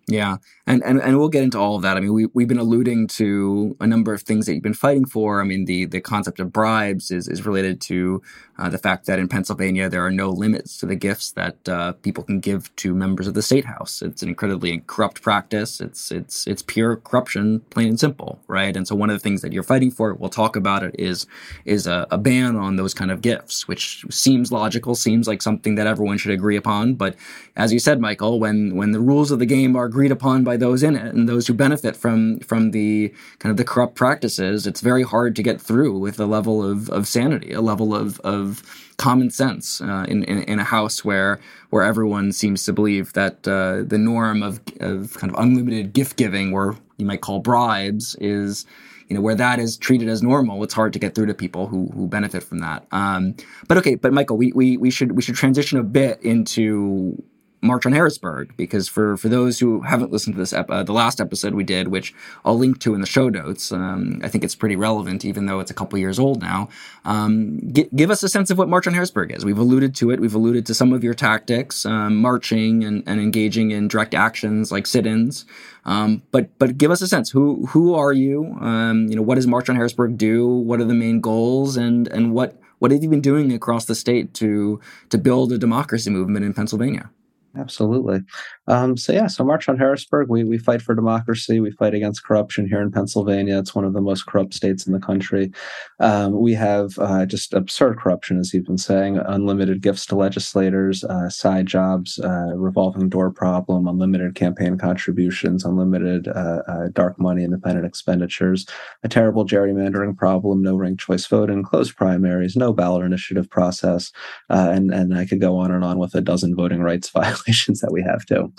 yeah, 0.07 0.37
and, 0.67 0.83
and 0.83 1.01
and 1.01 1.17
we'll 1.17 1.29
get 1.29 1.43
into 1.43 1.57
all 1.57 1.75
of 1.75 1.81
that. 1.81 1.97
I 1.97 1.99
mean, 1.99 2.13
we 2.13 2.27
we've 2.33 2.47
been 2.47 2.59
alluding 2.59 3.07
to 3.07 3.75
a 3.79 3.87
number 3.87 4.13
of 4.13 4.21
things 4.21 4.45
that 4.45 4.53
you've 4.53 4.61
been 4.63 4.73
fighting 4.75 5.05
for. 5.05 5.41
I 5.41 5.45
mean, 5.45 5.65
the 5.65 5.85
the 5.85 5.99
concept 5.99 6.39
of 6.39 6.53
bribes 6.53 7.09
is 7.09 7.27
is 7.27 7.43
related 7.45 7.81
to 7.81 8.21
uh, 8.59 8.69
the 8.69 8.77
fact 8.77 9.07
that 9.07 9.17
in 9.17 9.27
Pennsylvania 9.27 9.89
there 9.89 10.05
are 10.05 10.11
no 10.11 10.29
limits 10.29 10.77
to 10.77 10.85
the 10.85 10.95
gifts 10.95 11.31
that 11.31 11.67
uh, 11.67 11.93
people 11.93 12.23
can 12.23 12.39
give 12.39 12.75
to 12.77 12.93
members 12.93 13.25
of 13.27 13.33
the 13.33 13.41
state 13.41 13.65
house. 13.65 14.03
It's 14.03 14.21
an 14.21 14.29
incredibly 14.29 14.83
corrupt 14.85 15.23
practice. 15.23 15.81
It's 15.81 16.11
it's 16.11 16.45
it's 16.45 16.61
pure 16.61 16.97
corruption, 16.97 17.61
plain 17.71 17.89
and 17.89 17.99
simple, 17.99 18.39
right? 18.47 18.75
And 18.77 18.87
so 18.87 18.95
one 18.95 19.09
of 19.09 19.15
the 19.15 19.23
things 19.23 19.41
that 19.41 19.53
you're 19.53 19.63
fighting 19.63 19.89
for, 19.89 20.13
we'll 20.13 20.29
talk 20.29 20.55
about 20.55 20.83
it, 20.83 20.95
is 20.99 21.25
is 21.65 21.87
a, 21.87 22.05
a 22.11 22.17
ban 22.19 22.55
on 22.55 22.75
those 22.75 22.93
kind 22.93 23.09
of 23.09 23.21
gifts, 23.21 23.67
which 23.67 24.05
seems 24.11 24.51
logical, 24.51 24.93
seems 24.93 25.27
like 25.27 25.41
something 25.41 25.75
that 25.75 25.87
everyone 25.87 26.19
should 26.19 26.31
agree 26.31 26.57
upon. 26.57 26.93
But 26.93 27.15
as 27.55 27.73
you 27.73 27.79
said, 27.79 27.99
Michael, 27.99 28.39
when 28.39 28.75
when 28.75 28.91
the 28.91 28.99
rules 28.99 29.31
of 29.31 29.39
the 29.39 29.45
game 29.47 29.75
are 29.75 29.89
agreed 29.95 30.11
upon 30.11 30.43
by 30.43 30.57
those 30.57 30.83
in 30.83 30.93
it 30.93 31.15
and 31.15 31.29
those 31.29 31.47
who 31.47 31.53
benefit 31.53 31.95
from 31.95 32.37
from 32.41 32.71
the 32.71 33.13
kind 33.39 33.49
of 33.49 33.55
the 33.55 33.63
corrupt 33.63 33.95
practices, 33.95 34.67
it's 34.67 34.81
very 34.81 35.03
hard 35.03 35.37
to 35.37 35.41
get 35.41 35.61
through 35.61 35.97
with 35.97 36.19
a 36.19 36.25
level 36.25 36.61
of, 36.69 36.89
of 36.89 37.07
sanity, 37.07 37.53
a 37.53 37.61
level 37.61 37.95
of, 37.95 38.19
of 38.19 38.61
common 38.97 39.29
sense 39.29 39.79
uh, 39.79 40.05
in, 40.09 40.25
in, 40.25 40.39
in 40.43 40.59
a 40.59 40.65
house 40.65 41.05
where 41.05 41.39
where 41.69 41.81
everyone 41.81 42.33
seems 42.33 42.65
to 42.65 42.73
believe 42.73 43.13
that 43.13 43.47
uh, 43.47 43.83
the 43.87 43.97
norm 43.97 44.43
of 44.43 44.59
of 44.81 45.13
kind 45.13 45.31
of 45.33 45.39
unlimited 45.39 45.93
gift 45.93 46.17
giving, 46.17 46.51
or 46.51 46.75
you 46.97 47.05
might 47.05 47.21
call 47.21 47.39
bribes, 47.39 48.17
is 48.19 48.65
you 49.07 49.15
know 49.15 49.21
where 49.21 49.35
that 49.35 49.59
is 49.59 49.77
treated 49.77 50.09
as 50.09 50.21
normal 50.21 50.61
it's 50.61 50.73
hard 50.73 50.91
to 50.91 50.99
get 50.99 51.15
through 51.15 51.27
to 51.27 51.33
people 51.33 51.67
who 51.67 51.87
who 51.95 52.05
benefit 52.05 52.43
from 52.43 52.59
that. 52.59 52.85
Um, 52.91 53.33
but 53.69 53.77
okay 53.77 53.95
but 53.95 54.11
michael 54.11 54.35
we, 54.35 54.51
we 54.51 54.75
we 54.75 54.91
should 54.91 55.13
we 55.13 55.21
should 55.21 55.35
transition 55.35 55.77
a 55.79 55.83
bit 55.83 56.21
into 56.21 57.23
March 57.61 57.85
on 57.85 57.93
Harrisburg 57.93 58.55
because 58.57 58.87
for 58.87 59.17
for 59.17 59.29
those 59.29 59.59
who 59.59 59.81
haven't 59.81 60.11
listened 60.11 60.35
to 60.35 60.39
this 60.39 60.53
ep- 60.53 60.69
uh, 60.69 60.83
the 60.83 60.93
last 60.93 61.19
episode 61.19 61.53
we 61.53 61.63
did, 61.63 61.87
which 61.87 62.13
I'll 62.43 62.57
link 62.57 62.79
to 62.81 62.93
in 62.93 63.01
the 63.01 63.07
show 63.07 63.29
notes, 63.29 63.71
um, 63.71 64.19
I 64.23 64.27
think 64.27 64.43
it's 64.43 64.55
pretty 64.55 64.75
relevant 64.75 65.25
even 65.25 65.45
though 65.45 65.59
it's 65.59 65.71
a 65.71 65.73
couple 65.73 65.97
years 65.97 66.19
old 66.19 66.41
now. 66.41 66.69
Um, 67.05 67.59
g- 67.71 67.89
give 67.95 68.11
us 68.11 68.23
a 68.23 68.29
sense 68.29 68.49
of 68.51 68.57
what 68.57 68.69
March 68.69 68.87
on 68.87 68.93
Harrisburg 68.93 69.31
is. 69.31 69.43
We've 69.43 69.57
alluded 69.57 69.95
to 69.95 70.11
it. 70.11 70.19
We've 70.19 70.35
alluded 70.35 70.65
to 70.67 70.73
some 70.73 70.93
of 70.93 71.03
your 71.03 71.13
tactics, 71.13 71.85
um, 71.85 72.17
marching 72.17 72.83
and, 72.83 73.03
and 73.07 73.19
engaging 73.19 73.71
in 73.71 73.87
direct 73.87 74.13
actions 74.13 74.71
like 74.71 74.85
sit-ins. 74.85 75.45
Um, 75.85 76.23
but 76.31 76.57
but 76.59 76.77
give 76.77 76.91
us 76.91 77.01
a 77.01 77.07
sense. 77.07 77.29
Who 77.31 77.65
who 77.67 77.93
are 77.93 78.13
you? 78.13 78.57
Um, 78.59 79.07
you 79.07 79.15
know, 79.15 79.21
what 79.21 79.35
does 79.35 79.47
March 79.47 79.69
on 79.69 79.75
Harrisburg 79.75 80.17
do? 80.17 80.47
What 80.47 80.79
are 80.79 80.85
the 80.85 80.93
main 80.93 81.21
goals? 81.21 81.77
And 81.77 82.07
and 82.07 82.33
what 82.33 82.59
what 82.79 82.91
have 82.91 83.03
you 83.03 83.09
been 83.09 83.21
doing 83.21 83.51
across 83.53 83.85
the 83.85 83.95
state 83.95 84.33
to 84.35 84.79
to 85.09 85.17
build 85.17 85.51
a 85.51 85.57
democracy 85.57 86.09
movement 86.09 86.45
in 86.45 86.53
Pennsylvania? 86.53 87.09
Absolutely. 87.57 88.21
Um, 88.67 88.97
so 88.97 89.13
yeah, 89.13 89.27
so 89.27 89.43
March 89.43 89.69
on 89.69 89.77
Harrisburg, 89.77 90.29
we 90.29 90.43
we 90.43 90.57
fight 90.57 90.81
for 90.81 90.93
democracy. 90.93 91.59
We 91.59 91.71
fight 91.71 91.93
against 91.93 92.25
corruption 92.25 92.67
here 92.67 92.81
in 92.81 92.91
Pennsylvania. 92.91 93.57
It's 93.59 93.73
one 93.73 93.85
of 93.85 93.93
the 93.93 94.01
most 94.01 94.25
corrupt 94.25 94.53
states 94.53 94.85
in 94.85 94.93
the 94.93 94.99
country. 94.99 95.51
Um, 95.99 96.39
we 96.39 96.53
have 96.53 96.97
uh, 96.99 97.25
just 97.25 97.53
absurd 97.53 97.97
corruption, 97.97 98.39
as 98.39 98.53
you've 98.53 98.65
been 98.65 98.77
saying, 98.77 99.17
unlimited 99.17 99.81
gifts 99.81 100.05
to 100.07 100.15
legislators, 100.15 101.03
uh, 101.05 101.29
side 101.29 101.67
jobs, 101.67 102.19
uh, 102.19 102.55
revolving 102.55 103.07
door 103.07 103.31
problem, 103.31 103.87
unlimited 103.87 104.35
campaign 104.35 104.77
contributions, 104.77 105.63
unlimited 105.63 106.27
uh, 106.27 106.61
uh, 106.67 106.87
dark 106.91 107.19
money, 107.19 107.43
independent 107.43 107.85
expenditures, 107.85 108.65
a 109.03 109.07
terrible 109.07 109.45
gerrymandering 109.45 110.17
problem, 110.17 110.61
no 110.61 110.75
ranked 110.75 111.01
choice 111.01 111.25
voting, 111.27 111.63
closed 111.63 111.95
primaries, 111.95 112.57
no 112.57 112.73
ballot 112.73 113.05
initiative 113.05 113.49
process, 113.49 114.11
uh, 114.49 114.71
and 114.73 114.93
and 114.93 115.15
I 115.17 115.25
could 115.25 115.39
go 115.39 115.57
on 115.57 115.71
and 115.71 115.85
on 115.85 115.99
with 115.99 116.15
a 116.15 116.21
dozen 116.21 116.53
voting 116.55 116.81
rights 116.81 117.09
violations 117.15 117.44
that 117.81 117.91
we 117.91 118.01
have 118.01 118.25
too 118.25 118.51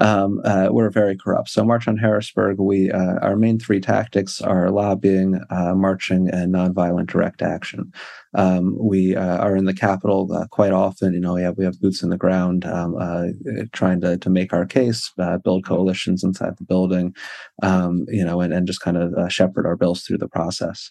um, 0.00 0.40
uh, 0.44 0.68
we're 0.70 0.90
very 0.90 1.16
corrupt. 1.16 1.48
So, 1.50 1.64
March 1.64 1.88
on 1.88 1.96
Harrisburg, 1.96 2.58
we 2.58 2.90
uh, 2.90 3.18
our 3.20 3.36
main 3.36 3.58
three 3.58 3.80
tactics 3.80 4.40
are 4.40 4.70
lobbying, 4.70 5.40
uh, 5.50 5.74
marching, 5.74 6.28
and 6.28 6.54
nonviolent 6.54 7.06
direct 7.06 7.42
action. 7.42 7.92
Um, 8.34 8.76
we 8.78 9.16
uh, 9.16 9.38
are 9.38 9.56
in 9.56 9.64
the 9.64 9.74
capital 9.74 10.32
uh, 10.32 10.46
quite 10.48 10.72
often. 10.72 11.14
You 11.14 11.20
know, 11.20 11.34
we 11.34 11.42
have 11.42 11.56
we 11.58 11.64
have 11.64 11.80
boots 11.80 12.02
in 12.02 12.10
the 12.10 12.16
ground, 12.16 12.64
um, 12.64 12.96
uh, 12.98 13.26
trying 13.72 14.00
to 14.02 14.16
to 14.18 14.30
make 14.30 14.52
our 14.52 14.66
case, 14.66 15.12
build 15.42 15.64
coalitions 15.64 16.22
inside 16.22 16.56
the 16.58 16.64
building, 16.64 17.14
um, 17.62 18.06
you 18.08 18.24
know, 18.24 18.40
and, 18.40 18.52
and 18.52 18.66
just 18.66 18.80
kind 18.80 18.96
of 18.96 19.32
shepherd 19.32 19.66
our 19.66 19.76
bills 19.76 20.02
through 20.02 20.18
the 20.18 20.28
process. 20.28 20.90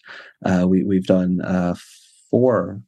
we 0.66 0.84
we've 0.84 1.06
done 1.06 1.40
four 2.30 2.82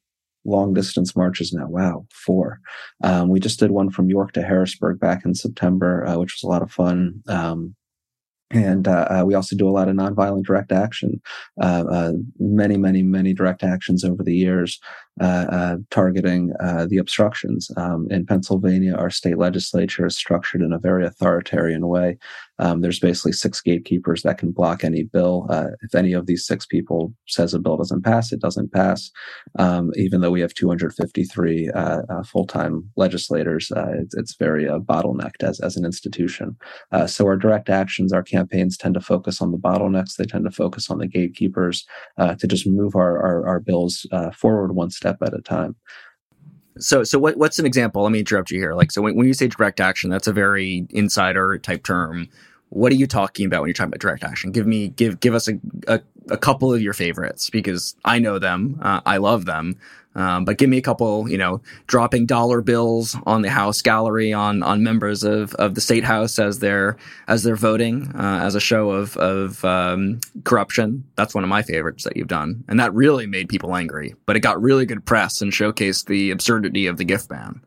long 0.44 0.74
distance 0.74 1.14
marches 1.16 1.52
now. 1.52 1.66
Wow, 1.68 2.06
four. 2.12 2.60
Um, 3.02 3.28
we 3.28 3.40
just 3.40 3.58
did 3.58 3.70
one 3.70 3.90
from 3.90 4.10
York 4.10 4.32
to 4.32 4.42
Harrisburg 4.42 4.98
back 4.98 5.24
in 5.24 5.34
September, 5.34 6.06
uh, 6.06 6.18
which 6.18 6.34
was 6.34 6.42
a 6.42 6.48
lot 6.48 6.62
of 6.62 6.70
fun. 6.70 7.22
Um, 7.28 7.74
and 8.52 8.88
uh, 8.88 9.06
uh, 9.10 9.24
we 9.24 9.34
also 9.34 9.54
do 9.54 9.68
a 9.68 9.70
lot 9.70 9.88
of 9.88 9.94
nonviolent 9.94 10.44
direct 10.44 10.72
action, 10.72 11.20
uh, 11.62 11.84
uh 11.88 12.12
many, 12.38 12.76
many, 12.76 13.02
many 13.02 13.32
direct 13.32 13.62
actions 13.62 14.02
over 14.02 14.24
the 14.24 14.34
years, 14.34 14.80
targeting 15.90 16.48
the 16.88 16.98
obstructions. 16.98 17.70
Um, 17.76 18.06
in 18.10 18.26
Pennsylvania, 18.26 18.94
our 18.94 19.10
state 19.10 19.38
legislature 19.38 20.06
is 20.06 20.16
structured 20.16 20.62
in 20.62 20.72
a 20.72 20.78
very 20.78 21.06
authoritarian 21.06 21.88
way. 21.88 22.18
Um, 22.58 22.82
there's 22.82 23.00
basically 23.00 23.32
six 23.32 23.60
gatekeepers 23.62 24.22
that 24.22 24.36
can 24.36 24.50
block 24.52 24.84
any 24.84 25.02
bill. 25.02 25.46
if 25.82 25.94
any 25.94 26.12
of 26.12 26.26
these 26.26 26.46
six 26.46 26.66
people 26.66 27.14
says 27.26 27.54
a 27.54 27.58
bill 27.58 27.78
doesn't 27.78 28.04
pass, 28.04 28.32
it 28.32 28.40
doesn't 28.40 28.72
pass. 28.72 29.10
Um, 29.58 29.92
even 29.96 30.20
though 30.20 30.30
we 30.30 30.42
have 30.42 30.52
253 30.54 31.70
full-time 32.26 32.90
legislators, 32.96 33.72
it's, 33.76 34.14
it's, 34.14 34.36
very 34.40 34.64
bottlenecked 34.64 35.42
as, 35.42 35.60
as 35.60 35.76
an 35.76 35.84
institution. 35.84 36.56
so 37.06 37.26
our 37.26 37.36
direct 37.36 37.68
actions, 37.68 38.12
our 38.12 38.22
campaigns 38.22 38.76
tend 38.76 38.94
to 38.94 39.00
focus 39.00 39.42
on 39.42 39.50
the 39.52 39.58
bottlenecks. 39.58 40.16
They 40.16 40.24
tend 40.24 40.44
to 40.44 40.50
focus 40.50 40.90
on 40.90 40.98
the 40.98 41.06
gatekeepers 41.06 41.86
uh, 42.16 42.34
to 42.36 42.46
just 42.46 42.66
move 42.66 42.94
our 42.94 43.20
our, 43.20 43.46
our 43.46 43.60
bills 43.60 44.06
uh, 44.12 44.30
forward 44.30 44.74
one 44.74 44.90
step 44.90 45.09
at 45.22 45.34
a 45.34 45.40
time. 45.40 45.76
So, 46.78 47.04
so 47.04 47.18
what, 47.18 47.36
what's 47.36 47.58
an 47.58 47.66
example? 47.66 48.02
Let 48.02 48.12
me 48.12 48.20
interrupt 48.20 48.50
you 48.50 48.58
here. 48.58 48.74
Like, 48.74 48.90
so 48.90 49.02
when, 49.02 49.16
when 49.16 49.26
you 49.26 49.34
say 49.34 49.48
direct 49.48 49.80
action, 49.80 50.08
that's 50.08 50.26
a 50.26 50.32
very 50.32 50.86
insider 50.90 51.58
type 51.58 51.84
term. 51.84 52.28
What 52.70 52.92
are 52.92 52.96
you 52.96 53.06
talking 53.06 53.46
about 53.46 53.60
when 53.60 53.68
you're 53.68 53.74
talking 53.74 53.90
about 53.90 54.00
direct 54.00 54.24
action? 54.24 54.52
Give 54.52 54.66
me, 54.66 54.88
give, 54.88 55.20
give 55.20 55.34
us 55.34 55.48
a, 55.48 55.60
a, 55.86 56.00
a 56.28 56.38
couple 56.38 56.72
of 56.72 56.80
your 56.80 56.92
favorites 56.92 57.50
because 57.50 57.94
I 58.04 58.18
know 58.18 58.38
them. 58.38 58.78
Uh, 58.82 59.00
I 59.04 59.18
love 59.18 59.44
them. 59.44 59.78
Um, 60.14 60.44
but 60.44 60.58
give 60.58 60.68
me 60.68 60.76
a 60.76 60.82
couple, 60.82 61.28
you 61.28 61.38
know, 61.38 61.60
dropping 61.86 62.26
dollar 62.26 62.62
bills 62.62 63.16
on 63.26 63.42
the 63.42 63.50
House 63.50 63.80
gallery 63.80 64.32
on 64.32 64.62
on 64.62 64.82
members 64.82 65.22
of, 65.22 65.54
of 65.54 65.74
the 65.76 65.80
state 65.80 66.02
house 66.02 66.38
as 66.38 66.58
they're 66.58 66.96
as 67.28 67.44
they're 67.44 67.54
voting 67.54 68.10
uh, 68.16 68.40
as 68.42 68.56
a 68.56 68.60
show 68.60 68.90
of 68.90 69.16
of 69.18 69.64
um, 69.64 70.20
corruption. 70.42 71.04
That's 71.14 71.34
one 71.34 71.44
of 71.44 71.50
my 71.50 71.62
favorites 71.62 72.04
that 72.04 72.16
you've 72.16 72.26
done, 72.26 72.64
and 72.66 72.80
that 72.80 72.92
really 72.92 73.26
made 73.26 73.48
people 73.48 73.76
angry. 73.76 74.16
But 74.26 74.34
it 74.34 74.40
got 74.40 74.60
really 74.60 74.84
good 74.84 75.04
press 75.04 75.40
and 75.40 75.52
showcased 75.52 76.06
the 76.06 76.32
absurdity 76.32 76.86
of 76.86 76.96
the 76.96 77.04
gift 77.04 77.28
ban 77.28 77.60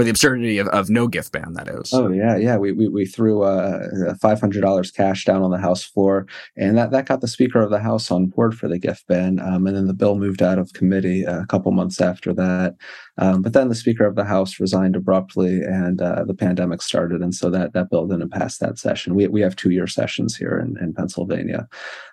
or 0.00 0.04
the 0.04 0.10
absurdity 0.10 0.58
of, 0.58 0.66
of 0.68 0.88
no 0.88 1.06
gift 1.06 1.32
ban 1.32 1.52
that 1.52 1.68
is. 1.68 1.92
Oh 1.92 2.10
yeah 2.10 2.36
yeah. 2.36 2.56
We 2.56 2.72
we, 2.72 2.88
we 2.88 3.06
threw 3.06 3.42
uh, 3.42 4.14
$500 4.14 4.94
cash 4.94 5.24
down 5.24 5.42
on 5.42 5.50
the 5.50 5.58
house 5.58 5.84
floor 5.84 6.26
and 6.56 6.76
that, 6.78 6.90
that 6.90 7.06
got 7.06 7.20
the 7.20 7.28
speaker 7.28 7.60
of 7.60 7.70
the 7.70 7.80
house 7.80 8.10
on 8.10 8.26
board 8.26 8.56
for 8.56 8.68
the 8.68 8.78
gift 8.78 9.06
ban 9.06 9.38
um, 9.38 9.66
and 9.66 9.76
then 9.76 9.86
the 9.86 9.94
bill 9.94 10.16
moved 10.16 10.42
out 10.42 10.58
of 10.58 10.72
committee 10.72 11.24
a 11.24 11.44
couple 11.46 11.70
months 11.72 12.00
after 12.00 12.32
that. 12.34 12.74
Um, 13.18 13.42
but 13.42 13.52
then 13.52 13.68
the 13.68 13.74
speaker 13.74 14.06
of 14.06 14.16
the 14.16 14.24
house 14.24 14.58
resigned 14.58 14.96
abruptly 14.96 15.62
and 15.62 16.00
uh, 16.00 16.24
the 16.24 16.34
pandemic 16.34 16.80
started 16.80 17.20
and 17.20 17.34
so 17.34 17.50
that 17.50 17.74
that 17.74 17.90
bill 17.90 18.06
didn't 18.06 18.30
pass 18.30 18.58
that 18.58 18.78
session. 18.78 19.14
We, 19.14 19.28
we 19.28 19.42
have 19.42 19.56
two 19.56 19.70
year 19.70 19.86
sessions 19.86 20.36
here 20.36 20.58
in, 20.58 20.82
in 20.82 20.94
pennsylvania. 20.94 21.68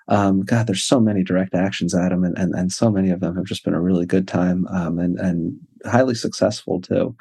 Um, 0.09 0.41
God, 0.41 0.67
there's 0.67 0.83
so 0.83 0.99
many 0.99 1.23
direct 1.23 1.53
actions, 1.53 1.93
Adam, 1.93 2.23
and, 2.23 2.37
and, 2.37 2.53
and 2.55 2.71
so 2.71 2.89
many 2.89 3.09
of 3.09 3.19
them 3.19 3.35
have 3.35 3.45
just 3.45 3.63
been 3.65 3.73
a 3.73 3.81
really 3.81 4.05
good 4.05 4.27
time 4.27 4.65
um, 4.67 4.99
and, 4.99 5.19
and 5.19 5.59
highly 5.85 6.15
successful 6.15 6.81
too. 6.81 7.15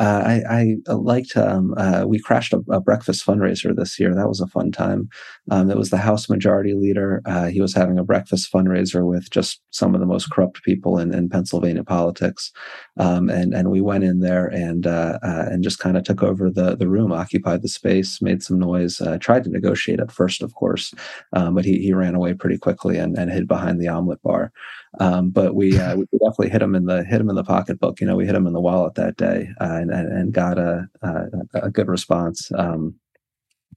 Uh, 0.00 0.22
I, 0.24 0.42
I, 0.48 0.76
uh, 0.88 0.96
liked, 0.96 1.36
um, 1.36 1.74
uh, 1.76 2.04
we 2.06 2.18
crashed 2.18 2.54
a, 2.54 2.62
a, 2.70 2.80
breakfast 2.80 3.24
fundraiser 3.26 3.76
this 3.76 4.00
year. 4.00 4.14
That 4.14 4.28
was 4.28 4.40
a 4.40 4.46
fun 4.46 4.72
time. 4.72 5.10
Um, 5.50 5.70
it 5.70 5.76
was 5.76 5.90
the 5.90 5.98
House 5.98 6.30
Majority 6.30 6.72
Leader. 6.72 7.20
Uh, 7.26 7.48
he 7.48 7.60
was 7.60 7.74
having 7.74 7.98
a 7.98 8.02
breakfast 8.02 8.50
fundraiser 8.50 9.06
with 9.06 9.28
just 9.30 9.60
some 9.72 9.94
of 9.94 10.00
the 10.00 10.06
most 10.06 10.30
corrupt 10.30 10.62
people 10.62 10.98
in, 10.98 11.12
in 11.12 11.28
Pennsylvania 11.28 11.84
politics. 11.84 12.50
Um, 12.96 13.28
and, 13.28 13.52
and 13.52 13.70
we 13.70 13.82
went 13.82 14.04
in 14.04 14.20
there 14.20 14.46
and, 14.46 14.86
uh, 14.86 15.18
uh, 15.22 15.44
and 15.50 15.62
just 15.62 15.80
kind 15.80 15.98
of 15.98 16.04
took 16.04 16.22
over 16.22 16.48
the, 16.48 16.76
the 16.76 16.88
room, 16.88 17.12
occupied 17.12 17.60
the 17.60 17.68
space, 17.68 18.22
made 18.22 18.42
some 18.42 18.58
noise, 18.58 19.02
tried 19.20 19.44
to 19.44 19.50
negotiate 19.50 20.00
at 20.00 20.10
first, 20.10 20.42
of 20.42 20.54
course. 20.54 20.94
Um, 21.34 21.54
but 21.54 21.66
he, 21.66 21.76
he 21.76 21.92
ran 21.92 22.14
away 22.14 22.32
pretty 22.32 22.56
quickly 22.56 22.96
and, 22.96 23.18
and 23.18 23.30
hid 23.30 23.46
behind 23.46 23.78
the 23.78 23.88
omelet 23.88 24.22
bar. 24.22 24.50
Um, 24.98 25.30
but 25.30 25.54
we, 25.54 25.78
uh, 25.78 25.96
we 25.96 26.04
definitely 26.12 26.50
hit 26.50 26.62
him 26.62 26.74
in 26.74 26.86
the 26.86 27.04
hit 27.04 27.20
him 27.20 27.30
in 27.30 27.36
the 27.36 27.44
pocketbook. 27.44 28.00
You 28.00 28.06
know, 28.06 28.16
we 28.16 28.26
hit 28.26 28.34
him 28.34 28.46
in 28.46 28.52
the 28.52 28.60
wallet 28.60 28.94
that 28.96 29.16
day 29.16 29.48
uh, 29.60 29.78
and, 29.80 29.90
and 29.90 30.32
got 30.32 30.58
a, 30.58 30.88
a, 31.02 31.26
a 31.54 31.70
good 31.70 31.88
response. 31.88 32.50
Um, 32.56 32.96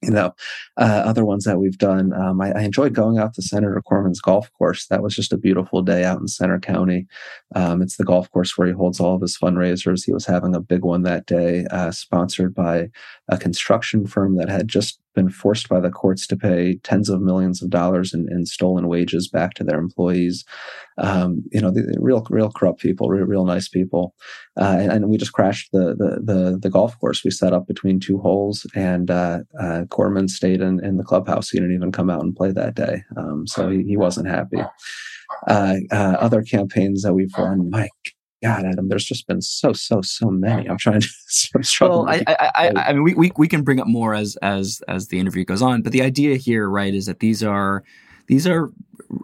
you 0.04 0.12
know, 0.12 0.34
uh, 0.78 1.04
other 1.06 1.24
ones 1.24 1.46
that 1.46 1.60
we've 1.60 1.78
done. 1.78 2.14
Um, 2.14 2.42
I, 2.42 2.52
I, 2.52 2.62
enjoyed 2.64 2.94
going 2.94 3.18
out 3.18 3.34
to 3.36 3.42
Senator 3.42 3.82
Corman's 3.82 4.20
golf 4.20 4.52
course. 4.54 4.88
That 4.88 5.02
was 5.02 5.16
just 5.16 5.32
a 5.32 5.38
beautiful 5.38 5.82
day 5.82 6.04
out 6.04 6.20
in 6.20 6.28
Centre 6.28 6.60
County. 6.60 7.08
Um, 7.56 7.82
it's 7.82 7.96
the 7.96 8.04
golf 8.04 8.30
course 8.32 8.58
where 8.58 8.68
he 8.68 8.74
holds 8.74 9.00
all 9.00 9.16
of 9.16 9.22
his 9.22 9.38
fundraisers. 9.38 10.04
He 10.06 10.12
was 10.12 10.26
having 10.26 10.56
a 10.56 10.60
big 10.60 10.84
one 10.84 11.04
that 11.04 11.26
day, 11.26 11.66
uh, 11.72 11.92
sponsored 11.92 12.54
by 12.54 12.90
a 13.30 13.38
construction 13.38 14.06
firm 14.06 14.36
that 14.38 14.50
had 14.50 14.68
just 14.68 15.00
been 15.14 15.30
forced 15.30 15.70
by 15.70 15.80
the 15.80 15.90
courts 15.90 16.28
to 16.28 16.36
pay 16.36 16.78
tens 16.84 17.10
of 17.10 17.22
millions 17.22 17.62
of 17.62 17.70
dollars 17.70 18.14
in, 18.14 18.28
in 18.32 18.46
stolen 18.46 18.88
wages 18.88 19.28
back 19.28 19.54
to 19.56 19.64
their 19.64 19.80
employees. 19.80 20.46
Um, 20.98 21.44
you 21.52 21.62
know, 21.62 21.72
the, 21.72 21.82
the 21.82 21.98
real, 22.00 22.26
real 22.30 22.52
corrupt 22.52 22.80
people, 22.80 23.10
real, 23.10 23.26
real 23.26 23.46
nice 23.46 23.68
people. 23.68 24.14
Uh, 24.60 24.78
and, 24.80 24.92
and, 24.92 25.10
we 25.10 25.18
just 25.18 25.34
crashed 25.34 25.72
the, 25.72 25.96
the, 25.96 26.22
the 26.24 26.60
the 26.62 26.70
golf 26.70 27.00
course. 27.00 27.24
We 27.24 27.32
set 27.32 27.54
up 27.54 27.68
between 27.68 28.00
two 28.00 28.20
holes, 28.20 28.68
and 28.76 29.10
uh, 29.10 29.40
uh, 29.60 29.86
Corman 29.90 30.28
stayed 30.28 30.62
in, 30.62 30.84
in 30.84 30.98
the 30.98 31.04
clubhouse. 31.04 31.50
He 31.50 31.60
didn't 31.60 31.76
even 31.76 31.92
come 31.92 32.10
out 32.12 32.22
and 32.22 32.36
play 32.36 32.52
that 32.52 32.76
day, 32.76 33.04
um, 33.18 33.48
so 33.48 33.70
he, 33.70 33.84
he 33.84 33.98
wasn't 33.98 34.28
happy. 34.28 34.62
Uh, 35.48 35.76
uh, 35.92 36.18
other 36.20 36.44
campaigns 36.44 37.02
that 37.02 37.14
we've 37.14 37.34
run, 37.38 37.70
Mike 37.72 37.90
God, 38.44 38.66
Adam, 38.66 38.90
there's 38.90 39.06
just 39.06 39.26
been 39.26 39.42
so, 39.42 39.72
so, 39.72 40.02
so 40.02 40.30
many. 40.30 40.70
I'm 40.70 40.78
trying 40.78 41.00
to. 41.00 41.08
I'm 41.56 41.64
struggling. 41.64 42.06
Well, 42.08 42.24
I, 42.28 42.36
I, 42.40 42.52
I, 42.56 42.90
I, 42.90 42.94
mean, 42.94 43.04
we, 43.04 43.14
we 43.14 43.32
we 43.38 43.48
can 43.48 43.64
bring 43.64 43.80
up 43.80 43.88
more 43.88 44.14
as 44.14 44.36
as 44.42 44.84
as 44.88 45.08
the 45.08 45.20
interview 45.20 45.46
goes 45.46 45.62
on, 45.62 45.82
but 45.82 45.94
the 45.94 46.02
idea 46.02 46.36
here, 46.36 46.68
right, 46.70 46.94
is 46.94 47.06
that 47.06 47.20
these 47.20 47.42
are 47.42 47.84
these 48.28 48.46
are 48.46 48.70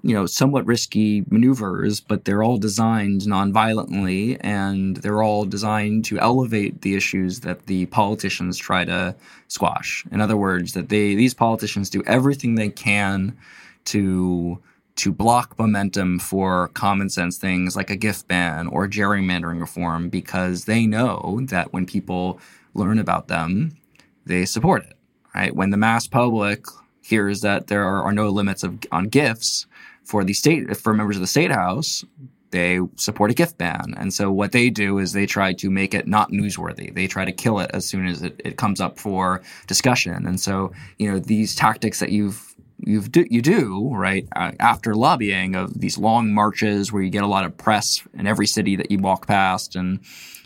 you 0.04 0.14
know 0.14 0.26
somewhat 0.26 0.66
risky 0.66 1.26
maneuvers, 1.30 2.00
but 2.00 2.24
they're 2.24 2.44
all 2.44 2.58
designed 2.58 3.28
non-violently, 3.28 4.40
and 4.40 4.98
they're 4.98 5.22
all 5.22 5.44
designed 5.44 6.06
to 6.06 6.20
elevate 6.20 6.82
the 6.82 6.96
issues 6.96 7.42
that 7.42 7.66
the 7.66 7.88
politicians 7.88 8.58
try 8.58 8.86
to 8.86 9.16
squash. 9.50 10.06
In 10.12 10.22
other 10.22 10.38
words, 10.38 10.74
that 10.74 10.88
they 10.88 11.16
these 11.16 11.34
politicians 11.34 11.90
do 11.90 12.04
everything 12.06 12.56
they 12.56 12.70
can 12.70 13.38
to 13.86 14.60
to 15.00 15.14
block 15.14 15.58
momentum 15.58 16.20
for 16.20 16.68
common 16.70 17.10
sense 17.10 17.38
things 17.38 17.76
like 17.76 17.90
a 17.90 17.96
gift 17.96 18.28
ban 18.28 18.68
or 18.68 18.86
gerrymandering 18.86 19.62
reform 19.62 20.10
because 20.10 20.66
they 20.66 20.86
know 20.86 21.40
that 21.44 21.72
when 21.72 21.86
people 21.86 22.40
learn 22.74 23.00
about 23.00 23.30
them, 23.30 23.78
they 24.26 24.44
support 24.44 24.84
it. 24.84 24.98
Right? 25.34 25.56
When 25.56 25.70
the 25.70 25.78
mass 25.78 26.06
public 26.06 26.66
hears 27.02 27.40
that 27.42 27.68
there 27.68 27.86
are, 27.86 28.04
are 28.04 28.12
no 28.12 28.28
limits 28.28 28.62
of, 28.62 28.78
on 28.92 29.06
gifts 29.06 29.68
for 30.04 30.26
the 30.26 30.34
state 30.34 30.76
for 30.76 30.94
members 30.94 31.16
of 31.16 31.22
the 31.22 31.28
state 31.28 31.52
house, 31.52 32.04
they 32.52 32.80
support 32.96 33.32
a 33.32 33.34
gift 33.34 33.58
ban. 33.58 33.94
And 33.96 34.14
so 34.14 34.32
what 34.32 34.52
they 34.52 34.70
do 34.70 34.98
is 34.98 35.14
they 35.14 35.26
try 35.26 35.54
to 35.54 35.70
make 35.70 35.94
it 35.94 36.08
not 36.08 36.32
newsworthy. 36.32 36.94
They 36.94 37.08
try 37.08 37.24
to 37.24 37.32
kill 37.32 37.60
it 37.60 37.72
as 37.74 37.86
soon 37.86 38.06
as 38.06 38.22
it, 38.22 38.42
it 38.44 38.58
comes 38.58 38.82
up 38.82 39.00
for 39.00 39.42
discussion. 39.68 40.26
And 40.26 40.40
so, 40.40 40.74
you 40.98 41.10
know, 41.10 41.20
these 41.20 41.56
tactics 41.56 42.00
that 42.00 42.10
you've 42.10 42.49
you 42.84 43.02
do, 43.02 43.26
you 43.30 43.42
do 43.42 43.92
right 43.94 44.28
uh, 44.36 44.52
after 44.60 44.96
lobbying 44.96 45.56
of 45.56 45.80
these 45.80 45.98
long 45.98 46.34
marches 46.34 46.92
where 46.92 47.02
you 47.02 47.10
get 47.10 47.24
a 47.24 47.28
lot 47.28 47.46
of 47.46 47.58
press 47.58 48.02
in 48.14 48.28
every 48.28 48.48
city 48.48 48.76
that 48.76 48.92
you 48.92 49.00
walk 49.00 49.28
past 49.28 49.76
and 49.76 50.00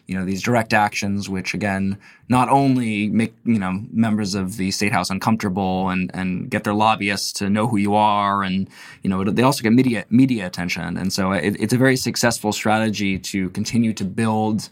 you 0.07 0.17
know 0.17 0.25
these 0.25 0.43
direct 0.43 0.73
actions 0.73 1.29
which 1.29 1.53
again 1.53 1.97
not 2.27 2.49
only 2.49 3.07
make 3.09 3.33
you 3.45 3.59
know 3.59 3.83
members 3.91 4.35
of 4.35 4.57
the 4.57 4.69
state 4.71 4.91
house 4.91 5.09
uncomfortable 5.09 5.89
and 5.89 6.11
and 6.13 6.49
get 6.49 6.63
their 6.63 6.73
lobbyists 6.73 7.31
to 7.31 7.49
know 7.49 7.67
who 7.67 7.77
you 7.77 7.95
are 7.95 8.43
and 8.43 8.69
you 9.01 9.09
know 9.09 9.23
they 9.23 9.43
also 9.43 9.63
get 9.63 9.71
media 9.71 10.05
media 10.09 10.45
attention. 10.45 10.97
And 10.97 11.11
so 11.11 11.31
it, 11.31 11.55
it's 11.59 11.73
a 11.73 11.77
very 11.77 11.95
successful 11.95 12.51
strategy 12.51 13.17
to 13.19 13.49
continue 13.51 13.93
to 13.93 14.05
build 14.05 14.69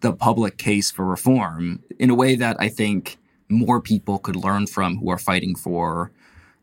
the 0.00 0.12
public 0.12 0.58
case 0.58 0.90
for 0.90 1.04
reform 1.04 1.82
in 1.98 2.10
a 2.10 2.14
way 2.14 2.34
that 2.34 2.56
I 2.58 2.68
think 2.68 3.16
more 3.48 3.80
people 3.80 4.18
could 4.18 4.36
learn 4.36 4.66
from 4.66 4.96
who 4.98 5.10
are 5.10 5.18
fighting 5.18 5.54
for 5.54 6.10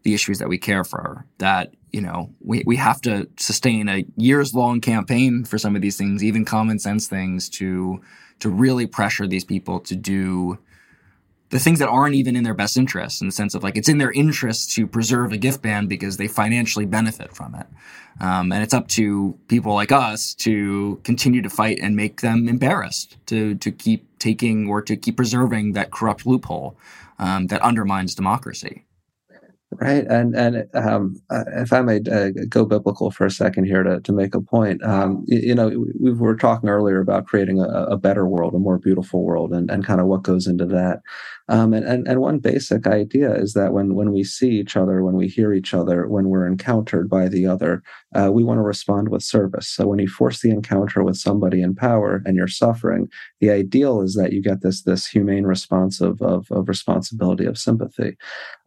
the 0.04 0.14
issues 0.14 0.40
that 0.40 0.50
we 0.50 0.58
care 0.58 0.84
for 0.84 1.26
that 1.38 1.74
you 1.92 2.02
know 2.02 2.30
we, 2.42 2.64
we 2.66 2.76
have 2.76 3.02
to 3.02 3.28
sustain 3.38 3.90
a 3.90 4.06
years 4.18 4.54
long 4.54 4.82
campaign 4.82 5.44
for 5.44 5.58
some 5.58 5.76
of 5.76 5.82
these 5.82 5.98
things 5.98 6.24
even 6.24 6.46
common 6.46 6.80
sense 6.80 7.08
things 7.08 7.50
to 7.50 8.02
to 8.40 8.50
really 8.50 8.88
pressure 8.88 9.28
these 9.28 9.46
people 9.46 9.80
to 9.80 9.96
do 9.96 10.58
the 11.52 11.60
things 11.60 11.80
that 11.80 11.90
aren't 11.90 12.16
even 12.16 12.36
in 12.36 12.44
their 12.44 12.54
best 12.54 12.78
interest 12.78 13.22
in 13.22 13.28
the 13.28 13.32
sense 13.32 13.54
of 13.54 13.62
like 13.62 13.78
it's 13.78 13.90
in 13.90 13.98
their 13.98 14.12
interest 14.12 14.72
to 14.72 14.88
preserve 14.88 15.34
a 15.34 15.38
gift 15.38 15.62
ban 15.62 15.86
because 15.86 16.18
they 16.18 16.28
financially 16.28 16.86
benefit 16.86 17.36
from 17.36 17.54
it. 17.56 17.68
Um, 18.22 18.52
and 18.52 18.64
it's 18.64 18.74
up 18.74 18.88
to 18.90 19.38
people 19.50 19.74
like 19.74 19.92
us 19.92 20.34
to 20.36 21.00
continue 21.04 21.42
to 21.42 21.50
fight 21.50 21.80
and 21.82 21.96
make 21.96 22.22
them 22.22 22.48
embarrassed 22.48 23.18
to 23.28 23.56
to 23.56 23.72
keep 23.72 24.08
taking 24.18 24.68
or 24.68 24.82
to 24.82 24.96
keep 24.96 25.18
preserving 25.18 25.74
that 25.74 25.92
corrupt 25.92 26.26
loophole 26.26 26.78
um, 27.20 27.48
that 27.48 27.62
undermines 27.62 28.16
democracy 28.16 28.86
Right, 29.79 30.05
and 30.05 30.36
and 30.36 30.67
um, 30.73 31.15
uh, 31.29 31.45
if 31.55 31.71
I 31.71 31.81
may 31.81 32.01
uh, 32.12 32.31
go 32.49 32.65
biblical 32.65 33.10
for 33.10 33.25
a 33.25 33.31
second 33.31 33.65
here 33.65 33.84
to, 33.84 34.01
to 34.01 34.12
make 34.12 34.36
a 34.36 34.41
point, 34.41 34.84
um, 34.84 35.23
you, 35.27 35.39
you, 35.39 35.55
know, 35.55 35.69
we 35.97 36.12
were 36.12 36.36
talking 36.36 36.67
earlier 36.67 36.99
about 36.99 37.25
creating 37.25 37.62
a, 37.62 37.63
a, 37.63 37.97
better 37.97 38.27
world, 38.27 38.53
a 38.53 38.60
more 38.60 38.77
beautiful 38.77 39.23
world, 39.23 39.53
and, 39.53 39.71
and 39.71 39.86
kind 39.86 40.01
of 40.01 40.07
what 40.07 40.23
goes 40.23 40.45
into 40.45 40.65
that. 40.65 40.99
Um, 41.47 41.73
and, 41.73 41.86
and, 41.86 42.07
and 42.07 42.21
one 42.21 42.39
basic 42.39 42.88
idea 42.88 43.34
is 43.34 43.53
that 43.53 43.73
when, 43.73 43.93
when 43.95 44.13
we 44.13 44.23
see 44.23 44.51
each 44.51 44.77
other, 44.77 45.03
when 45.03 45.15
we 45.15 45.27
hear 45.27 45.53
each 45.53 45.73
other, 45.73 46.07
when 46.07 46.29
we're 46.29 46.47
encountered 46.47 47.10
by 47.10 47.27
the 47.27 47.45
other, 47.45 47.84
uh, 48.15 48.29
we 48.31 48.43
want 48.43 48.57
to 48.57 48.63
respond 48.63 49.10
with 49.10 49.23
service. 49.23 49.67
So 49.67 49.88
when 49.88 49.99
you 49.99 50.07
force 50.07 50.41
the 50.41 50.49
encounter 50.49 51.03
with 51.03 51.17
somebody 51.17 51.62
in 51.62 51.75
power 51.75 52.21
and 52.25 52.38
you're 52.38 52.47
suffering, 52.47 53.10
the 53.41 53.49
ideal 53.51 54.01
is 54.01 54.15
that 54.15 54.31
you 54.31 54.41
get 54.41 54.62
this 54.62 54.84
this 54.84 55.07
humane 55.07 55.43
response 55.43 55.99
of 55.99 56.21
of, 56.21 56.49
of 56.51 56.69
responsibility 56.69 57.45
of 57.45 57.57
sympathy. 57.57 58.15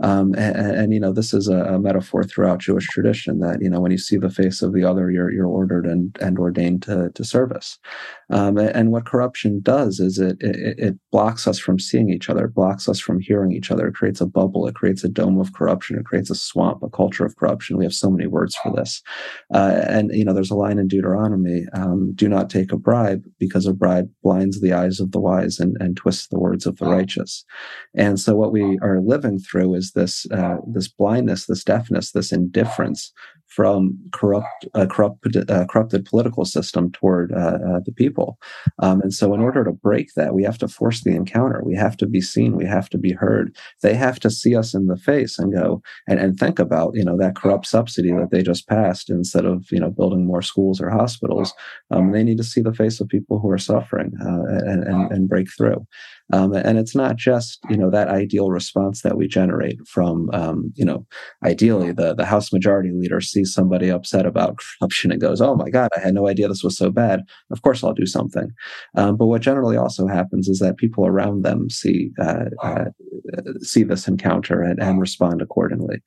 Um, 0.02 0.34
and, 0.34 0.56
and, 0.56 0.93
you 0.94 1.00
know 1.00 1.12
this 1.12 1.34
is 1.34 1.48
a, 1.48 1.58
a, 1.64 1.78
metaphor 1.78 2.22
throughout 2.22 2.60
Jewish 2.60 2.86
tradition 2.86 3.40
that 3.40 3.60
you 3.60 3.68
know 3.68 3.80
when 3.80 3.90
you 3.90 3.98
see 3.98 4.16
the 4.16 4.30
face 4.30 4.62
of 4.62 4.72
the 4.72 4.84
other, 4.84 5.10
you're 5.10 5.32
you're 5.32 5.46
ordered 5.46 5.86
and 5.86 6.16
and 6.20 6.38
ordained 6.38 6.82
to 6.84 7.10
to 7.14 7.24
service. 7.24 7.78
Um, 8.30 8.56
and 8.58 8.90
what 8.90 9.04
corruption 9.04 9.60
does 9.60 10.00
is 10.00 10.18
it, 10.18 10.38
it, 10.40 10.78
it 10.78 10.94
blocks 11.12 11.46
us 11.46 11.58
from 11.58 11.78
seeing 11.78 12.10
each 12.10 12.30
other, 12.30 12.48
blocks 12.48 12.88
us 12.88 12.98
from 12.98 13.20
hearing 13.20 13.52
each 13.52 13.70
other. 13.70 13.88
It 13.88 13.94
creates 13.94 14.20
a 14.20 14.26
bubble. 14.26 14.66
It 14.66 14.74
creates 14.74 15.04
a 15.04 15.08
dome 15.08 15.38
of 15.38 15.52
corruption. 15.52 15.98
It 15.98 16.06
creates 16.06 16.30
a 16.30 16.34
swamp, 16.34 16.82
a 16.82 16.88
culture 16.88 17.26
of 17.26 17.36
corruption. 17.36 17.76
We 17.76 17.84
have 17.84 17.92
so 17.92 18.10
many 18.10 18.26
words 18.26 18.56
for 18.56 18.72
this. 18.72 19.02
Uh, 19.52 19.82
and 19.88 20.10
you 20.12 20.24
know, 20.24 20.32
there's 20.32 20.50
a 20.50 20.56
line 20.56 20.78
in 20.78 20.88
Deuteronomy: 20.88 21.66
um, 21.74 22.12
"Do 22.14 22.28
not 22.28 22.50
take 22.50 22.72
a 22.72 22.78
bribe, 22.78 23.24
because 23.38 23.66
a 23.66 23.72
bribe 23.72 24.08
blinds 24.22 24.60
the 24.60 24.72
eyes 24.72 25.00
of 25.00 25.12
the 25.12 25.20
wise 25.20 25.58
and, 25.58 25.76
and 25.80 25.96
twists 25.96 26.28
the 26.28 26.38
words 26.38 26.66
of 26.66 26.76
the 26.78 26.86
righteous." 26.86 27.44
And 27.94 28.18
so, 28.18 28.36
what 28.36 28.52
we 28.52 28.78
are 28.80 29.00
living 29.00 29.38
through 29.38 29.74
is 29.74 29.92
this 29.92 30.26
uh, 30.30 30.56
this 30.66 30.83
blindness, 30.88 31.46
this 31.46 31.64
deafness, 31.64 32.12
this 32.12 32.32
indifference 32.32 33.12
from 33.54 33.96
corrupt, 34.12 34.66
uh, 34.74 34.86
corrupt, 34.86 35.24
uh, 35.48 35.64
corrupted 35.66 36.04
political 36.04 36.44
system 36.44 36.90
toward 36.90 37.32
uh, 37.32 37.58
uh, 37.68 37.80
the 37.84 37.92
people. 37.94 38.36
Um, 38.80 39.00
and 39.00 39.14
so, 39.14 39.32
in 39.32 39.40
order 39.40 39.62
to 39.62 39.70
break 39.70 40.08
that, 40.16 40.34
we 40.34 40.42
have 40.42 40.58
to 40.58 40.68
force 40.68 41.02
the 41.02 41.14
encounter. 41.14 41.62
We 41.64 41.76
have 41.76 41.96
to 41.98 42.06
be 42.06 42.20
seen. 42.20 42.56
We 42.56 42.66
have 42.66 42.88
to 42.90 42.98
be 42.98 43.12
heard. 43.12 43.56
They 43.82 43.94
have 43.94 44.18
to 44.20 44.30
see 44.30 44.56
us 44.56 44.74
in 44.74 44.86
the 44.86 44.96
face 44.96 45.38
and 45.38 45.52
go 45.52 45.82
and, 46.08 46.18
and 46.18 46.36
think 46.36 46.58
about 46.58 46.94
you 46.94 47.04
know 47.04 47.16
that 47.18 47.36
corrupt 47.36 47.66
subsidy 47.66 48.10
that 48.10 48.30
they 48.32 48.42
just 48.42 48.68
passed 48.68 49.08
instead 49.08 49.44
of 49.44 49.66
you 49.70 49.78
know 49.78 49.90
building 49.90 50.26
more 50.26 50.42
schools 50.42 50.80
or 50.80 50.90
hospitals. 50.90 51.54
Um, 51.92 52.10
they 52.10 52.24
need 52.24 52.38
to 52.38 52.44
see 52.44 52.60
the 52.60 52.74
face 52.74 53.00
of 53.00 53.08
people 53.08 53.38
who 53.38 53.50
are 53.50 53.58
suffering 53.58 54.12
uh, 54.20 54.42
and, 54.66 54.82
and, 54.84 55.12
and 55.12 55.28
break 55.28 55.46
through. 55.56 55.86
Um, 56.32 56.54
and 56.54 56.78
it's 56.78 56.96
not 56.96 57.16
just 57.16 57.58
you 57.68 57.76
know 57.76 57.90
that 57.90 58.08
ideal 58.08 58.50
response 58.50 59.02
that 59.02 59.16
we 59.16 59.28
generate 59.28 59.78
from 59.86 60.30
um, 60.32 60.72
you 60.74 60.84
know 60.84 61.06
ideally 61.44 61.92
the 61.92 62.14
the 62.14 62.24
House 62.24 62.52
Majority 62.52 62.90
Leader 62.92 63.20
sees 63.20 63.52
somebody 63.52 63.90
upset 63.90 64.24
about 64.24 64.58
corruption 64.80 65.12
and 65.12 65.20
goes, 65.20 65.40
"Oh 65.42 65.54
my 65.54 65.68
God, 65.68 65.90
I 65.96 66.00
had 66.00 66.14
no 66.14 66.26
idea 66.26 66.48
this 66.48 66.64
was 66.64 66.78
so 66.78 66.90
bad. 66.90 67.20
Of 67.50 67.60
course, 67.62 67.84
I'll 67.84 67.92
do 67.92 68.06
something." 68.06 68.50
Um, 68.96 69.16
but 69.16 69.26
what 69.26 69.42
generally 69.42 69.76
also 69.76 70.06
happens 70.06 70.48
is 70.48 70.60
that 70.60 70.78
people 70.78 71.06
around 71.06 71.42
them 71.42 71.68
see 71.68 72.10
uh, 72.18 72.46
uh, 72.62 72.86
see 73.60 73.82
this 73.82 74.08
encounter 74.08 74.62
and, 74.62 74.82
and 74.82 75.00
respond 75.00 75.42
accordingly. 75.42 75.98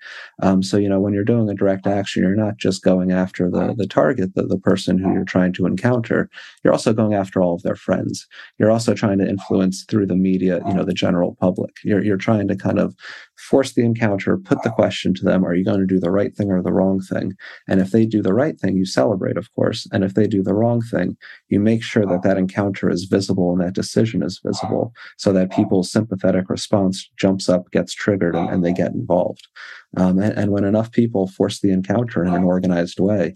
Um, 0.41 0.63
so 0.63 0.77
you 0.77 0.89
know 0.89 0.99
when 0.99 1.13
you're 1.13 1.23
doing 1.23 1.47
a 1.49 1.53
direct 1.53 1.85
action, 1.85 2.23
you're 2.23 2.35
not 2.35 2.57
just 2.57 2.83
going 2.83 3.11
after 3.11 3.51
the 3.51 3.75
the 3.77 3.87
target, 3.87 4.33
the, 4.33 4.47
the 4.47 4.59
person 4.59 4.97
who 4.97 5.13
you're 5.13 5.25
trying 5.25 5.53
to 5.53 5.67
encounter. 5.67 6.27
You're 6.63 6.73
also 6.73 6.91
going 6.91 7.13
after 7.13 7.39
all 7.39 7.53
of 7.53 7.61
their 7.61 7.75
friends. 7.75 8.27
You're 8.57 8.71
also 8.71 8.95
trying 8.95 9.19
to 9.19 9.29
influence 9.29 9.85
through 9.87 10.06
the 10.07 10.15
media, 10.15 10.61
you 10.67 10.73
know, 10.73 10.83
the 10.83 10.93
general 10.93 11.35
public. 11.39 11.75
You're, 11.83 12.03
you're 12.03 12.17
trying 12.17 12.47
to 12.47 12.55
kind 12.55 12.79
of 12.79 12.95
force 13.37 13.73
the 13.73 13.83
encounter, 13.83 14.37
put 14.37 14.61
the 14.63 14.69
question 14.69 15.13
to 15.13 15.23
them, 15.23 15.45
are 15.45 15.53
you 15.53 15.63
going 15.63 15.79
to 15.79 15.85
do 15.85 15.99
the 15.99 16.11
right 16.11 16.35
thing 16.35 16.51
or 16.51 16.61
the 16.61 16.73
wrong 16.73 16.99
thing? 16.99 17.33
And 17.67 17.79
if 17.79 17.91
they 17.91 18.05
do 18.05 18.21
the 18.21 18.33
right 18.33 18.59
thing, 18.59 18.75
you 18.77 18.85
celebrate, 18.85 19.37
of 19.37 19.53
course. 19.53 19.87
And 19.91 20.03
if 20.03 20.15
they 20.15 20.27
do 20.27 20.41
the 20.41 20.53
wrong 20.53 20.81
thing, 20.81 21.17
you 21.49 21.59
make 21.59 21.83
sure 21.83 22.05
that 22.05 22.23
that 22.23 22.37
encounter 22.37 22.89
is 22.89 23.05
visible 23.05 23.51
and 23.51 23.61
that 23.61 23.75
decision 23.75 24.23
is 24.23 24.41
visible 24.43 24.93
so 25.17 25.31
that 25.33 25.51
people's 25.51 25.91
sympathetic 25.91 26.49
response 26.49 27.09
jumps 27.17 27.47
up, 27.49 27.69
gets 27.71 27.93
triggered, 27.93 28.35
and, 28.35 28.49
and 28.49 28.65
they 28.65 28.73
get 28.73 28.93
involved. 28.93 29.47
Um, 29.95 30.19
and, 30.19 30.37
and 30.37 30.51
when 30.51 30.63
enough 30.63 30.91
people 30.91 31.27
force 31.27 31.59
the 31.59 31.71
encounter 31.71 32.23
in 32.23 32.33
an 32.33 32.43
organized 32.43 32.99
way, 32.99 33.35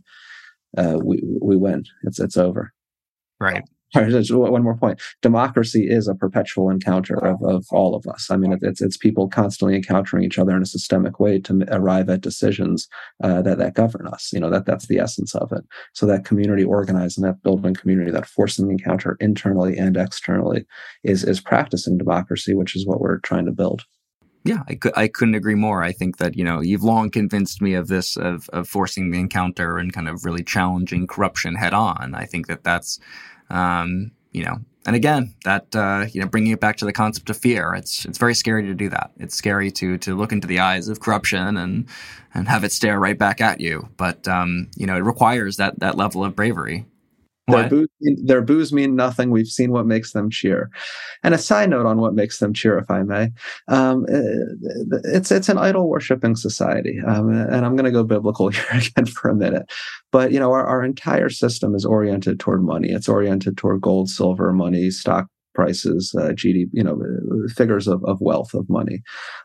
uh, 0.77 0.97
we, 1.03 1.21
we 1.41 1.55
win. 1.55 1.83
It's, 2.03 2.19
it's 2.19 2.37
over. 2.37 2.73
Right. 3.39 3.63
one 4.29 4.63
more 4.63 4.77
point. 4.77 5.01
Democracy 5.21 5.87
is 5.89 6.07
a 6.07 6.15
perpetual 6.15 6.69
encounter 6.69 7.15
of, 7.15 7.43
of 7.43 7.65
all 7.71 7.95
of 7.95 8.07
us. 8.07 8.29
I 8.31 8.37
mean, 8.37 8.57
it's 8.61 8.81
it's 8.81 8.97
people 8.97 9.27
constantly 9.27 9.75
encountering 9.75 10.23
each 10.23 10.39
other 10.39 10.55
in 10.55 10.61
a 10.61 10.65
systemic 10.65 11.19
way 11.19 11.39
to 11.41 11.65
arrive 11.71 12.09
at 12.09 12.21
decisions 12.21 12.87
uh, 13.23 13.41
that 13.41 13.57
that 13.57 13.75
govern 13.75 14.07
us. 14.07 14.31
You 14.31 14.39
know, 14.39 14.49
that 14.49 14.65
that's 14.65 14.87
the 14.87 14.99
essence 14.99 15.35
of 15.35 15.51
it. 15.51 15.63
So 15.93 16.05
that 16.05 16.25
community 16.25 16.63
organizing, 16.63 17.23
that 17.23 17.43
building 17.43 17.73
community, 17.73 18.11
that 18.11 18.27
forcing 18.27 18.71
encounter 18.71 19.17
internally 19.19 19.77
and 19.77 19.97
externally 19.97 20.65
is 21.03 21.23
is 21.23 21.41
practicing 21.41 21.97
democracy, 21.97 22.53
which 22.53 22.75
is 22.75 22.85
what 22.85 23.01
we're 23.01 23.19
trying 23.19 23.45
to 23.45 23.51
build. 23.51 23.83
Yeah, 24.43 24.63
I, 24.67 24.79
I 24.95 25.07
couldn't 25.07 25.35
agree 25.35 25.55
more. 25.55 25.83
I 25.83 25.91
think 25.91 26.17
that, 26.17 26.35
you 26.35 26.43
know, 26.43 26.61
you've 26.61 26.83
long 26.83 27.11
convinced 27.11 27.61
me 27.61 27.75
of 27.75 27.87
this, 27.87 28.17
of, 28.17 28.49
of 28.49 28.67
forcing 28.67 29.11
the 29.11 29.19
encounter 29.19 29.77
and 29.77 29.93
kind 29.93 30.07
of 30.07 30.25
really 30.25 30.43
challenging 30.43 31.05
corruption 31.05 31.55
head 31.55 31.73
on. 31.73 32.15
I 32.15 32.25
think 32.25 32.47
that 32.47 32.63
that's 32.63 32.99
um, 33.51 34.11
you 34.31 34.43
know, 34.45 34.59
and 34.85 34.95
again, 34.95 35.35
that 35.43 35.75
uh, 35.75 36.07
you 36.11 36.21
know, 36.21 36.27
bringing 36.27 36.53
it 36.53 36.59
back 36.59 36.77
to 36.77 36.85
the 36.85 36.93
concept 36.93 37.29
of 37.29 37.37
fear, 37.37 37.75
it's 37.75 38.05
it's 38.05 38.17
very 38.17 38.33
scary 38.33 38.63
to 38.63 38.73
do 38.73 38.89
that. 38.89 39.11
It's 39.17 39.35
scary 39.35 39.69
to 39.71 39.97
to 39.99 40.15
look 40.15 40.31
into 40.31 40.47
the 40.47 40.59
eyes 40.59 40.87
of 40.87 40.99
corruption 40.99 41.57
and 41.57 41.87
and 42.33 42.47
have 42.47 42.63
it 42.63 42.71
stare 42.71 42.99
right 42.99 43.17
back 43.17 43.41
at 43.41 43.59
you. 43.59 43.89
But 43.97 44.27
um, 44.27 44.69
you 44.75 44.87
know, 44.87 44.95
it 44.95 45.01
requires 45.01 45.57
that 45.57 45.79
that 45.81 45.97
level 45.97 46.23
of 46.23 46.35
bravery. 46.35 46.85
Their 47.47 47.69
boos, 47.69 47.87
mean, 47.99 48.25
their 48.25 48.41
boos 48.41 48.71
mean 48.71 48.95
nothing. 48.95 49.31
We've 49.31 49.47
seen 49.47 49.71
what 49.71 49.85
makes 49.85 50.13
them 50.13 50.29
cheer. 50.29 50.69
And 51.23 51.33
a 51.33 51.37
side 51.37 51.69
note 51.69 51.85
on 51.85 51.99
what 51.99 52.13
makes 52.13 52.39
them 52.39 52.53
cheer, 52.53 52.77
if 52.77 52.89
I 52.89 53.03
may, 53.03 53.29
um, 53.67 54.05
uh, 54.11 54.99
it's 55.05 55.31
it's 55.31 55.49
an 55.49 55.57
idol 55.57 55.89
worshiping 55.89 56.35
society, 56.35 56.99
um, 57.05 57.29
and 57.29 57.65
I'm 57.65 57.75
going 57.75 57.85
to 57.85 57.91
go 57.91 58.03
biblical 58.03 58.49
here 58.49 58.63
again 58.71 59.05
for 59.05 59.29
a 59.29 59.35
minute. 59.35 59.63
But 60.11 60.31
you 60.31 60.39
know, 60.39 60.51
our, 60.51 60.65
our 60.65 60.83
entire 60.83 61.29
system 61.29 61.75
is 61.75 61.85
oriented 61.85 62.39
toward 62.39 62.63
money. 62.63 62.89
It's 62.89 63.09
oriented 63.09 63.57
toward 63.57 63.81
gold, 63.81 64.09
silver, 64.09 64.53
money, 64.53 64.91
stock 64.91 65.27
prices, 65.53 66.15
uh, 66.17 66.29
GDP, 66.33 66.69
you 66.73 66.83
know, 66.83 66.99
figures 67.55 67.87
of, 67.87 68.03
of 68.05 68.21
wealth 68.21 68.53
of 68.53 68.69
money, 68.69 69.01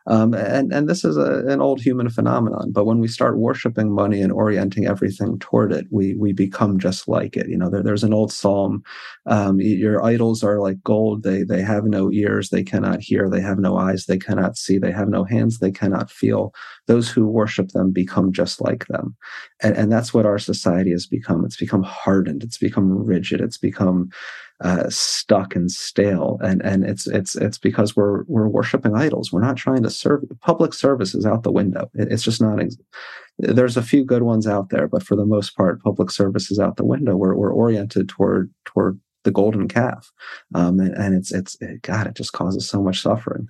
um, 0.07 0.35
and 0.35 0.73
and 0.73 0.88
this 0.88 1.05
is 1.05 1.16
a, 1.16 1.45
an 1.47 1.61
old 1.61 1.81
human 1.81 2.09
phenomenon. 2.09 2.73
But 2.73 2.87
when 2.87 2.99
we 2.99 3.09
start 3.09 3.38
worshiping 3.38 3.95
money 3.95 4.23
and 4.23 4.33
orienting 4.33 4.87
everything 4.87 5.38
toward 5.38 5.73
it, 5.73 5.87
we 5.90 6.14
we 6.14 6.33
become 6.33 6.79
just 6.79 7.09
like 7.09 7.37
it. 7.37 7.49
You 7.49 7.59
know, 7.59 7.71
there, 7.71 7.83
there's 7.83 8.05
an 8.05 8.14
old 8.14 8.33
psalm: 8.33 8.83
um, 9.27 9.61
"Your 9.61 10.05
idols 10.05 10.42
are 10.42 10.61
like 10.61 10.83
gold; 10.83 11.23
they 11.23 11.42
they 11.42 11.62
have 11.62 11.85
no 11.85 12.11
ears, 12.12 12.51
they 12.51 12.62
cannot 12.62 13.01
hear, 13.01 13.29
they 13.29 13.40
have 13.40 13.59
no 13.59 13.77
eyes, 13.77 14.07
they 14.07 14.19
cannot 14.19 14.57
see, 14.57 14.79
they 14.79 14.92
have 14.92 15.09
no 15.09 15.25
hands, 15.25 15.59
they 15.59 15.73
cannot 15.73 16.11
feel. 16.11 16.53
Those 16.87 17.11
who 17.11 17.27
worship 17.27 17.69
them 17.69 17.92
become 17.92 18.33
just 18.33 18.61
like 18.61 18.87
them," 18.87 19.16
and 19.62 19.77
and 19.77 19.90
that's 19.92 20.14
what 20.14 20.27
our 20.27 20.38
society 20.38 20.90
has 20.92 21.07
become. 21.07 21.45
It's 21.45 21.57
become 21.57 21.83
hardened. 21.83 22.42
It's 22.42 22.59
become 22.59 22.90
rigid. 22.90 23.40
It's 23.40 23.59
become 23.59 24.11
uh, 24.61 24.88
stuck 24.88 25.55
and 25.55 25.71
stale, 25.71 26.38
and 26.42 26.62
and 26.62 26.85
it's 26.85 27.07
it's 27.07 27.37
it's 27.37 27.59
because 27.59 27.95
we're 27.95 28.25
we're 28.25 28.49
worshiping 28.49 28.95
idols. 28.95 29.33
We're 29.33 29.42
not 29.42 29.57
trying 29.57 29.83
to 29.83 29.90
serve. 29.90 30.25
Public 30.40 30.73
service 30.73 31.14
is 31.14 31.27
out 31.27 31.42
the 31.42 31.53
window. 31.53 31.90
It, 31.95 32.11
it's 32.11 32.23
just 32.23 32.40
not. 32.40 32.61
Ex- 32.61 32.77
there's 33.38 33.77
a 33.77 33.83
few 33.83 34.03
good 34.03 34.23
ones 34.23 34.47
out 34.47 34.71
there, 34.71 34.88
but 34.88 35.03
for 35.03 35.14
the 35.14 35.27
most 35.27 35.57
part, 35.57 35.83
public 35.83 36.11
service 36.11 36.51
is 36.51 36.59
out 36.59 36.77
the 36.77 36.87
window. 36.87 37.16
We're 37.16 37.35
we're 37.35 37.53
oriented 37.53 38.09
toward 38.09 38.51
toward 38.64 38.99
the 39.25 39.31
golden 39.31 39.69
calf, 39.69 40.11
um, 40.55 40.81
and, 40.81 40.95
and 40.95 41.14
it's 41.14 41.33
it's 41.33 41.57
it, 41.61 41.83
God, 41.83 42.07
it 42.07 42.14
just 42.14 42.33
causes 42.33 42.66
so 42.66 42.83
much 42.83 43.03
suffering. 43.03 43.49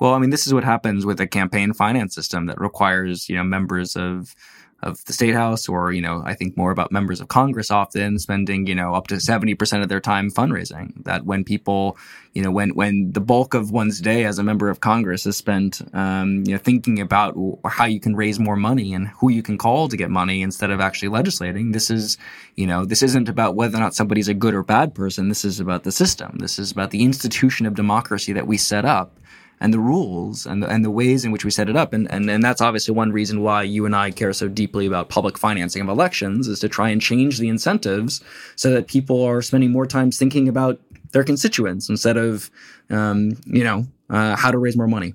Well, 0.00 0.14
I 0.14 0.18
mean, 0.18 0.30
this 0.30 0.46
is 0.46 0.52
what 0.52 0.64
happens 0.64 1.06
with 1.06 1.20
a 1.20 1.26
campaign 1.26 1.72
finance 1.72 2.14
system 2.14 2.46
that 2.46 2.60
requires 2.60 3.28
you 3.30 3.36
know 3.36 3.44
members 3.44 3.96
of 3.96 4.34
of 4.82 5.04
the 5.04 5.12
state 5.12 5.34
house 5.34 5.68
or 5.68 5.92
you 5.92 6.00
know 6.00 6.22
i 6.24 6.34
think 6.34 6.56
more 6.56 6.70
about 6.70 6.90
members 6.90 7.20
of 7.20 7.28
congress 7.28 7.70
often 7.70 8.18
spending 8.18 8.66
you 8.66 8.74
know 8.74 8.94
up 8.94 9.06
to 9.06 9.14
70% 9.16 9.82
of 9.82 9.88
their 9.88 10.00
time 10.00 10.30
fundraising. 10.30 11.04
That 11.04 11.24
when 11.24 11.44
people 11.44 11.96
you 12.32 12.42
know 12.42 12.50
when 12.50 12.70
when 12.74 13.12
the 13.12 13.20
bulk 13.20 13.54
of 13.54 13.70
one's 13.70 14.00
day 14.00 14.24
as 14.24 14.38
a 14.38 14.42
member 14.42 14.68
of 14.68 14.80
congress 14.80 15.26
is 15.26 15.36
spent 15.36 15.82
um, 15.92 16.44
you 16.46 16.52
know 16.52 16.58
thinking 16.58 17.00
about 17.00 17.36
how 17.66 17.84
you 17.84 18.00
can 18.00 18.16
raise 18.16 18.38
more 18.38 18.56
money 18.56 18.94
and 18.94 19.08
who 19.08 19.30
you 19.30 19.42
can 19.42 19.58
call 19.58 19.88
to 19.88 19.96
get 19.96 20.10
money 20.10 20.42
instead 20.42 20.70
of 20.70 20.80
actually 20.80 21.08
legislating 21.08 21.72
this 21.72 21.90
is 21.90 22.16
you 22.56 22.66
know 22.66 22.84
this 22.84 23.02
isn't 23.02 23.28
about 23.28 23.54
whether 23.54 23.76
or 23.76 23.80
not 23.80 23.94
somebody's 23.94 24.28
a 24.28 24.34
good 24.34 24.54
or 24.54 24.62
bad 24.62 24.94
person. 24.94 25.28
This 25.28 25.44
is 25.44 25.60
about 25.60 25.84
the 25.84 25.92
system. 25.92 26.38
This 26.38 26.58
is 26.58 26.72
about 26.72 26.90
the 26.90 27.02
institution 27.02 27.66
of 27.66 27.74
democracy 27.74 28.32
that 28.32 28.46
we 28.46 28.56
set 28.56 28.84
up 28.84 29.18
and 29.62 29.72
the 29.72 29.78
rules 29.78 30.44
and 30.44 30.60
the, 30.60 30.68
and 30.68 30.84
the 30.84 30.90
ways 30.90 31.24
in 31.24 31.30
which 31.30 31.44
we 31.44 31.50
set 31.50 31.68
it 31.68 31.76
up. 31.76 31.92
And, 31.92 32.10
and, 32.10 32.28
and 32.28 32.42
that's 32.42 32.60
obviously 32.60 32.92
one 32.92 33.12
reason 33.12 33.42
why 33.42 33.62
you 33.62 33.86
and 33.86 33.94
I 33.94 34.10
care 34.10 34.32
so 34.32 34.48
deeply 34.48 34.86
about 34.86 35.08
public 35.08 35.38
financing 35.38 35.80
of 35.80 35.88
elections 35.88 36.48
is 36.48 36.58
to 36.60 36.68
try 36.68 36.88
and 36.88 37.00
change 37.00 37.38
the 37.38 37.48
incentives 37.48 38.20
so 38.56 38.70
that 38.72 38.88
people 38.88 39.22
are 39.22 39.40
spending 39.40 39.70
more 39.70 39.86
time 39.86 40.10
thinking 40.10 40.48
about 40.48 40.80
their 41.12 41.22
constituents 41.22 41.88
instead 41.88 42.16
of, 42.16 42.50
um, 42.90 43.36
you 43.46 43.62
know, 43.62 43.86
uh, 44.10 44.34
how 44.34 44.50
to 44.50 44.58
raise 44.58 44.76
more 44.76 44.88
money. 44.88 45.14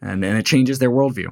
And, 0.00 0.24
and 0.24 0.38
it 0.38 0.46
changes 0.46 0.78
their 0.78 0.90
worldview 0.90 1.30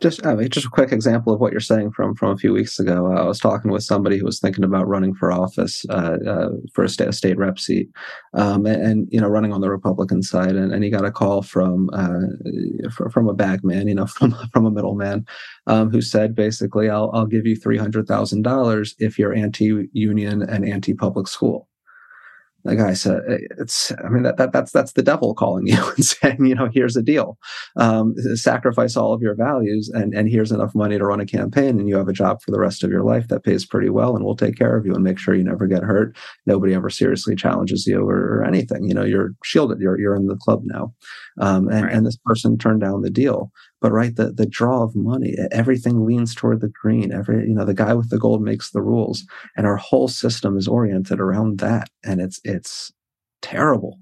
just 0.00 0.26
I 0.26 0.34
mean, 0.34 0.48
just 0.50 0.66
a 0.66 0.70
quick 0.70 0.92
example 0.92 1.32
of 1.32 1.40
what 1.40 1.52
you're 1.52 1.60
saying 1.60 1.92
from 1.92 2.14
from 2.14 2.30
a 2.30 2.36
few 2.36 2.52
weeks 2.52 2.78
ago. 2.78 3.06
Uh, 3.06 3.22
I 3.22 3.24
was 3.24 3.38
talking 3.38 3.70
with 3.70 3.82
somebody 3.82 4.18
who 4.18 4.26
was 4.26 4.40
thinking 4.40 4.64
about 4.64 4.86
running 4.86 5.14
for 5.14 5.32
office 5.32 5.86
uh, 5.88 6.18
uh, 6.26 6.48
for 6.74 6.84
a 6.84 6.88
state, 6.88 7.08
a 7.08 7.12
state 7.12 7.38
rep 7.38 7.58
seat, 7.58 7.88
um, 8.34 8.66
and, 8.66 8.82
and, 8.82 9.08
you 9.10 9.20
know 9.20 9.28
running 9.28 9.52
on 9.52 9.62
the 9.62 9.70
Republican 9.70 10.22
side, 10.22 10.54
and, 10.54 10.72
and 10.72 10.84
he 10.84 10.90
got 10.90 11.06
a 11.06 11.10
call 11.10 11.42
from 11.42 11.88
uh, 11.94 12.90
from 13.10 13.28
a 13.28 13.34
bagman, 13.34 13.88
you 13.88 13.94
know, 13.94 14.06
from 14.18 14.34
from 14.52 14.66
a 14.66 14.70
middleman, 14.70 15.24
um, 15.66 15.90
who 15.90 16.02
said 16.02 16.34
basically, 16.34 16.90
"I'll 16.90 17.10
I'll 17.14 17.26
give 17.26 17.46
you 17.46 17.56
three 17.56 17.78
hundred 17.78 18.06
thousand 18.06 18.42
dollars 18.42 18.94
if 18.98 19.18
you're 19.18 19.34
anti-union 19.34 20.42
and 20.42 20.68
anti-public 20.68 21.26
school." 21.26 21.68
The 22.66 22.76
guy 22.76 22.92
said 22.92 23.20
it's 23.58 23.92
i 24.04 24.08
mean 24.08 24.22
that, 24.22 24.36
that 24.36 24.52
that's 24.52 24.72
that's 24.72 24.92
the 24.92 25.02
devil 25.02 25.34
calling 25.34 25.66
you 25.66 25.82
and 25.96 26.04
saying 26.04 26.44
you 26.44 26.54
know 26.54 26.68
here's 26.72 26.96
a 26.96 27.02
deal. 27.02 27.38
Um, 27.76 28.14
sacrifice 28.34 28.96
all 28.96 29.12
of 29.12 29.22
your 29.22 29.34
values 29.34 29.90
and 29.92 30.14
and 30.14 30.28
here's 30.28 30.52
enough 30.52 30.74
money 30.74 30.98
to 30.98 31.04
run 31.04 31.20
a 31.20 31.26
campaign 31.26 31.78
and 31.78 31.88
you 31.88 31.96
have 31.96 32.08
a 32.08 32.12
job 32.12 32.42
for 32.42 32.50
the 32.50 32.60
rest 32.60 32.84
of 32.84 32.90
your 32.90 33.04
life 33.04 33.28
that 33.28 33.44
pays 33.44 33.64
pretty 33.64 33.88
well 33.88 34.14
and 34.14 34.24
we'll 34.24 34.36
take 34.36 34.56
care 34.56 34.76
of 34.76 34.84
you 34.84 34.94
and 34.94 35.04
make 35.04 35.18
sure 35.18 35.34
you 35.34 35.44
never 35.44 35.66
get 35.66 35.82
hurt. 35.82 36.16
Nobody 36.46 36.74
ever 36.74 36.90
seriously 36.90 37.34
challenges 37.34 37.86
you 37.86 38.02
or, 38.02 38.38
or 38.38 38.44
anything. 38.44 38.84
You 38.84 38.94
know 38.94 39.04
you're 39.04 39.30
shielded. 39.44 39.80
You're 39.80 39.98
you're 39.98 40.16
in 40.16 40.26
the 40.26 40.36
club 40.36 40.62
now. 40.64 40.92
Um, 41.40 41.68
and, 41.68 41.84
right. 41.84 41.94
and 41.94 42.06
this 42.06 42.18
person 42.24 42.58
turned 42.58 42.80
down 42.80 43.02
the 43.02 43.10
deal 43.10 43.50
but 43.80 43.92
right 43.92 44.16
the 44.16 44.32
the 44.32 44.46
draw 44.46 44.82
of 44.82 44.94
money 44.94 45.34
everything 45.52 46.04
leans 46.04 46.34
toward 46.34 46.60
the 46.60 46.68
green 46.68 47.12
every 47.12 47.48
you 47.48 47.54
know 47.54 47.64
the 47.64 47.74
guy 47.74 47.94
with 47.94 48.10
the 48.10 48.18
gold 48.18 48.42
makes 48.42 48.70
the 48.70 48.82
rules 48.82 49.24
and 49.56 49.66
our 49.66 49.76
whole 49.76 50.08
system 50.08 50.56
is 50.56 50.68
oriented 50.68 51.20
around 51.20 51.58
that 51.58 51.88
and 52.04 52.20
it's 52.20 52.40
it's 52.44 52.92
terrible. 53.42 53.98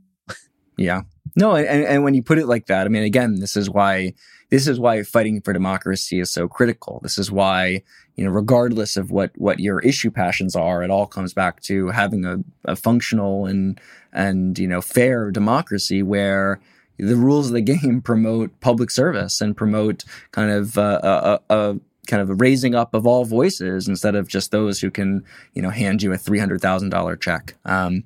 Yeah. 0.77 1.03
No 1.37 1.55
and, 1.55 1.85
and 1.85 2.05
when 2.05 2.15
you 2.15 2.23
put 2.23 2.39
it 2.39 2.47
like 2.47 2.67
that 2.67 2.87
i 2.87 2.89
mean 2.89 3.03
again 3.03 3.41
this 3.41 3.57
is 3.57 3.71
why 3.71 4.15
this 4.51 4.69
is 4.69 4.79
why 4.79 5.03
fighting 5.03 5.41
for 5.41 5.53
democracy 5.53 6.21
is 6.21 6.31
so 6.31 6.47
critical. 6.47 7.01
This 7.03 7.19
is 7.19 7.31
why 7.31 7.83
you 8.15 8.25
know 8.25 8.31
regardless 8.31 8.97
of 8.97 9.11
what 9.11 9.33
what 9.37 9.59
your 9.59 9.81
issue 9.81 10.11
passions 10.11 10.55
are 10.55 10.85
it 10.85 10.91
all 10.91 11.07
comes 11.07 11.35
back 11.35 11.61
to 11.63 11.89
having 11.89 12.25
a, 12.25 12.39
a 12.65 12.77
functional 12.77 13.47
and 13.47 13.81
and 14.13 14.57
you 14.59 14.69
know 14.69 14.81
fair 14.81 15.33
democracy 15.33 16.03
where 16.03 16.61
the 16.99 17.17
rules 17.17 17.49
of 17.49 17.53
the 17.53 17.61
game 17.61 18.01
promote 18.03 18.59
public 18.61 18.91
service 18.91 19.41
and 19.41 19.57
promote 19.57 20.05
kind 20.31 20.51
of 20.51 20.79
uh, 20.79 21.39
a, 21.51 21.55
a, 21.55 21.81
kind 22.07 22.23
of 22.23 22.31
a 22.31 22.35
raising 22.35 22.75
up 22.75 22.95
of 22.95 23.07
all 23.07 23.25
voices 23.25 23.89
instead 23.89 24.15
of 24.15 24.29
just 24.29 24.51
those 24.51 24.81
who 24.81 24.91
can 24.91 25.25
you 25.55 25.63
know 25.63 25.71
hand 25.71 26.03
you 26.03 26.13
a 26.13 26.19
three 26.19 26.39
hundred 26.39 26.61
thousand 26.61 26.91
dollar 26.91 27.17
check. 27.17 27.55
Um, 27.65 28.05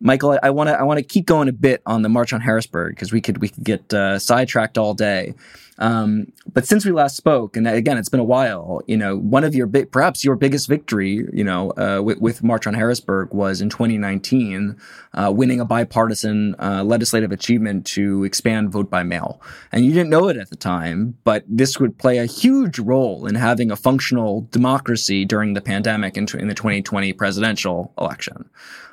Michael, 0.00 0.38
I 0.42 0.50
want 0.50 0.68
to 0.68 0.78
I 0.78 0.84
want 0.84 0.98
to 0.98 1.04
keep 1.04 1.26
going 1.26 1.48
a 1.48 1.52
bit 1.52 1.82
on 1.84 2.02
the 2.02 2.08
March 2.08 2.32
on 2.32 2.40
Harrisburg 2.40 2.94
because 2.94 3.12
we 3.12 3.20
could 3.20 3.38
we 3.38 3.48
could 3.48 3.64
get 3.64 3.92
uh, 3.92 4.18
sidetracked 4.18 4.78
all 4.78 4.94
day. 4.94 5.34
Um, 5.80 6.32
but 6.52 6.66
since 6.66 6.84
we 6.84 6.90
last 6.90 7.16
spoke, 7.16 7.56
and 7.56 7.68
again, 7.68 7.98
it's 7.98 8.08
been 8.08 8.20
a 8.20 8.24
while. 8.24 8.82
You 8.86 8.96
know, 8.96 9.16
one 9.16 9.44
of 9.44 9.54
your 9.54 9.68
perhaps 9.68 10.24
your 10.24 10.34
biggest 10.34 10.68
victory, 10.68 11.24
you 11.32 11.44
know, 11.44 11.70
uh, 11.72 12.02
with, 12.02 12.20
with, 12.20 12.42
March 12.42 12.66
on 12.66 12.74
Harrisburg 12.74 13.32
was 13.32 13.60
in 13.60 13.70
2019, 13.70 14.76
uh, 15.14 15.32
winning 15.34 15.60
a 15.60 15.64
bipartisan 15.64 16.56
uh, 16.58 16.82
legislative 16.82 17.30
achievement 17.30 17.86
to 17.86 18.24
expand 18.24 18.72
vote 18.72 18.90
by 18.90 19.04
mail. 19.04 19.40
And 19.70 19.84
you 19.84 19.92
didn't 19.92 20.10
know 20.10 20.28
it 20.28 20.36
at 20.36 20.50
the 20.50 20.56
time, 20.56 21.16
but 21.22 21.44
this 21.46 21.78
would 21.78 21.96
play 21.96 22.18
a 22.18 22.26
huge 22.26 22.80
role 22.80 23.26
in 23.26 23.36
having 23.36 23.70
a 23.70 23.76
functional 23.76 24.48
democracy 24.50 25.24
during 25.24 25.54
the 25.54 25.60
pandemic 25.60 26.16
in, 26.16 26.26
in 26.36 26.48
the 26.48 26.54
2020 26.54 27.12
presidential 27.12 27.92
election. 27.98 28.50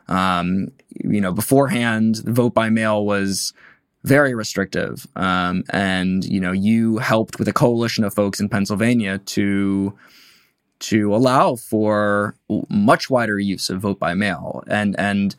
Um, 0.08 0.70
you 1.04 1.22
know, 1.22 1.32
beforehand, 1.32 2.18
vote 2.26 2.54
by 2.54 2.70
mail 2.70 3.06
was 3.06 3.54
very 4.04 4.36
restrictive. 4.36 5.08
Um, 5.16 5.64
and 5.72 6.24
you 6.24 6.40
know, 6.40 6.52
you 6.52 7.00
helped 7.00 7.40
with 7.40 7.48
a 7.48 7.54
coalition 7.54 8.04
of 8.04 8.14
folks 8.14 8.40
in 8.40 8.50
Pennsylvania 8.50 9.18
to 9.20 9.98
to 10.78 11.16
allow 11.16 11.56
for 11.56 12.36
much 12.70 13.10
wider 13.10 13.40
use 13.40 13.70
of 13.70 13.82
vote 13.82 14.00
by 14.00 14.14
mail, 14.14 14.64
and 14.68 14.98
and 15.00 15.36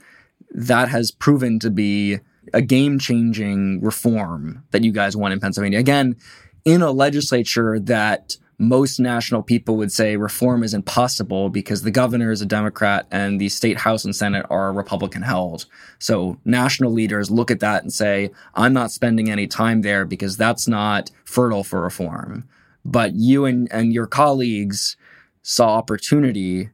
that 0.51 0.89
has 0.89 1.11
proven 1.11 1.59
to 1.61 1.71
be 1.71 2.19
a 2.53 2.63
game 2.63 2.99
changing 2.99 3.81
reform 3.83 4.65
that 4.71 4.85
you 4.85 4.93
guys 4.93 5.17
won 5.17 5.33
in 5.33 5.41
Pennsylvania. 5.41 5.79
Again, 5.79 6.17
in 6.65 6.83
a 6.83 6.91
legislature 6.91 7.79
that 7.81 8.37
most 8.59 8.99
national 8.99 9.43
people 9.43 9.77
would 9.77 9.93
say 9.93 10.17
reform 10.17 10.63
is 10.63 10.73
impossible 10.73 11.51
because 11.51 11.83
the 11.83 11.91
governor 11.91 12.31
is 12.31 12.41
a 12.41 12.47
Democrat 12.47 13.07
and 13.11 13.39
the 13.41 13.51
state 13.51 13.79
House 13.79 14.05
and 14.05 14.17
Senate 14.17 14.47
are 14.49 14.73
Republican 14.73 15.23
held. 15.23 15.67
So 15.99 16.39
national 16.45 16.93
leaders 16.93 17.31
look 17.31 17.51
at 17.51 17.61
that 17.61 17.83
and 17.83 17.93
say, 17.93 18.31
I'm 18.55 18.73
not 18.73 18.91
spending 18.91 19.31
any 19.31 19.47
time 19.47 19.83
there 19.83 20.07
because 20.07 20.37
that's 20.37 20.67
not 20.67 21.11
fertile 21.25 21.65
for 21.65 21.83
reform. 21.83 22.49
But 22.85 23.15
you 23.15 23.45
and, 23.45 23.71
and 23.71 23.93
your 23.93 24.07
colleagues 24.07 24.97
saw 25.43 25.75
opportunity 25.75 26.71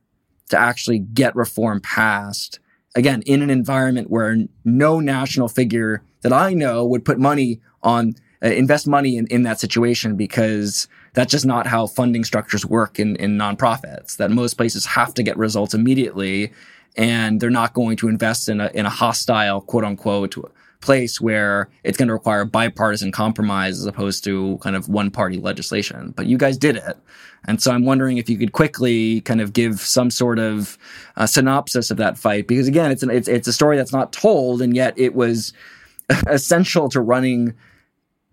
to 0.51 0.59
actually 0.59 1.01
get 1.01 1.35
reform 1.35 1.81
passed. 1.81 2.61
Again, 2.95 3.23
in 3.23 3.43
an 3.43 3.51
environment 3.51 4.11
where 4.11 4.37
no 4.65 5.01
national 5.01 5.49
figure 5.49 6.03
that 6.21 6.33
I 6.33 6.53
know 6.53 6.85
would 6.87 7.05
put 7.05 7.19
money 7.19 7.61
on, 7.83 8.15
uh, 8.43 8.49
invest 8.49 8.87
money 8.87 9.17
in, 9.17 9.27
in 9.29 9.43
that 9.43 9.59
situation 9.59 10.15
because 10.15 10.87
that's 11.15 11.31
just 11.31 11.47
not 11.47 11.67
how 11.67 11.87
funding 11.87 12.25
structures 12.25 12.65
work 12.65 12.99
in, 12.99 13.17
in 13.17 13.37
nonprofits, 13.37 14.17
that 14.17 14.31
most 14.31 14.55
places 14.55 14.87
have 14.87 15.13
to 15.15 15.23
get 15.23 15.37
results 15.37 15.75
immediately 15.75 16.53
and 16.97 17.41
they're 17.41 17.51
not 17.51 17.75
going 17.75 17.97
to 17.97 18.09
invest 18.09 18.49
in 18.49 18.61
a, 18.61 18.71
in 18.75 18.87
a 18.87 18.91
hostile, 18.91 19.61
quote 19.61 19.85
unquote, 19.85 20.37
place 20.81 21.21
where 21.21 21.69
it's 21.85 21.97
going 21.97 22.09
to 22.09 22.13
require 22.13 22.45
bipartisan 22.45 23.13
compromise 23.13 23.79
as 23.79 23.87
opposed 23.87 24.25
to 24.25 24.59
kind 24.59 24.77
of 24.77 24.89
one 24.89 25.11
party 25.11 25.39
legislation. 25.39 26.13
But 26.17 26.27
you 26.27 26.37
guys 26.37 26.59
did 26.59 26.77
it. 26.77 26.99
And 27.47 27.63
so 27.63 27.73
I'm 27.73 27.85
wondering 27.85 28.19
if 28.19 28.29
you 28.29 28.37
could 28.37 28.53
quickly 28.53 29.21
kind 29.23 29.41
of 29.41 29.53
give 29.53 29.81
some 29.81 30.11
sort 30.11 30.39
of 30.39 30.77
uh, 31.17 31.27
synopsis 31.27 31.91
of 31.91 31.97
that 31.97 32.19
fight, 32.19 32.47
because 32.47 32.69
again, 32.69 32.91
it's, 32.91 33.03
an, 33.03 33.11
it's, 33.11 33.29
it's 33.29 33.49
a 33.49 33.53
story 33.53 33.77
that's 33.77 33.93
not 33.93 34.13
told, 34.13 34.63
and 34.63 34.77
yet 34.77 34.95
it 34.97 35.15
was 35.15 35.53
essential 36.27 36.89
to 36.91 37.01
running 37.01 37.55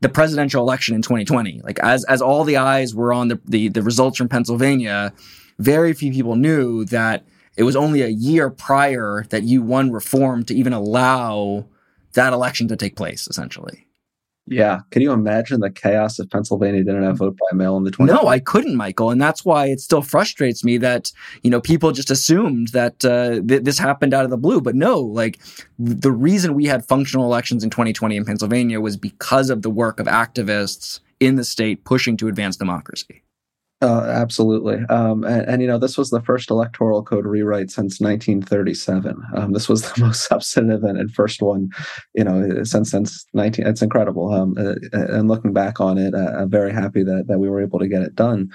the 0.02 0.10
presidential 0.10 0.62
election 0.62 0.96
in 0.96 1.02
2020. 1.02 1.62
Like 1.64 1.80
as 1.80 2.04
as 2.06 2.22
all 2.22 2.44
the 2.44 2.58
eyes 2.58 2.96
were 2.96 3.12
on 3.14 3.28
the, 3.28 3.40
the 3.46 3.70
the, 3.70 3.84
results 3.84 4.18
from 4.18 4.30
Pennsylvania, 4.30 5.14
very 5.58 5.94
few 5.94 6.12
people 6.12 6.36
knew 6.36 6.86
that 6.86 7.26
it 7.58 7.64
was 7.64 7.76
only 7.76 8.02
a 8.02 8.08
year 8.08 8.50
prior 8.50 9.26
that 9.30 9.44
you 9.44 9.62
won 9.62 9.92
reform 9.92 10.46
to 10.46 10.56
even 10.56 10.74
allow 10.74 11.66
that 12.14 12.34
election 12.34 12.68
to 12.70 12.76
take 12.76 12.96
place, 12.96 13.28
essentially. 13.28 13.86
Yeah. 14.50 14.80
Can 14.90 15.04
you 15.04 15.12
imagine 15.12 15.60
the 15.60 15.70
chaos 15.70 16.20
if 16.20 16.30
Pennsylvania 16.30 16.84
didn't 16.84 17.04
have 17.04 17.20
vote 17.20 17.38
by 17.38 17.56
mail 17.56 17.78
in 17.78 17.84
the 17.84 17.92
20s? 17.92 18.08
No, 18.08 18.28
I 18.28 18.40
couldn't, 18.40 18.76
Michael. 18.76 19.12
And 19.12 19.22
that's 19.22 19.46
why 19.46 19.68
it 19.68 19.80
still 19.80 20.02
frustrates 20.02 20.64
me 20.64 20.78
that, 20.80 21.12
you 21.44 21.52
know, 21.52 21.62
people 21.62 21.92
just 21.92 22.10
assumed 22.10 22.70
that 22.70 23.06
uh, 23.06 23.42
th- 23.48 23.64
this 23.64 23.78
happened 23.78 24.14
out 24.14 24.24
of 24.24 24.32
the 24.32 24.38
blue. 24.38 24.60
But 24.60 24.76
no, 24.76 25.00
like 25.00 25.40
the 25.78 26.12
reason 26.12 26.56
we 26.56 26.66
had 26.66 26.84
functional 26.86 27.26
elections 27.26 27.64
in 27.64 27.70
2020 27.70 28.18
in 28.18 28.26
Pennsylvania 28.26 28.82
was 28.82 28.98
because 28.98 29.52
of 29.52 29.62
the 29.62 29.70
work 29.70 30.00
of 30.00 30.08
activists 30.08 31.00
in 31.20 31.36
the 31.36 31.44
state 31.44 31.84
pushing 31.84 32.18
to 32.18 32.28
advance 32.28 32.58
democracy. 32.58 33.22
Uh, 33.82 34.04
absolutely. 34.10 34.78
Um, 34.90 35.24
and, 35.24 35.48
and, 35.48 35.62
you 35.62 35.68
know, 35.68 35.78
this 35.78 35.98
was 35.98 36.10
the 36.10 36.22
first 36.22 36.50
electoral 36.50 37.02
code 37.02 37.26
rewrite 37.26 37.72
since 37.72 38.02
1937. 38.02 39.16
Um, 39.36 39.54
this 39.54 39.70
was 39.70 39.84
the 39.84 40.02
most 40.06 40.28
substantive 40.28 40.84
and, 40.84 40.98
and, 40.98 41.10
first 41.12 41.42
one, 41.42 41.70
you 42.14 42.26
know, 42.26 42.64
since 42.64 42.92
since 42.92 43.26
19. 43.34 43.66
It's 43.66 43.82
incredible. 43.82 44.34
Um, 44.34 44.56
uh, 44.58 44.76
and 44.92 45.30
looking 45.30 45.54
back 45.54 45.80
on 45.80 45.98
it, 45.98 46.14
uh, 46.14 46.34
I'm 46.40 46.50
very 46.50 46.74
happy 46.74 47.04
that 47.04 47.28
that 47.28 47.40
we 47.40 47.50
were 47.50 47.62
able 47.62 47.80
to 47.80 47.88
get 47.88 48.02
it 48.02 48.16
done 48.16 48.52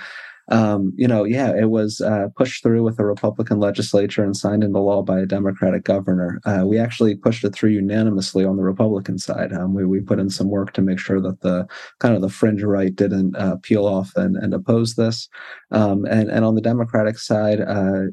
um, 0.49 0.93
you 0.97 1.09
know, 1.09 1.25
yeah, 1.25 1.53
it 1.57 1.71
was 1.71 2.01
uh, 2.01 2.29
pushed 2.37 2.63
through 2.63 2.83
with 2.83 2.99
a 2.99 3.05
Republican 3.05 3.61
legislature 3.61 4.23
and 4.23 4.37
signed 4.37 4.63
into 4.63 4.79
law 4.79 5.03
by 5.03 5.21
a 5.21 5.27
Democratic 5.27 5.85
governor. 5.85 6.41
Uh, 6.45 6.65
we 6.67 6.79
actually 6.79 7.15
pushed 7.15 7.45
it 7.45 7.55
through 7.55 7.71
unanimously 7.71 8.45
on 8.45 8.57
the 8.57 8.63
Republican 8.63 9.19
side. 9.19 9.53
Um, 9.53 9.75
we, 9.75 9.85
we 9.85 10.01
put 10.01 10.19
in 10.19 10.31
some 10.31 10.51
work 10.51 10.73
to 10.75 10.83
make 10.83 10.99
sure 10.99 11.21
that 11.21 11.41
the 11.41 11.67
kind 11.99 12.15
of 12.15 12.21
the 12.21 12.29
fringe 12.29 12.63
right 12.63 12.95
didn't 12.95 13.37
uh, 13.37 13.57
peel 13.63 13.87
off 13.87 14.13
and, 14.17 14.37
and 14.37 14.53
oppose 14.53 14.95
this. 14.95 15.29
Um, 15.71 16.05
and, 16.05 16.31
and 16.31 16.45
on 16.45 16.55
the 16.55 16.61
Democratic 16.61 17.19
side, 17.19 17.61
uh, 17.61 18.05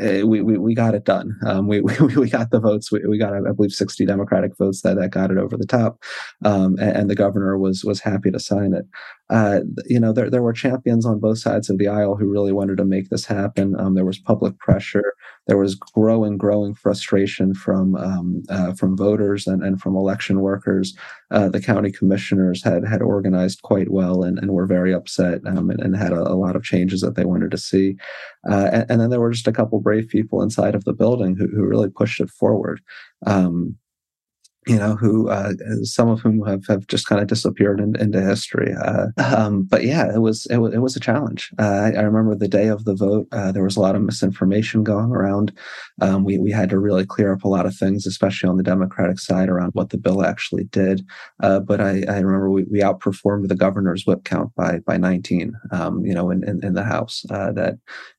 Eh, 0.00 0.22
we, 0.22 0.40
we, 0.40 0.58
we 0.58 0.74
got 0.74 0.94
it 0.94 1.04
done. 1.04 1.38
Um, 1.46 1.66
we, 1.66 1.80
we, 2.00 2.16
we 2.16 2.30
got 2.30 2.50
the 2.50 2.60
votes. 2.60 2.90
We, 2.90 3.00
we 3.06 3.18
got, 3.18 3.34
I 3.34 3.52
believe, 3.52 3.72
60 3.72 4.04
Democratic 4.06 4.56
votes 4.56 4.82
that, 4.82 4.96
that 4.96 5.10
got 5.10 5.30
it 5.30 5.38
over 5.38 5.56
the 5.56 5.66
top. 5.66 6.02
Um, 6.44 6.76
and, 6.78 6.96
and, 6.96 7.10
the 7.10 7.14
governor 7.14 7.58
was, 7.58 7.84
was 7.84 8.00
happy 8.00 8.30
to 8.30 8.40
sign 8.40 8.72
it. 8.72 8.86
Uh, 9.34 9.60
you 9.86 9.98
know, 9.98 10.12
there, 10.12 10.30
there 10.30 10.42
were 10.42 10.52
champions 10.52 11.04
on 11.04 11.18
both 11.18 11.38
sides 11.38 11.68
of 11.68 11.76
the 11.78 11.88
aisle 11.88 12.14
who 12.14 12.30
really 12.30 12.52
wanted 12.52 12.76
to 12.76 12.84
make 12.84 13.08
this 13.08 13.24
happen. 13.24 13.74
Um, 13.78 13.94
there 13.94 14.04
was 14.04 14.18
public 14.18 14.56
pressure 14.58 15.14
there 15.46 15.58
was 15.58 15.74
growing, 15.74 16.38
growing 16.38 16.74
frustration 16.74 17.54
from 17.54 17.96
um, 17.96 18.42
uh, 18.48 18.72
from 18.72 18.96
voters 18.96 19.46
and, 19.46 19.62
and 19.62 19.80
from 19.80 19.94
election 19.94 20.40
workers. 20.40 20.96
Uh, 21.30 21.48
the 21.48 21.60
county 21.60 21.92
commissioners 21.92 22.62
had 22.62 22.86
had 22.86 23.02
organized 23.02 23.62
quite 23.62 23.90
well 23.90 24.22
and, 24.22 24.38
and 24.38 24.52
were 24.52 24.66
very 24.66 24.94
upset 24.94 25.40
um, 25.46 25.70
and, 25.70 25.80
and, 25.80 25.96
had 25.96 26.12
a, 26.12 26.20
a, 26.20 26.36
lot 26.36 26.56
of 26.56 26.62
changes 26.62 27.00
that 27.02 27.14
they 27.14 27.24
wanted 27.24 27.50
to 27.50 27.58
see. 27.58 27.96
Uh, 28.48 28.70
and, 28.72 28.86
and, 28.88 29.00
then 29.00 29.10
there 29.10 29.20
were 29.20 29.30
just 29.30 29.48
a 29.48 29.52
couple 29.52 29.80
brave 29.80 30.08
people 30.08 30.42
inside 30.42 30.74
of 30.74 30.84
the 30.84 30.92
building 30.92 31.36
who, 31.36 31.46
who 31.48 31.64
really 31.64 31.90
pushed 31.90 32.20
it 32.20 32.30
forward. 32.30 32.80
Um, 33.26 33.76
you 34.66 34.76
know, 34.76 34.96
who 34.96 35.28
uh, 35.28 35.52
some 35.82 36.08
of 36.08 36.20
whom 36.20 36.44
have, 36.46 36.66
have 36.66 36.86
just 36.86 37.06
kind 37.06 37.20
of 37.20 37.28
disappeared 37.28 37.80
in, 37.80 37.96
into 38.00 38.20
history. 38.20 38.72
Uh, 38.74 39.08
um, 39.18 39.64
but 39.64 39.84
yeah, 39.84 40.14
it 40.14 40.20
was 40.20 40.46
it 40.46 40.58
was 40.58 40.74
it 40.74 40.78
was 40.78 40.96
a 40.96 41.00
challenge. 41.00 41.50
Uh, 41.58 41.62
I, 41.62 41.98
I, 41.98 42.02
remember 42.02 42.34
the 42.34 42.48
day 42.48 42.68
of 42.68 42.84
the 42.84 42.94
vote. 42.94 43.28
Uh, 43.32 43.52
there 43.52 43.62
was 43.62 43.76
a 43.76 43.80
lot 43.80 43.94
of 43.94 44.02
misinformation 44.02 44.82
going 44.82 45.10
around. 45.10 45.52
Um, 46.00 46.24
we 46.24 46.38
we 46.38 46.50
had 46.50 46.70
to 46.70 46.78
really 46.78 47.04
clear 47.04 47.32
up 47.32 47.44
a 47.44 47.48
lot 47.48 47.66
of 47.66 47.76
things, 47.76 48.06
especially 48.06 48.48
on 48.48 48.56
the 48.56 48.62
Democratic 48.62 49.18
side 49.18 49.48
around 49.48 49.72
what 49.74 49.90
the 49.90 49.98
bill 49.98 50.24
actually 50.24 50.64
did. 50.64 51.04
Uh, 51.42 51.60
but 51.60 51.80
I, 51.80 52.02
I 52.08 52.18
remember 52.18 52.50
we, 52.50 52.64
we 52.64 52.80
outperformed 52.80 53.48
the 53.48 53.56
governor's 53.56 54.06
whip 54.06 54.24
count 54.24 54.54
by 54.54 54.78
by 54.80 54.96
19. 54.96 55.52
Um, 55.72 56.04
you 56.04 56.14
know, 56.14 56.30
in, 56.30 56.46
in, 56.48 56.64
in 56.64 56.74
the 56.74 56.84
House, 56.84 57.24
uh, 57.30 57.52
that 57.52 57.74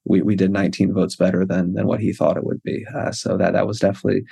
we, 0.06 0.22
we 0.22 0.36
did 0.36 0.52
19 0.52 0.94
votes 0.94 1.16
better 1.16 1.46
than 1.46 1.74
than 1.74 1.88
what 1.88 2.00
he 2.00 2.14
thought 2.14 2.38
it 2.38 2.46
would 2.46 2.62
be. 2.62 2.86
so 3.12 3.38
that 3.38 3.54
that 3.54 3.68
was 3.68 3.80
definitely 3.80 4.24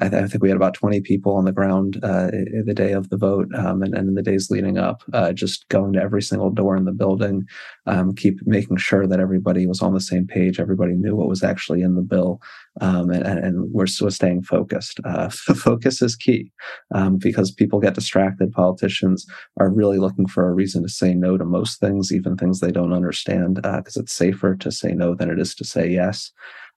I, 0.00 0.08
th- 0.08 0.22
I, 0.22 0.26
think 0.26 0.42
we 0.42 0.48
had 0.48 0.56
about 0.56 0.72
20 0.72 1.02
people 1.02 1.34
on 1.34 1.44
the 1.44 1.52
ground 1.52 2.00
uh, 2.02 2.30
the 2.64 2.72
day 2.74 2.92
of 2.92 3.10
the 3.10 3.18
vote 3.18 3.48
um, 3.54 3.82
and, 3.82 3.94
and 3.94 4.08
in 4.08 4.14
the 4.14 4.22
days 4.22 4.50
leading 4.50 4.78
up, 4.78 5.02
uh, 5.12 5.32
just 5.32 5.68
going 5.68 5.92
to 5.92 6.00
every 6.00 6.22
single 6.22 6.50
door 6.50 6.76
in 6.76 6.86
the 6.86 6.92
building, 6.92 7.44
um, 7.86 8.14
keep 8.14 8.38
making 8.46 8.78
sure 8.78 9.06
that 9.06 9.20
everybody 9.20 9.66
was 9.66 9.82
on 9.82 9.92
the 9.92 10.00
same 10.00 10.26
page, 10.26 10.58
everybody 10.58 10.94
knew 10.94 11.14
what 11.14 11.28
was 11.28 11.42
actually 11.42 11.82
in 11.82 11.94
the 11.94 12.00
bill, 12.00 12.40
um, 12.80 13.10
and, 13.10 13.26
and, 13.26 13.72
we're 13.72 13.86
still 13.86 14.10
staying 14.10 14.42
focused. 14.42 14.98
Uh, 15.04 15.28
focus 15.30 16.00
is 16.00 16.16
key 16.16 16.50
um, 16.94 17.18
because 17.18 17.50
people 17.50 17.78
get 17.78 17.94
distracted. 17.94 18.50
Politicians 18.52 19.26
are 19.58 19.70
really 19.70 19.98
looking 19.98 20.26
for 20.26 20.48
a 20.48 20.54
reason 20.54 20.82
to 20.82 20.88
say 20.88 21.14
no 21.14 21.36
to 21.36 21.44
most 21.44 21.80
things, 21.80 22.12
even 22.12 22.36
things 22.36 22.60
they 22.60 22.72
don't 22.72 22.94
understand, 22.94 23.56
because 23.56 23.96
uh, 23.96 24.00
it's 24.00 24.14
safer 24.14 24.56
to 24.56 24.72
say 24.72 24.92
no 24.92 25.14
than 25.14 25.30
it 25.30 25.38
is 25.38 25.54
to 25.54 25.64
say 25.64 25.88
yes. 25.88 26.32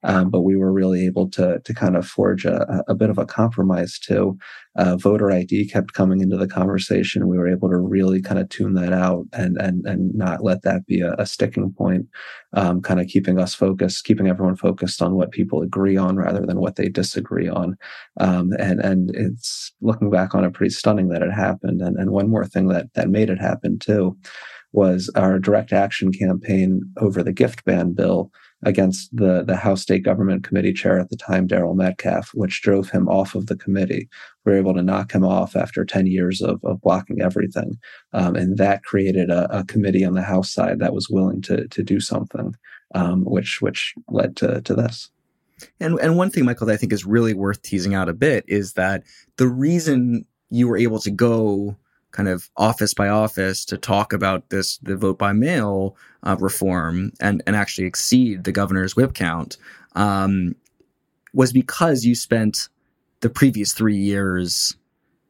Um, 0.06 0.30
but 0.30 0.42
we 0.42 0.56
were 0.56 0.72
really 0.72 1.06
able 1.06 1.30
to 1.32 1.60
to 1.60 1.74
kind 1.74 1.98
of 1.98 2.08
forge 2.08 2.46
a, 2.46 2.84
a 2.88 2.94
bit 2.96 3.10
of 3.10 3.18
a 3.18 3.26
compromise 3.26 3.98
too. 4.00 4.38
Uh, 4.78 4.96
voter 4.98 5.32
ID 5.32 5.68
kept 5.68 5.94
coming 5.94 6.22
into 6.22 6.38
the 6.38 6.48
conversation. 6.48 7.28
We 7.28 7.38
were 7.38 7.48
able 7.48 7.70
to 7.70 7.78
really 7.78 8.22
kind 8.22 8.40
of 8.40 8.48
tune 8.50 8.76
that 8.76 8.94
out 8.94 9.26
and 9.34 9.58
and 9.58 9.86
and 9.86 10.14
not 10.14 10.44
let 10.44 10.62
that 10.62 10.86
be 10.86 11.02
a, 11.02 11.14
a 11.18 11.26
sticking 11.26 11.74
point. 11.76 12.08
Um, 12.54 12.82
kind 12.82 13.00
of 13.02 13.08
keeping 13.08 13.40
us 13.40 13.56
focused, 13.56 14.06
keeping 14.06 14.28
everyone 14.28 14.56
focused 14.56 15.02
on 15.02 15.16
what 15.16 15.32
people 15.32 15.62
agree 15.62 15.98
on 15.98 16.18
rather 16.18 16.46
than 16.46 16.60
what 16.60 16.76
they 16.76 16.88
disagree 16.88 17.50
on. 17.50 17.76
Um, 18.20 18.52
and 18.60 18.80
and 18.80 19.12
it's 19.16 19.74
looking 19.82 20.12
back 20.12 20.36
on 20.36 20.44
it 20.46 20.54
pretty 20.54 20.74
stunning 20.74 21.10
that 21.10 21.24
it 21.24 21.32
happened. 21.32 21.82
And 21.82 21.98
and 21.98 22.12
one 22.12 22.30
more 22.30 22.46
thing 22.46 22.68
that 22.68 22.94
that 22.94 23.10
made 23.10 23.30
it 23.32 23.40
happen 23.40 23.80
too 23.80 24.18
was 24.72 25.10
our 25.16 25.40
direct 25.40 25.72
action 25.74 26.12
campaign 26.12 26.82
over 26.98 27.24
the 27.24 27.32
gift 27.32 27.64
ban 27.66 27.94
bill 27.94 28.30
against 28.64 29.16
the, 29.16 29.44
the 29.44 29.56
House 29.56 29.82
State 29.82 30.04
Government 30.04 30.44
Committee 30.44 30.74
chair 30.74 31.00
at 31.00 31.10
the 31.10 31.18
time, 31.18 31.48
Daryl 31.48 31.76
Metcalfe, 31.76 32.32
which 32.34 32.62
drove 32.62 32.90
him 32.90 33.08
off 33.08 33.36
of 33.36 33.48
the 33.48 33.56
committee. 33.56 34.10
We 34.44 34.52
were 34.52 34.58
able 34.58 34.74
to 34.74 34.82
knock 34.82 35.12
him 35.12 35.24
off 35.24 35.56
after 35.56 35.86
10 35.86 36.08
years 36.08 36.42
of, 36.42 36.64
of 36.64 36.82
blocking 36.82 37.22
everything. 37.22 37.78
Um, 38.14 38.36
and 38.36 38.58
that 38.58 38.84
created 38.84 39.30
a, 39.30 39.60
a, 39.60 39.66
committee 39.66 40.06
on 40.06 40.14
the 40.14 40.22
House 40.22 40.52
side 40.52 40.80
that 40.80 40.94
was 40.94 41.10
willing 41.10 41.42
to, 41.44 41.68
to 41.68 41.84
do 41.84 42.00
something, 42.00 42.56
um, 42.94 43.24
which, 43.26 43.62
which 43.62 43.94
led 44.10 44.36
to, 44.38 44.62
to 44.62 44.74
this. 44.74 45.10
And, 45.80 46.00
and 46.00 46.18
one 46.18 46.32
thing, 46.32 46.46
Michael, 46.46 46.68
that 46.68 46.74
I 46.74 46.78
think 46.78 46.94
is 46.94 47.06
really 47.06 47.34
worth 47.34 47.62
teasing 47.62 47.94
out 47.94 48.10
a 48.10 48.14
bit 48.14 48.46
is 48.48 48.74
that 48.74 49.04
the 49.38 49.48
reason 49.48 50.26
you 50.50 50.68
were 50.68 50.78
able 50.78 51.00
to 51.00 51.12
go 51.12 51.76
kind 52.16 52.30
of 52.30 52.50
office 52.56 52.94
by 52.94 53.10
office 53.10 53.66
to 53.66 53.78
talk 53.78 54.14
about 54.14 54.50
this 54.50 54.78
the 54.78 54.96
vote 54.96 55.18
by 55.18 55.34
mail 55.34 55.96
uh, 56.24 56.36
reform 56.40 57.12
and 57.20 57.44
and 57.46 57.56
actually 57.56 57.86
exceed 57.86 58.46
the 58.46 58.52
governor's 58.52 58.96
whip 58.96 59.14
count 59.14 59.58
um, 59.96 60.56
was 61.34 61.52
because 61.52 62.06
you 62.06 62.16
spent 62.16 62.70
the 63.20 63.30
previous 63.30 63.74
three 63.74 63.98
years 63.98 64.78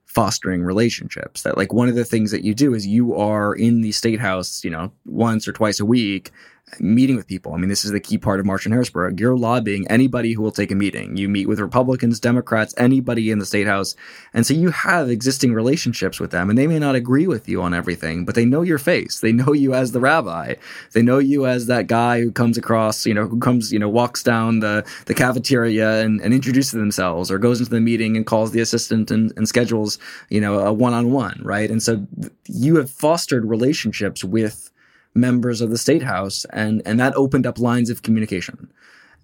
fostering 0.06 0.64
relationships 0.64 1.42
that 1.42 1.58
like 1.58 1.74
one 1.74 1.90
of 1.90 1.96
the 1.96 2.06
things 2.06 2.32
that 2.32 2.44
you 2.44 2.54
do 2.54 2.74
is 2.74 2.88
you 2.88 3.16
are 3.16 3.54
in 3.54 3.82
the 3.82 3.92
state 3.92 4.20
house 4.20 4.64
you 4.64 4.70
know 4.70 4.92
once 5.06 5.48
or 5.48 5.52
twice 5.52 5.80
a 5.80 5.86
week 5.86 6.32
meeting 6.80 7.16
with 7.16 7.28
people. 7.28 7.54
I 7.54 7.58
mean, 7.58 7.70
this 7.70 7.86
is 7.86 7.92
the 7.92 8.00
key 8.00 8.18
part 8.18 8.40
of 8.40 8.46
March 8.46 8.66
in 8.66 8.72
Harrisburg. 8.72 9.20
You're 9.20 9.38
lobbying 9.38 9.88
anybody 9.88 10.34
who 10.34 10.42
will 10.42 10.52
take 10.52 10.72
a 10.72 10.76
meeting. 10.76 11.16
You 11.16 11.30
meet 11.30 11.48
with 11.48 11.60
Republicans, 11.60 12.20
Democrats, 12.20 12.74
anybody 12.78 13.30
in 13.30 13.38
the 13.40 13.46
state 13.46 13.68
house. 13.68 13.96
And 14.34 14.46
so 14.46 14.54
you 14.56 14.72
have 14.72 15.10
existing 15.10 15.54
relationships 15.54 16.20
with 16.20 16.32
them 16.32 16.50
and 16.50 16.58
they 16.58 16.68
may 16.68 16.80
not 16.80 16.96
agree 16.96 17.28
with 17.28 17.48
you 17.48 17.62
on 17.62 17.74
everything, 17.74 18.26
but 18.26 18.34
they 18.36 18.46
know 18.46 18.64
your 18.64 18.80
face. 18.80 19.20
They 19.20 19.32
know 19.32 19.54
you 19.54 19.74
as 19.74 19.92
the 19.92 20.00
rabbi. 20.00 20.56
They 20.94 21.04
know 21.04 21.20
you 21.20 21.46
as 21.46 21.68
that 21.68 21.88
guy 21.88 22.22
who 22.22 22.32
comes 22.32 22.58
across, 22.58 23.06
you 23.06 23.14
know, 23.14 23.28
who 23.28 23.40
comes, 23.40 23.72
you 23.72 23.80
know, 23.80 23.90
walks 23.90 24.24
down 24.24 24.60
the, 24.60 24.86
the 25.06 25.14
cafeteria 25.14 26.02
and, 26.02 26.20
and 26.20 26.34
introduces 26.34 26.72
themselves 26.72 27.30
or 27.30 27.38
goes 27.38 27.60
into 27.60 27.72
the 27.72 27.80
meeting 27.80 28.18
and 28.18 28.26
calls 28.26 28.52
the 28.52 28.60
assistant 28.60 29.12
and, 29.12 29.32
and 29.38 29.48
schedules, 29.48 30.00
you 30.30 30.42
know, 30.42 30.60
a 30.60 30.74
one-on-one, 30.74 31.40
right? 31.44 31.70
And 31.70 31.82
so 31.82 32.06
you 32.48 32.76
have 32.78 32.90
fostered 32.90 33.46
relationships 33.46 34.24
with 34.24 34.72
members 35.16 35.62
of 35.62 35.70
the 35.70 35.78
state 35.78 36.04
house 36.04 36.46
and 36.52 36.82
and 36.86 37.00
that 37.00 37.16
opened 37.16 37.46
up 37.46 37.60
lines 37.60 37.90
of 37.90 38.04
communication. 38.04 38.72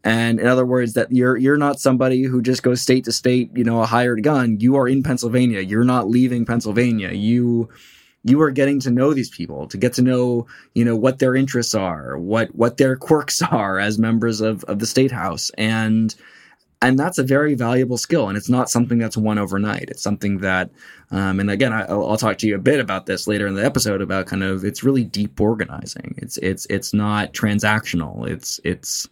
And 0.04 0.40
in 0.40 0.48
other 0.48 0.66
words 0.66 0.94
that 0.94 1.12
you're 1.12 1.38
you're 1.38 1.58
not 1.58 1.80
somebody 1.80 2.24
who 2.24 2.42
just 2.42 2.64
goes 2.64 2.82
state 2.82 3.04
to 3.06 3.12
state 3.12 3.52
you 3.56 3.64
know 3.64 3.82
a 3.82 3.86
hired 3.86 4.24
gun. 4.24 4.60
You 4.60 4.76
are 4.78 4.88
in 4.88 5.04
pennsylvania. 5.04 5.60
You're 5.60 5.84
not 5.84 6.10
leaving 6.10 6.46
pennsylvania. 6.46 7.12
You 7.12 7.70
you 8.24 8.42
are 8.42 8.52
getting 8.52 8.80
to 8.82 8.92
know 8.92 9.14
these 9.14 9.30
people 9.30 9.68
to 9.68 9.78
get 9.78 9.94
to 9.94 10.02
know 10.02 10.48
you 10.74 10.86
know 10.86 10.96
what 10.96 11.20
their 11.20 11.36
interests 11.36 11.76
are 11.76 12.18
what 12.18 12.56
what 12.56 12.78
their 12.78 12.96
quirks 12.96 13.42
are 13.52 13.78
as 13.78 14.00
members 14.00 14.42
of 14.42 14.64
of 14.66 14.80
the 14.80 14.88
state 14.88 15.12
house. 15.12 15.52
And 15.58 16.16
and 16.82 16.98
that's 16.98 17.18
a 17.18 17.24
very 17.24 17.54
valuable 17.54 17.98
skill 17.98 18.28
and 18.28 18.38
it's 18.38 18.50
not 18.50 18.70
something 18.70 18.98
that's 18.98 19.18
won 19.18 19.38
overnight. 19.38 19.90
It's 19.90 20.02
something 20.02 20.40
that 20.40 20.72
um, 21.12 21.40
and 21.40 21.50
again 21.52 21.74
I, 21.74 21.92
will 21.94 22.18
talk 22.18 22.38
to 22.40 22.48
you 22.48 22.56
a 22.56 22.60
bit 22.60 22.80
about 22.80 23.06
this 23.06 23.28
later 23.28 23.48
in 23.48 23.56
the 23.56 23.66
episode 23.66 24.02
about 24.02 24.28
kind 24.28 24.44
of 24.44 24.66
it's 24.66 24.84
really 24.84 25.04
deep 25.04 25.40
organizing. 25.40 26.16
It's 26.18 26.38
it's 26.38 26.66
it's 26.68 26.94
not 26.94 27.34
transactional. 27.34 28.28
It's 28.28 28.60
it's 28.64 29.08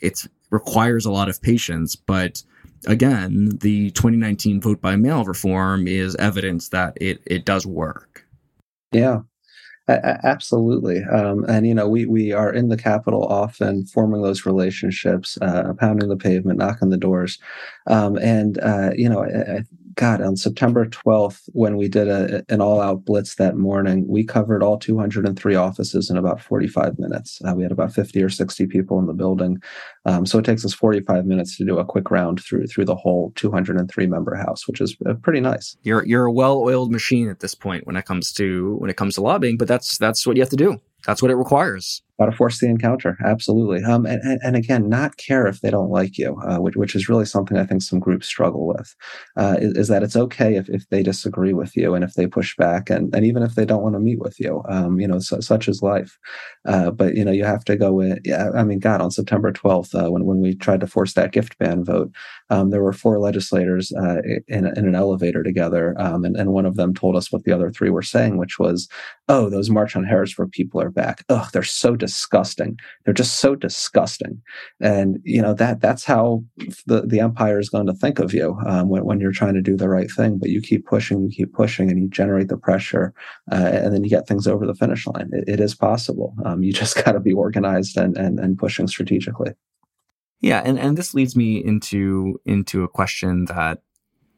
it's 0.00 0.28
requires 0.50 1.06
a 1.06 1.12
lot 1.12 1.28
of 1.28 1.40
patience. 1.40 1.96
But 1.96 2.42
again 2.86 3.58
the 3.60 3.90
2019 3.92 4.60
vote 4.60 4.80
by 4.80 4.96
mail 4.96 5.24
reform 5.24 5.88
is 5.88 6.14
evidence 6.16 6.68
that 6.68 6.96
it 7.00 7.20
it 7.26 7.44
does 7.44 7.66
work. 7.66 8.26
Yeah 8.92 9.20
absolutely, 9.88 11.02
um, 11.04 11.44
and 11.48 11.66
you 11.66 11.74
know 11.74 11.88
we 11.88 12.04
we 12.06 12.32
are 12.32 12.52
in 12.52 12.68
the 12.68 12.76
capital 12.76 13.24
often, 13.24 13.86
forming 13.86 14.22
those 14.22 14.44
relationships, 14.46 15.38
uh, 15.40 15.72
pounding 15.78 16.08
the 16.08 16.16
pavement, 16.16 16.58
knocking 16.58 16.90
the 16.90 16.96
doors, 16.98 17.38
um, 17.86 18.16
and 18.18 18.58
uh, 18.60 18.90
you 18.94 19.08
know 19.08 19.22
God, 19.98 20.20
on 20.22 20.36
September 20.36 20.86
12th, 20.86 21.48
when 21.54 21.76
we 21.76 21.88
did 21.88 22.06
a, 22.06 22.44
an 22.48 22.60
all 22.60 22.80
out 22.80 23.04
blitz 23.04 23.34
that 23.34 23.56
morning, 23.56 24.06
we 24.06 24.22
covered 24.22 24.62
all 24.62 24.78
203 24.78 25.56
offices 25.56 26.08
in 26.08 26.16
about 26.16 26.40
45 26.40 27.00
minutes. 27.00 27.40
Uh, 27.44 27.52
we 27.56 27.64
had 27.64 27.72
about 27.72 27.92
50 27.92 28.22
or 28.22 28.28
60 28.28 28.66
people 28.68 29.00
in 29.00 29.06
the 29.06 29.12
building. 29.12 29.60
Um, 30.04 30.24
so 30.24 30.38
it 30.38 30.44
takes 30.44 30.64
us 30.64 30.72
45 30.72 31.26
minutes 31.26 31.56
to 31.56 31.64
do 31.64 31.80
a 31.80 31.84
quick 31.84 32.12
round 32.12 32.40
through 32.40 32.68
through 32.68 32.84
the 32.84 32.94
whole 32.94 33.32
203 33.34 34.06
member 34.06 34.36
house, 34.36 34.68
which 34.68 34.80
is 34.80 34.96
uh, 35.04 35.14
pretty 35.14 35.40
nice. 35.40 35.76
You're 35.82 36.06
you're 36.06 36.26
a 36.26 36.32
well 36.32 36.58
oiled 36.58 36.92
machine 36.92 37.28
at 37.28 37.40
this 37.40 37.56
point 37.56 37.84
when 37.84 37.96
it 37.96 38.04
comes 38.04 38.30
to 38.34 38.76
when 38.76 38.90
it 38.90 38.96
comes 38.96 39.16
to 39.16 39.20
lobbying, 39.20 39.56
but 39.56 39.66
that's 39.66 39.98
that's 39.98 40.24
what 40.24 40.36
you 40.36 40.42
have 40.42 40.50
to 40.50 40.56
do. 40.56 40.80
That's 41.06 41.22
what 41.22 41.32
it 41.32 41.36
requires. 41.36 42.02
Got 42.18 42.26
to 42.26 42.32
force 42.32 42.58
the 42.58 42.66
encounter, 42.66 43.16
absolutely. 43.24 43.84
Um, 43.84 44.04
and, 44.04 44.20
and, 44.22 44.40
and, 44.42 44.56
again, 44.56 44.88
not 44.88 45.16
care 45.18 45.46
if 45.46 45.60
they 45.60 45.70
don't 45.70 45.90
like 45.90 46.18
you, 46.18 46.36
uh, 46.48 46.56
which, 46.56 46.74
which 46.74 46.96
is 46.96 47.08
really 47.08 47.24
something 47.24 47.56
I 47.56 47.64
think 47.64 47.82
some 47.82 48.00
groups 48.00 48.26
struggle 48.26 48.66
with, 48.66 48.94
uh, 49.36 49.56
is, 49.60 49.74
is, 49.74 49.88
that 49.88 50.02
it's 50.02 50.16
okay 50.16 50.56
if, 50.56 50.68
if 50.68 50.88
they 50.88 51.02
disagree 51.02 51.52
with 51.52 51.76
you 51.76 51.94
and 51.94 52.02
if 52.02 52.14
they 52.14 52.26
push 52.26 52.56
back, 52.56 52.90
and, 52.90 53.14
and 53.14 53.24
even 53.24 53.42
if 53.42 53.54
they 53.54 53.64
don't 53.64 53.82
want 53.82 53.94
to 53.94 54.00
meet 54.00 54.18
with 54.18 54.40
you. 54.40 54.62
Um, 54.68 54.98
you 54.98 55.06
know, 55.06 55.20
so, 55.20 55.38
such 55.40 55.68
is 55.68 55.80
life. 55.80 56.18
Uh, 56.66 56.90
but 56.90 57.14
you 57.14 57.24
know, 57.24 57.30
you 57.30 57.44
have 57.44 57.64
to 57.66 57.76
go 57.76 58.00
in. 58.00 58.20
Yeah, 58.24 58.50
I 58.54 58.64
mean, 58.64 58.80
God, 58.80 59.00
on 59.00 59.10
September 59.12 59.52
12th, 59.52 59.94
uh, 59.94 60.10
when 60.10 60.24
when 60.24 60.40
we 60.40 60.54
tried 60.54 60.80
to 60.80 60.86
force 60.86 61.14
that 61.14 61.32
gift 61.32 61.56
ban 61.58 61.84
vote, 61.84 62.10
um, 62.50 62.70
there 62.70 62.82
were 62.82 62.92
four 62.92 63.20
legislators 63.20 63.92
uh, 63.92 64.22
in, 64.48 64.66
in 64.66 64.88
an 64.88 64.94
elevator 64.96 65.44
together, 65.44 65.94
um, 65.98 66.24
and, 66.24 66.36
and 66.36 66.52
one 66.52 66.66
of 66.66 66.74
them 66.74 66.94
told 66.94 67.16
us 67.16 67.30
what 67.30 67.44
the 67.44 67.52
other 67.52 67.70
three 67.70 67.90
were 67.90 68.02
saying, 68.02 68.38
which 68.38 68.58
was, 68.58 68.88
"Oh, 69.28 69.48
those 69.48 69.70
March 69.70 69.94
on 69.94 70.02
Harrisburg 70.02 70.50
people 70.50 70.80
are 70.80 70.90
back. 70.90 71.24
Oh, 71.28 71.48
they're 71.52 71.62
so." 71.62 71.96
Disgusting. 72.08 72.78
They're 73.04 73.14
just 73.14 73.40
so 73.40 73.54
disgusting, 73.54 74.40
and 74.80 75.18
you 75.24 75.42
know 75.42 75.54
that 75.54 75.80
that's 75.80 76.04
how 76.04 76.42
the 76.86 77.02
the 77.02 77.20
empire 77.20 77.58
is 77.58 77.68
going 77.68 77.86
to 77.86 77.92
think 77.92 78.18
of 78.18 78.32
you 78.32 78.58
um, 78.66 78.88
when 78.88 79.04
when 79.04 79.20
you're 79.20 79.32
trying 79.40 79.54
to 79.54 79.62
do 79.62 79.76
the 79.76 79.88
right 79.88 80.10
thing. 80.10 80.38
But 80.38 80.50
you 80.50 80.62
keep 80.62 80.86
pushing, 80.86 81.22
you 81.22 81.30
keep 81.30 81.52
pushing, 81.52 81.90
and 81.90 82.00
you 82.00 82.08
generate 82.08 82.48
the 82.48 82.56
pressure, 82.56 83.12
uh, 83.52 83.70
and 83.82 83.92
then 83.92 84.04
you 84.04 84.10
get 84.10 84.26
things 84.26 84.46
over 84.46 84.66
the 84.66 84.74
finish 84.74 85.06
line. 85.06 85.30
it, 85.32 85.44
it 85.46 85.60
is 85.60 85.74
possible. 85.74 86.34
Um, 86.44 86.62
you 86.62 86.72
just 86.82 87.02
got 87.04 87.12
to 87.12 87.20
be 87.20 87.32
organized 87.32 87.96
and, 87.96 88.16
and 88.16 88.40
and 88.40 88.58
pushing 88.58 88.88
strategically. 88.88 89.52
Yeah, 90.40 90.62
and, 90.64 90.78
and 90.78 90.96
this 90.96 91.14
leads 91.14 91.34
me 91.34 91.62
into 91.64 92.40
into 92.46 92.84
a 92.84 92.88
question 92.88 93.46
that 93.46 93.82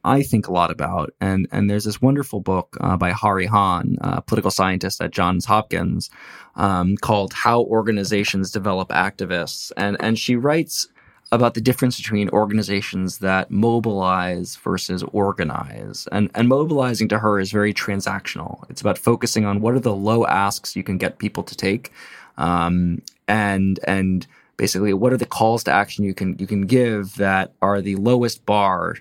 I 0.03 0.23
think 0.23 0.47
a 0.47 0.51
lot 0.51 0.71
about. 0.71 1.13
And, 1.21 1.47
and 1.51 1.69
there's 1.69 1.85
this 1.85 2.01
wonderful 2.01 2.39
book 2.39 2.77
uh, 2.79 2.97
by 2.97 3.11
Hahrie 3.11 3.47
Han, 3.47 3.97
a 4.01 4.21
political 4.21 4.51
scientist 4.51 5.01
at 5.01 5.11
Johns 5.11 5.45
Hopkins, 5.45 6.09
um, 6.55 6.97
called 6.97 7.33
How 7.33 7.61
Organizations 7.61 8.51
Develop 8.51 8.89
Activists. 8.89 9.71
And, 9.77 9.97
and 9.99 10.17
she 10.17 10.35
writes 10.35 10.87
about 11.31 11.53
the 11.53 11.61
difference 11.61 11.97
between 11.97 12.29
organizations 12.29 13.19
that 13.19 13.49
mobilize 13.51 14.57
versus 14.57 15.03
organize. 15.13 16.07
And, 16.11 16.29
and 16.35 16.49
mobilizing 16.49 17.07
to 17.09 17.19
her 17.19 17.39
is 17.39 17.51
very 17.51 17.73
transactional. 17.73 18.69
It's 18.69 18.81
about 18.81 18.97
focusing 18.97 19.45
on 19.45 19.61
what 19.61 19.73
are 19.73 19.79
the 19.79 19.95
low 19.95 20.25
asks 20.25 20.75
you 20.75 20.83
can 20.83 20.97
get 20.97 21.19
people 21.19 21.43
to 21.43 21.55
take. 21.55 21.91
Um, 22.37 23.01
and, 23.27 23.79
and 23.85 24.27
basically 24.57 24.93
what 24.93 25.13
are 25.13 25.17
the 25.17 25.25
calls 25.25 25.63
to 25.65 25.71
action 25.71 26.03
you 26.03 26.13
can, 26.13 26.37
you 26.37 26.47
can 26.47 26.65
give 26.65 27.15
that 27.15 27.53
are 27.61 27.81
the 27.81 27.95
lowest 27.95 28.45
bar 28.45 28.95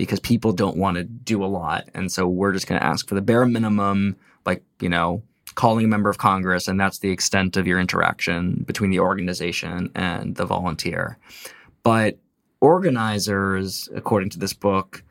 because 0.00 0.18
people 0.18 0.50
don't 0.50 0.78
want 0.78 0.96
to 0.96 1.04
do 1.04 1.44
a 1.44 1.46
lot. 1.46 1.86
And 1.92 2.10
so 2.10 2.26
we're 2.26 2.54
just 2.54 2.66
going 2.66 2.80
to 2.80 2.86
ask 2.86 3.06
for 3.06 3.14
the 3.14 3.20
bare 3.20 3.44
minimum, 3.44 4.16
like, 4.46 4.62
you 4.80 4.88
know, 4.88 5.22
calling 5.56 5.84
a 5.84 5.88
member 5.88 6.08
of 6.08 6.16
Congress, 6.16 6.68
and 6.68 6.80
that's 6.80 7.00
the 7.00 7.10
extent 7.10 7.58
of 7.58 7.66
your 7.66 7.78
interaction 7.78 8.64
between 8.66 8.88
the 8.88 8.98
organization 8.98 9.90
and 9.94 10.36
the 10.36 10.46
volunteer. 10.46 11.18
But 11.82 12.16
organizers, 12.62 13.90
according 13.94 14.30
to 14.30 14.38
this 14.38 14.54
book, 14.54 15.04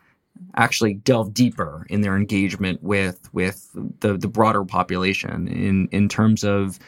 actually 0.56 0.96
delve 0.96 1.36
deeper 1.36 1.86
in 1.88 2.02
their 2.02 2.18
engagement 2.18 2.82
with 2.82 3.32
with 3.32 3.70
the, 4.00 4.18
the 4.18 4.28
broader 4.28 4.66
population 4.66 5.48
in 5.48 5.88
in 5.92 6.10
terms 6.10 6.44
of 6.44 6.80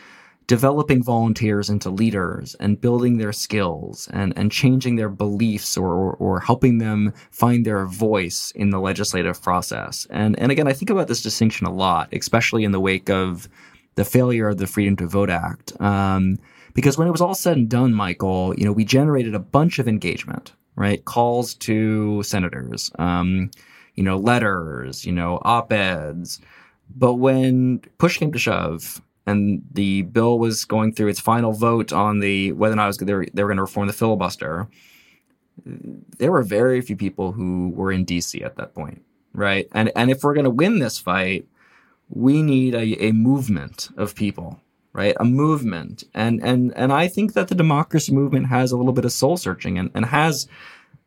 developing 0.47 1.03
volunteers 1.03 1.69
into 1.69 1.89
leaders 1.89 2.55
and 2.55 2.81
building 2.81 3.17
their 3.17 3.31
skills 3.31 4.09
and, 4.11 4.33
and 4.35 4.51
changing 4.51 4.95
their 4.95 5.09
beliefs 5.09 5.77
or, 5.77 5.93
or, 5.93 6.13
or, 6.13 6.39
helping 6.39 6.77
them 6.77 7.13
find 7.29 7.65
their 7.65 7.85
voice 7.85 8.51
in 8.55 8.69
the 8.69 8.79
legislative 8.79 9.41
process. 9.41 10.05
And, 10.09 10.37
and 10.39 10.51
again, 10.51 10.67
I 10.67 10.73
think 10.73 10.89
about 10.89 11.07
this 11.07 11.21
distinction 11.21 11.67
a 11.67 11.73
lot, 11.73 12.09
especially 12.13 12.63
in 12.63 12.71
the 12.71 12.79
wake 12.79 13.09
of 13.09 13.47
the 13.95 14.05
failure 14.05 14.49
of 14.49 14.57
the 14.57 14.67
Freedom 14.67 14.95
to 14.97 15.07
Vote 15.07 15.29
Act. 15.29 15.79
Um, 15.79 16.37
because 16.73 16.97
when 16.97 17.07
it 17.07 17.11
was 17.11 17.21
all 17.21 17.35
said 17.35 17.57
and 17.57 17.69
done, 17.69 17.93
Michael, 17.93 18.53
you 18.57 18.65
know, 18.65 18.71
we 18.71 18.85
generated 18.85 19.35
a 19.35 19.39
bunch 19.39 19.79
of 19.79 19.87
engagement, 19.87 20.53
right? 20.75 21.03
Calls 21.05 21.53
to 21.55 22.23
senators, 22.23 22.91
um, 22.97 23.51
you 23.95 24.03
know, 24.03 24.17
letters, 24.17 25.05
you 25.05 25.11
know, 25.11 25.39
op-eds. 25.43 26.39
But 26.95 27.15
when 27.15 27.79
push 27.97 28.17
came 28.17 28.31
to 28.31 28.39
shove, 28.39 29.01
and 29.25 29.63
the 29.71 30.03
bill 30.03 30.39
was 30.39 30.65
going 30.65 30.93
through 30.93 31.09
its 31.09 31.19
final 31.19 31.53
vote 31.53 31.93
on 31.93 32.19
the 32.19 32.51
whether 32.53 32.73
or 32.73 32.77
not 32.77 32.87
was, 32.87 32.97
they 32.97 33.13
were, 33.13 33.27
they 33.33 33.43
were 33.43 33.49
going 33.49 33.57
to 33.57 33.63
reform 33.63 33.87
the 33.87 33.93
filibuster. 33.93 34.67
There 35.65 36.31
were 36.31 36.43
very 36.43 36.81
few 36.81 36.95
people 36.95 37.33
who 37.33 37.69
were 37.69 37.91
in 37.91 38.05
DC 38.05 38.43
at 38.43 38.55
that 38.55 38.73
point, 38.73 39.03
right? 39.33 39.67
And 39.73 39.91
and 39.95 40.09
if 40.09 40.23
we're 40.23 40.33
going 40.33 40.45
to 40.45 40.49
win 40.49 40.79
this 40.79 40.97
fight, 40.97 41.47
we 42.09 42.41
need 42.41 42.73
a, 42.73 43.05
a 43.05 43.11
movement 43.11 43.89
of 43.95 44.15
people, 44.15 44.59
right? 44.93 45.15
A 45.19 45.25
movement, 45.25 46.03
and 46.15 46.43
and 46.43 46.73
and 46.75 46.91
I 46.91 47.07
think 47.07 47.33
that 47.33 47.47
the 47.47 47.55
democracy 47.55 48.11
movement 48.13 48.47
has 48.47 48.71
a 48.71 48.77
little 48.77 48.93
bit 48.93 49.05
of 49.05 49.11
soul 49.11 49.37
searching 49.37 49.77
and, 49.77 49.91
and 49.93 50.05
has 50.05 50.47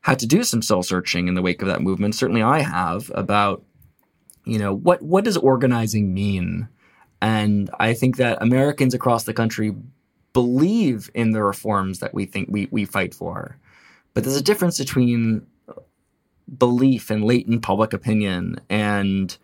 had 0.03 0.19
to 0.21 0.27
do 0.27 0.45
some 0.45 0.63
soul 0.63 0.83
searching 0.83 1.27
in 1.29 1.35
the 1.35 1.43
wake 1.43 1.63
of 1.63 1.69
that 1.69 1.83
movement. 1.83 2.15
Certainly, 2.15 2.43
I 2.43 2.61
have 2.61 3.11
about 3.15 3.65
you 4.45 4.59
know 4.59 4.73
what 4.73 5.03
what 5.03 5.25
does 5.25 5.37
organizing 5.37 6.15
mean 6.15 6.69
and 7.25 7.71
I 7.81 7.95
think 7.95 8.19
that 8.19 8.43
Americans 8.43 8.93
across 8.93 9.25
the 9.25 9.33
country 9.33 9.75
believe 10.35 11.11
in 11.15 11.31
the 11.31 11.43
reforms 11.43 12.01
that 12.01 12.13
we 12.13 12.27
think 12.27 12.51
we, 12.51 12.69
we 12.71 12.85
fight 12.85 13.15
for. 13.15 13.57
But 14.13 14.25
there's 14.25 14.37
a 14.37 14.43
difference 14.43 14.77
between 14.77 15.47
belief 16.59 17.09
and 17.09 17.25
latent 17.25 17.63
public 17.63 17.95
opinion 17.95 18.61
and 18.69 19.39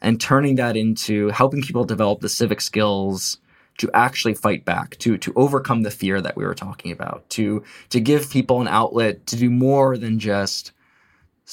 and 0.00 0.20
turning 0.20 0.56
that 0.56 0.76
into 0.76 1.28
helping 1.28 1.62
people 1.62 1.84
develop 1.84 2.22
the 2.22 2.28
civic 2.28 2.60
skills 2.60 3.38
to 3.78 3.88
actually 3.94 4.34
fight 4.34 4.64
back, 4.64 4.96
to 4.98 5.16
to 5.16 5.32
overcome 5.36 5.84
the 5.84 5.92
fear 5.92 6.20
that 6.20 6.36
we 6.36 6.44
were 6.44 6.56
talking 6.56 6.90
about, 6.90 7.30
to 7.30 7.62
to 7.90 8.00
give 8.00 8.30
people 8.30 8.60
an 8.60 8.66
outlet 8.66 9.28
to 9.28 9.36
do 9.36 9.48
more 9.48 9.96
than 9.96 10.18
just 10.18 10.72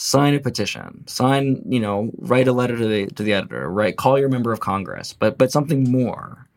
sign 0.02 0.34
a 0.34 0.40
petition, 0.40 1.06
sign, 1.08 1.62
you 1.68 1.78
know, 1.78 2.10
write 2.20 2.48
a 2.48 2.54
letter 2.54 2.78
to 2.78 2.88
the 2.88 3.08
to 3.08 3.22
the 3.22 3.34
editor, 3.34 3.70
right? 3.70 3.98
Call 3.98 4.18
your 4.18 4.30
member 4.30 4.54
of 4.54 4.62
Congress, 4.62 5.12
but 5.12 5.38
but 5.38 5.52
something 5.52 5.92
more. 5.92 6.48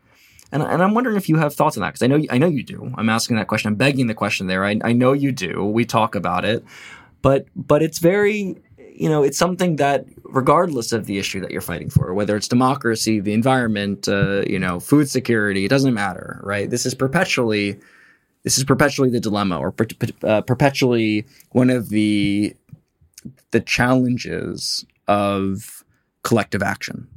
And, 0.53 0.63
and 0.63 0.81
I'm 0.81 0.93
wondering 0.93 1.17
if 1.17 1.27
you 1.27 1.37
have 1.37 1.53
thoughts 1.53 1.75
on 1.75 1.81
that 1.81 1.93
because 1.93 2.03
I 2.03 2.07
know 2.07 2.23
I 2.29 2.37
know 2.37 2.47
you 2.47 2.63
do. 2.63 2.93
I'm 2.97 3.09
asking 3.09 3.35
that 3.35 3.47
question. 3.47 3.67
I'm 3.67 3.75
begging 3.75 4.07
the 4.07 4.13
question 4.13 4.47
there. 4.47 4.63
I, 4.63 4.79
I 4.81 4.93
know 4.93 5.11
you 5.11 5.33
do. 5.33 5.65
We 5.65 5.83
talk 5.83 6.15
about 6.15 6.45
it, 6.45 6.63
but 7.21 7.47
but 7.53 7.83
it's 7.83 7.99
very 7.99 8.55
you 8.95 9.09
know 9.09 9.23
it's 9.23 9.37
something 9.37 9.75
that 9.75 10.05
regardless 10.23 10.93
of 10.93 11.05
the 11.05 11.19
issue 11.19 11.41
that 11.41 11.51
you're 11.51 11.59
fighting 11.59 11.89
for, 11.89 12.13
whether 12.13 12.37
it's 12.37 12.47
democracy, 12.47 13.19
the 13.19 13.33
environment, 13.33 14.07
uh, 14.07 14.43
you 14.47 14.57
know, 14.57 14.79
food 14.79 15.09
security, 15.09 15.65
it 15.65 15.69
doesn't 15.69 15.93
matter, 15.93 16.39
right? 16.43 16.69
This 16.69 16.85
is 16.85 16.95
perpetually 16.95 17.77
this 18.43 18.57
is 18.57 18.63
perpetually 18.63 19.09
the 19.09 19.19
dilemma 19.19 19.57
or 19.57 19.71
per, 19.71 19.87
uh, 20.23 20.41
perpetually 20.41 21.25
one 21.51 21.69
of 21.69 21.89
the 21.89 22.55
the 23.51 23.61
challenges 23.61 24.85
of 25.07 25.83
collective 26.23 26.63
action. 26.63 27.07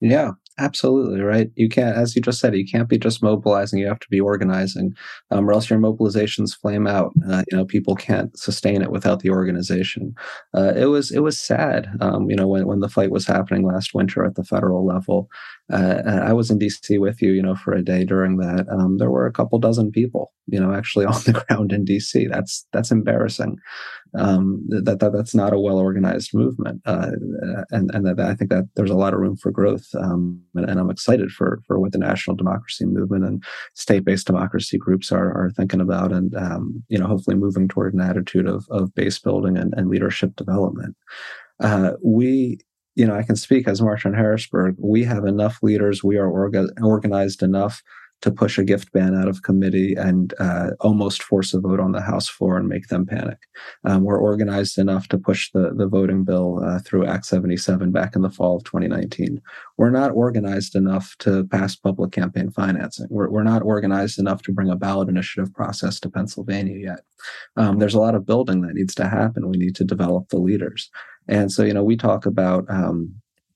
Yeah, 0.00 0.32
absolutely 0.58 1.20
right. 1.20 1.50
You 1.56 1.68
can't, 1.68 1.96
as 1.96 2.14
you 2.16 2.22
just 2.22 2.40
said, 2.40 2.56
you 2.56 2.66
can't 2.66 2.88
be 2.88 2.98
just 2.98 3.22
mobilizing. 3.22 3.78
You 3.78 3.86
have 3.86 4.00
to 4.00 4.08
be 4.10 4.20
organizing, 4.20 4.94
um, 5.30 5.48
or 5.48 5.52
else 5.52 5.68
your 5.68 5.78
mobilizations 5.78 6.56
flame 6.56 6.86
out. 6.86 7.12
Uh, 7.28 7.42
you 7.50 7.56
know, 7.56 7.64
people 7.64 7.94
can't 7.94 8.36
sustain 8.38 8.82
it 8.82 8.90
without 8.90 9.20
the 9.20 9.30
organization. 9.30 10.14
Uh, 10.54 10.72
it 10.74 10.86
was 10.86 11.10
it 11.10 11.20
was 11.20 11.40
sad. 11.40 11.88
Um, 12.00 12.30
you 12.30 12.36
know, 12.36 12.48
when 12.48 12.66
when 12.66 12.80
the 12.80 12.88
fight 12.88 13.10
was 13.10 13.26
happening 13.26 13.66
last 13.66 13.94
winter 13.94 14.24
at 14.24 14.36
the 14.36 14.44
federal 14.44 14.86
level, 14.86 15.28
uh, 15.72 16.02
I 16.06 16.32
was 16.32 16.50
in 16.50 16.58
DC 16.58 16.98
with 16.98 17.20
you. 17.20 17.32
You 17.32 17.42
know, 17.42 17.54
for 17.54 17.72
a 17.72 17.82
day 17.82 18.04
during 18.04 18.38
that. 18.38 18.66
Um, 18.70 18.98
there 18.98 19.10
were 19.10 19.26
a 19.26 19.32
couple 19.32 19.58
dozen 19.58 19.90
people. 19.90 20.32
You 20.46 20.60
know, 20.60 20.72
actually 20.72 21.04
on 21.14 21.20
the 21.26 21.44
ground 21.46 21.72
in 21.72 21.84
DC. 21.84 22.30
That's 22.30 22.66
that's 22.72 22.90
embarrassing 22.90 23.58
um, 24.14 24.64
that, 24.68 24.98
that 25.00 25.12
that's 25.12 25.34
not 25.34 25.52
a 25.52 25.58
well 25.58 25.78
organized 25.78 26.34
movement, 26.34 26.82
uh, 26.84 27.10
and 27.70 27.90
and 27.94 28.06
that 28.06 28.20
I 28.20 28.34
think 28.34 28.50
that 28.50 28.68
there's 28.74 28.90
a 28.90 28.96
lot 28.96 29.14
of 29.14 29.20
room 29.20 29.36
for 29.36 29.50
growth, 29.50 29.86
um, 29.98 30.42
and, 30.54 30.68
and, 30.68 30.80
I'm 30.80 30.90
excited 30.90 31.30
for 31.30 31.60
for 31.66 31.78
what 31.78 31.92
the 31.92 31.98
national 31.98 32.36
democracy 32.36 32.86
movement 32.86 33.24
and 33.24 33.42
state 33.74 34.04
based 34.04 34.26
democracy 34.26 34.78
groups 34.78 35.12
are 35.12 35.28
are 35.32 35.50
thinking 35.50 35.80
about, 35.80 36.12
and 36.12 36.34
um, 36.34 36.82
you 36.88 36.98
know 36.98 37.06
hopefully 37.06 37.36
moving 37.36 37.68
toward 37.68 37.94
an 37.94 38.00
attitude 38.00 38.46
of 38.46 38.66
of 38.70 38.94
base 38.94 39.18
building 39.18 39.56
and, 39.56 39.74
and 39.76 39.88
leadership 39.88 40.34
development. 40.36 40.96
Uh, 41.60 41.92
we 42.02 42.58
you 42.96 43.06
know, 43.06 43.14
I 43.14 43.22
can 43.22 43.36
speak 43.36 43.68
as 43.68 43.80
March 43.80 44.04
on 44.04 44.12
Harrisburg. 44.12 44.74
We 44.78 45.04
have 45.04 45.24
enough 45.24 45.62
leaders. 45.62 46.02
We 46.02 46.18
are 46.18 46.28
orga- 46.28 46.70
organized 46.82 47.42
enough 47.42 47.82
to 48.22 48.30
push 48.30 48.58
a 48.58 48.64
gift 48.64 48.92
ban 48.92 49.14
out 49.14 49.28
of 49.28 49.42
committee 49.42 49.94
and 49.94 50.34
uh, 50.38 50.70
almost 50.80 51.22
force 51.22 51.54
a 51.54 51.60
vote 51.60 51.80
on 51.80 51.92
the 51.92 52.00
House 52.00 52.28
floor 52.28 52.56
and 52.56 52.68
make 52.68 52.88
them 52.88 53.06
panic. 53.06 53.38
Um, 53.84 54.04
we're 54.04 54.20
organized 54.20 54.78
enough 54.78 55.08
to 55.08 55.18
push 55.18 55.50
the, 55.52 55.72
the 55.74 55.86
voting 55.86 56.24
bill 56.24 56.62
uh, 56.64 56.80
through 56.80 57.06
Act 57.06 57.26
77 57.26 57.92
back 57.92 58.14
in 58.14 58.22
the 58.22 58.30
fall 58.30 58.56
of 58.56 58.64
2019. 58.64 59.40
We're 59.78 59.90
not 59.90 60.12
organized 60.12 60.76
enough 60.76 61.14
to 61.20 61.46
pass 61.46 61.76
public 61.76 62.12
campaign 62.12 62.50
financing. 62.50 63.06
We're, 63.10 63.30
we're 63.30 63.42
not 63.42 63.62
organized 63.62 64.18
enough 64.18 64.42
to 64.42 64.52
bring 64.52 64.70
a 64.70 64.76
ballot 64.76 65.08
initiative 65.08 65.52
process 65.54 65.98
to 66.00 66.10
Pennsylvania 66.10 66.76
yet. 66.78 67.00
Um, 67.56 67.78
there's 67.78 67.94
a 67.94 68.00
lot 68.00 68.14
of 68.14 68.26
building 68.26 68.60
that 68.62 68.74
needs 68.74 68.94
to 68.96 69.08
happen. 69.08 69.48
We 69.48 69.56
need 69.56 69.74
to 69.76 69.84
develop 69.84 70.28
the 70.28 70.38
leaders. 70.38 70.90
And 71.28 71.50
so, 71.50 71.62
you 71.62 71.72
know, 71.72 71.84
we 71.84 71.96
talk 71.96 72.26
about 72.26 72.64
um, 72.68 73.14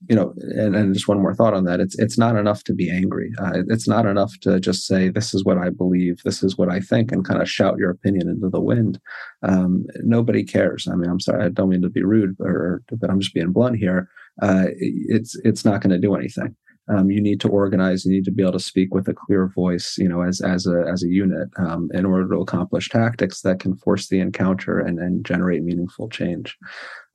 you 0.09 0.17
know, 0.17 0.35
and, 0.37 0.75
and 0.75 0.95
just 0.95 1.09
one 1.09 1.21
more 1.21 1.35
thought 1.35 1.55
on 1.55 1.65
that. 1.65 1.81
It's 1.81 1.99
it's 1.99 2.19
not 2.19 2.37
enough 2.37 2.65
to 2.65 2.75
be 2.75 2.91
angry. 2.91 3.31
Uh, 3.39 3.63
it's 3.69 3.89
not 3.89 4.07
enough 4.07 4.33
to 4.43 4.61
just 4.61 4.87
say 4.87 5.09
this 5.09 5.35
is 5.35 5.45
what 5.45 5.59
I 5.59 5.71
believe, 5.71 6.21
this 6.25 6.43
is 6.43 6.59
what 6.59 6.69
I 6.69 6.81
think, 6.81 7.13
and 7.13 7.25
kind 7.25 7.41
of 7.41 7.51
shout 7.51 7.79
your 7.79 7.91
opinion 7.91 8.29
into 8.29 8.49
the 8.49 8.61
wind. 8.61 9.01
Um, 9.43 9.85
nobody 10.03 10.45
cares. 10.45 10.87
I 10.91 10.95
mean, 10.95 11.11
I'm 11.11 11.21
sorry, 11.21 11.45
I 11.45 11.49
don't 11.49 11.71
mean 11.71 11.83
to 11.83 11.91
be 11.91 12.05
rude, 12.05 12.37
or, 12.41 12.83
but 12.91 13.11
I'm 13.11 13.21
just 13.21 13.35
being 13.35 13.53
blunt 13.53 13.77
here. 13.77 14.09
Uh, 14.43 14.67
it's 14.79 15.39
it's 15.45 15.65
not 15.65 15.81
going 15.81 15.93
to 15.93 15.99
do 15.99 16.15
anything. 16.15 16.57
Um, 16.89 17.11
you 17.11 17.21
need 17.21 17.41
to 17.41 17.49
organize. 17.49 18.05
You 18.05 18.13
need 18.13 18.25
to 18.25 18.31
be 18.31 18.43
able 18.43 18.53
to 18.53 18.61
speak 18.61 18.95
with 18.95 19.09
a 19.09 19.15
clear 19.15 19.49
voice, 19.55 19.97
you 19.99 20.09
know, 20.09 20.23
as 20.23 20.41
as 20.41 20.67
a 20.67 20.85
as 20.93 21.03
a 21.03 21.09
unit, 21.09 21.49
um, 21.57 21.89
in 21.95 22.05
order 22.05 22.29
to 22.29 22.41
accomplish 22.41 22.89
tactics 22.89 23.41
that 23.43 23.61
can 23.61 23.77
force 23.77 24.09
the 24.09 24.21
encounter 24.21 24.79
and 24.81 24.99
and 24.99 25.25
generate 25.25 25.63
meaningful 25.63 26.09
change. 26.09 26.57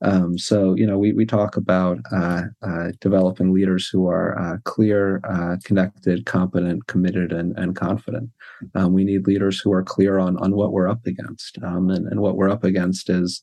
Um, 0.02 0.38
so, 0.38 0.74
you 0.74 0.86
know, 0.86 0.98
we, 0.98 1.12
we 1.12 1.26
talk 1.26 1.56
about 1.56 1.98
uh, 2.10 2.44
uh, 2.62 2.88
developing 3.00 3.52
leaders 3.52 3.86
who 3.86 4.08
are 4.08 4.38
uh, 4.38 4.56
clear, 4.64 5.20
uh, 5.28 5.56
connected, 5.62 6.24
competent, 6.24 6.86
committed, 6.86 7.32
and, 7.32 7.56
and 7.58 7.76
confident. 7.76 8.30
Um, 8.74 8.94
we 8.94 9.04
need 9.04 9.26
leaders 9.26 9.60
who 9.60 9.72
are 9.72 9.82
clear 9.82 10.18
on, 10.18 10.38
on 10.38 10.56
what 10.56 10.72
we're 10.72 10.88
up 10.88 11.06
against. 11.06 11.58
Um, 11.62 11.90
and, 11.90 12.06
and 12.08 12.20
what 12.20 12.36
we're 12.36 12.48
up 12.48 12.64
against 12.64 13.10
is, 13.10 13.42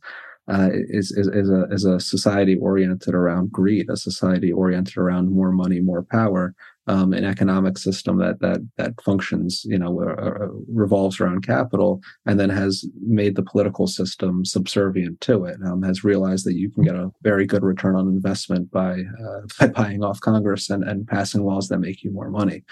uh, 0.49 0.69
is, 0.71 1.11
is, 1.11 1.27
is, 1.27 1.49
a, 1.49 1.65
is 1.71 1.85
a 1.85 1.99
society 1.99 2.57
oriented 2.57 3.13
around 3.13 3.51
greed, 3.51 3.89
a 3.89 3.97
society 3.97 4.51
oriented 4.51 4.97
around 4.97 5.31
more 5.31 5.51
money, 5.51 5.79
more 5.79 6.03
power, 6.03 6.55
um, 6.87 7.11
an 7.13 7.25
economic 7.25 7.77
system 7.77 8.17
that 8.17 8.39
that 8.39 8.61
that 8.77 8.93
functions, 9.01 9.63
you 9.65 9.77
know, 9.77 10.01
uh, 10.01 10.47
revolves 10.69 11.19
around 11.19 11.45
capital, 11.45 12.01
and 12.25 12.39
then 12.39 12.49
has 12.49 12.85
made 13.05 13.35
the 13.35 13.43
political 13.43 13.87
system 13.87 14.45
subservient 14.45 15.19
to 15.21 15.43
it. 15.45 15.57
Um, 15.65 15.83
has 15.83 16.03
realized 16.03 16.45
that 16.45 16.55
you 16.55 16.69
can 16.69 16.83
get 16.83 16.95
a 16.95 17.11
very 17.23 17.45
good 17.45 17.63
return 17.63 17.95
on 17.95 18.07
investment 18.07 18.71
by 18.71 19.01
uh, 19.01 19.41
by 19.59 19.67
buying 19.67 20.03
off 20.03 20.21
Congress 20.21 20.69
and 20.69 20.83
and 20.83 21.07
passing 21.07 21.43
laws 21.43 21.67
that 21.67 21.79
make 21.79 22.03
you 22.03 22.11
more 22.11 22.29
money. 22.29 22.63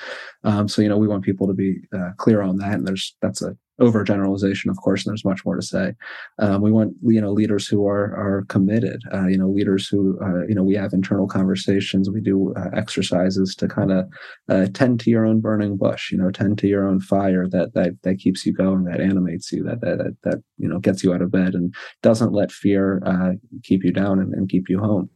Um, 0.43 0.67
so 0.67 0.81
you 0.81 0.89
know, 0.89 0.97
we 0.97 1.07
want 1.07 1.25
people 1.25 1.47
to 1.47 1.53
be 1.53 1.79
uh, 1.93 2.11
clear 2.17 2.41
on 2.41 2.57
that, 2.57 2.73
and 2.73 2.87
there's 2.87 3.15
that's 3.21 3.41
a 3.41 3.57
overgeneralization, 3.79 4.69
of 4.69 4.77
course, 4.77 5.05
and 5.05 5.11
there's 5.11 5.25
much 5.25 5.45
more 5.45 5.55
to 5.55 5.61
say. 5.61 5.93
Um, 6.39 6.61
we 6.61 6.71
want 6.71 6.93
you 7.03 7.21
know 7.21 7.31
leaders 7.31 7.67
who 7.67 7.87
are 7.87 8.15
are 8.15 8.45
committed. 8.47 9.01
Uh, 9.13 9.27
you 9.27 9.37
know, 9.37 9.49
leaders 9.49 9.87
who 9.87 10.17
uh, 10.21 10.45
you 10.47 10.55
know 10.55 10.63
we 10.63 10.75
have 10.75 10.93
internal 10.93 11.27
conversations. 11.27 12.09
We 12.09 12.21
do 12.21 12.53
uh, 12.55 12.69
exercises 12.73 13.55
to 13.55 13.67
kind 13.67 13.91
of 13.91 14.07
uh, 14.49 14.67
tend 14.73 14.99
to 15.01 15.09
your 15.09 15.25
own 15.25 15.41
burning 15.41 15.77
bush. 15.77 16.11
You 16.11 16.17
know, 16.17 16.31
tend 16.31 16.57
to 16.59 16.67
your 16.67 16.87
own 16.87 16.99
fire 16.99 17.47
that 17.49 17.73
that 17.73 18.01
that 18.03 18.19
keeps 18.19 18.45
you 18.45 18.53
going, 18.53 18.85
that 18.85 19.01
animates 19.01 19.51
you, 19.51 19.63
that 19.63 19.81
that 19.81 19.97
that, 19.97 20.15
that 20.23 20.43
you 20.57 20.67
know 20.67 20.79
gets 20.79 21.03
you 21.03 21.13
out 21.13 21.21
of 21.21 21.31
bed 21.31 21.53
and 21.53 21.73
doesn't 22.01 22.33
let 22.33 22.51
fear 22.51 23.01
uh, 23.05 23.33
keep 23.63 23.83
you 23.83 23.91
down 23.91 24.19
and, 24.19 24.33
and 24.33 24.49
keep 24.49 24.69
you 24.69 24.79
home. 24.79 25.09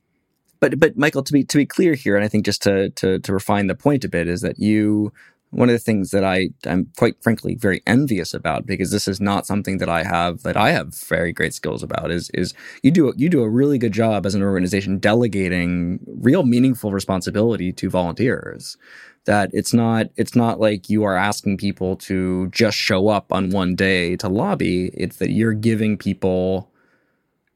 But 0.60 0.80
but 0.80 0.98
Michael, 0.98 1.24
to 1.24 1.34
be 1.34 1.44
to 1.46 1.58
be 1.58 1.66
clear 1.66 1.94
here, 1.94 2.16
and 2.16 2.26
I 2.26 2.28
think 2.28 2.46
just 2.46 2.62
to 2.64 2.90
to 2.92 3.20
to 3.20 3.34
refine 3.34 3.68
the 3.68 3.76
point 3.76 4.04
a 4.04 4.10
bit 4.10 4.28
is 4.28 4.42
that 4.42 4.60
you 4.60 5.14
one 5.52 5.70
of 5.70 5.74
the 5.74 5.80
things 5.80 6.12
that 6.12 6.24
I 6.24 6.50
I'm 6.66 6.92
quite 6.98 7.22
frankly 7.24 7.56
very 7.56 7.82
envious 7.88 8.34
about 8.34 8.66
because 8.66 8.92
this 8.92 9.08
is 9.08 9.20
not 9.20 9.48
something 9.48 9.80
that 9.80 9.90
I 9.90 10.04
have 10.04 10.44
that 10.44 10.58
I 10.58 10.72
have 10.72 10.96
very 10.96 11.34
great 11.34 11.54
skills 11.54 11.82
about 11.82 12.12
is 12.12 12.30
is 12.34 12.54
you 12.84 12.92
do 12.92 13.14
you 13.18 13.30
do 13.30 13.42
a 13.42 13.50
really 13.50 13.78
good 13.78 13.92
job 13.92 14.26
as 14.26 14.36
an 14.36 14.44
organization 14.44 15.00
delegating 15.00 16.00
real 16.08 16.44
meaningful 16.44 16.92
responsibility 16.92 17.72
to 17.74 17.90
volunteers. 17.90 18.78
That 19.26 19.50
it's 19.54 19.74
not 19.74 20.08
it's 20.16 20.36
not 20.36 20.60
like 20.60 20.90
you 20.90 21.04
are 21.04 21.16
asking 21.16 21.58
people 21.58 21.96
to 21.98 22.48
just 22.50 22.78
show 22.78 23.10
up 23.10 23.32
on 23.34 23.50
one 23.50 23.76
day 23.76 24.16
to 24.18 24.30
lobby. 24.30 24.92
It's 24.94 25.18
that 25.18 25.32
you're 25.32 25.54
giving 25.54 25.98
people 25.98 26.72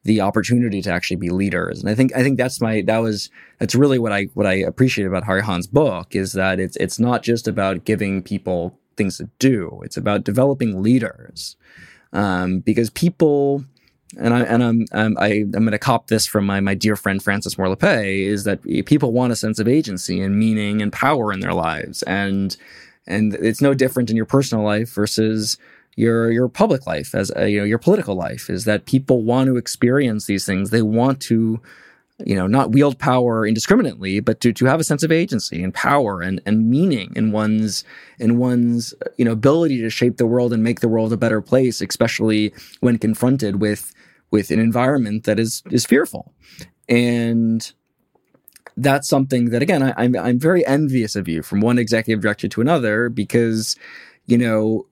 the 0.06 0.22
opportunity 0.22 0.82
to 0.82 0.92
actually 0.92 1.18
be 1.18 1.30
leaders. 1.30 1.80
And 1.80 1.90
I 1.90 1.96
think 1.96 2.16
I 2.16 2.24
think 2.24 2.38
that's 2.38 2.60
my 2.60 2.82
that 2.88 2.98
was 2.98 3.30
that's 3.60 3.76
really 3.76 4.00
what 4.00 4.12
I 4.12 4.24
what 4.34 4.46
I 4.46 4.54
appreciate 4.54 5.06
about 5.06 5.24
Hahrie 5.24 5.44
Han's 5.44 5.68
book 5.68 6.16
is 6.16 6.34
that 6.34 6.60
it's 6.60 6.76
it's 6.78 7.00
not 7.00 7.24
just 7.24 7.48
about 7.48 7.86
giving 7.86 8.22
people 8.22 8.78
things 8.98 9.18
to 9.18 9.30
do. 9.40 9.82
It's 9.84 9.98
about 9.98 10.24
developing 10.24 10.84
leaders. 10.84 11.56
Um, 12.12 12.60
because 12.60 12.92
people 12.92 13.66
and 14.18 14.34
I 14.34 14.42
and 14.42 14.64
I'm 14.64 14.86
I'm 14.92 15.18
I, 15.18 15.28
am 15.28 15.52
going 15.52 15.72
to 15.72 15.80
cop 15.80 16.08
this 16.08 16.28
from 16.28 16.46
my 16.46 16.60
my 16.60 16.76
dear 16.76 16.96
friend 16.96 17.24
Frances 17.24 17.58
Moore 17.58 17.68
Lappé 17.68 18.26
is 18.26 18.44
that 18.44 18.62
people 18.86 19.12
want 19.12 19.34
a 19.34 19.36
sense 19.36 19.60
of 19.60 19.68
agency 19.68 20.22
and 20.22 20.38
meaning 20.38 20.82
and 20.82 20.92
power 20.92 21.32
in 21.34 21.40
their 21.40 21.54
lives 21.54 22.04
and 22.04 22.56
and 23.08 23.34
it's 23.36 23.62
no 23.62 23.74
different 23.74 24.10
in 24.10 24.16
your 24.16 24.26
personal 24.26 24.64
life 24.64 24.94
versus 24.94 25.58
your 25.96 26.32
your 26.32 26.48
public 26.48 26.88
life 26.88 27.14
as 27.14 27.32
a, 27.36 27.50
you 27.50 27.60
know 27.60 27.66
your 27.66 27.78
political 27.78 28.16
life 28.16 28.50
is 28.50 28.66
that 28.66 28.86
people 28.86 29.24
want 29.24 29.48
to 29.48 29.58
experience 29.58 30.26
these 30.26 30.46
things. 30.46 30.70
They 30.70 30.82
want 30.82 31.20
to 31.24 31.62
you 32.24 32.36
know 32.36 32.48
not 32.48 32.72
wield 32.72 33.00
power 33.00 33.46
indiscriminately 33.46 34.20
but 34.20 34.40
to 34.40 34.54
to 34.54 34.66
have 34.66 34.80
a 34.80 34.84
sense 34.84 35.02
of 35.02 35.12
agency 35.12 35.64
and 35.64 35.74
power 35.74 36.22
and 36.22 36.40
and 36.46 36.70
meaning 36.70 37.12
in 37.16 37.32
one's 37.32 37.84
in 38.20 38.38
one's 38.38 38.94
you 39.18 39.26
know 39.26 39.32
ability 39.32 39.82
to 39.82 39.90
shape 39.90 40.18
the 40.18 40.28
world 40.28 40.54
and 40.54 40.64
make 40.64 40.80
the 40.80 40.88
world 40.88 41.12
a 41.12 41.18
better 41.18 41.42
place 41.42 41.82
especially 41.82 42.54
when 42.82 43.00
confronted 43.00 43.60
with 43.60 43.92
with 44.34 44.50
an 44.50 44.60
environment 44.60 45.26
that 45.26 45.40
is 45.40 45.62
is 45.70 45.86
fearful. 45.86 46.34
And 46.90 47.72
that's 48.76 49.08
something 49.08 49.52
that 49.52 49.62
again 49.62 49.84
I, 49.84 49.94
I'm 49.96 50.16
I'm 50.18 50.40
very 50.40 50.66
envious 50.66 51.16
of 51.16 51.28
you 51.28 51.44
from 51.44 51.62
one 51.62 51.78
executive 51.78 52.22
director 52.22 52.48
to 52.48 52.60
another 52.60 53.10
because 53.10 53.78
you 54.26 54.40
know 54.40 54.88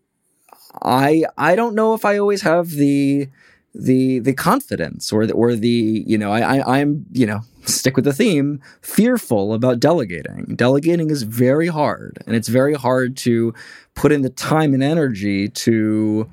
I 0.84 1.26
I 1.38 1.56
don't 1.56 1.76
know 1.76 1.94
if 1.94 2.06
I 2.06 2.18
always 2.18 2.42
have 2.42 2.72
the 2.72 3.30
the 3.74 4.20
the 4.20 4.34
confidence 4.34 5.12
or 5.14 5.26
the, 5.26 5.34
or 5.34 5.56
the 5.56 6.04
you 6.06 6.18
know 6.18 6.32
I, 6.32 6.58
I 6.58 6.80
I'm 6.80 7.06
you 7.12 7.26
know 7.26 7.42
stick 7.66 7.96
with 7.96 8.06
the 8.06 8.14
theme 8.14 8.62
fearful 8.82 9.54
about 9.54 9.80
delegating. 9.80 10.56
Delegating 10.56 11.10
is 11.10 11.24
very 11.24 11.68
hard, 11.68 12.22
and 12.26 12.36
it's 12.36 12.48
very 12.48 12.74
hard 12.74 13.16
to 13.18 13.54
put 13.96 14.12
in 14.12 14.22
the 14.22 14.30
time 14.30 14.74
and 14.74 14.84
energy 14.84 15.48
to 15.50 16.30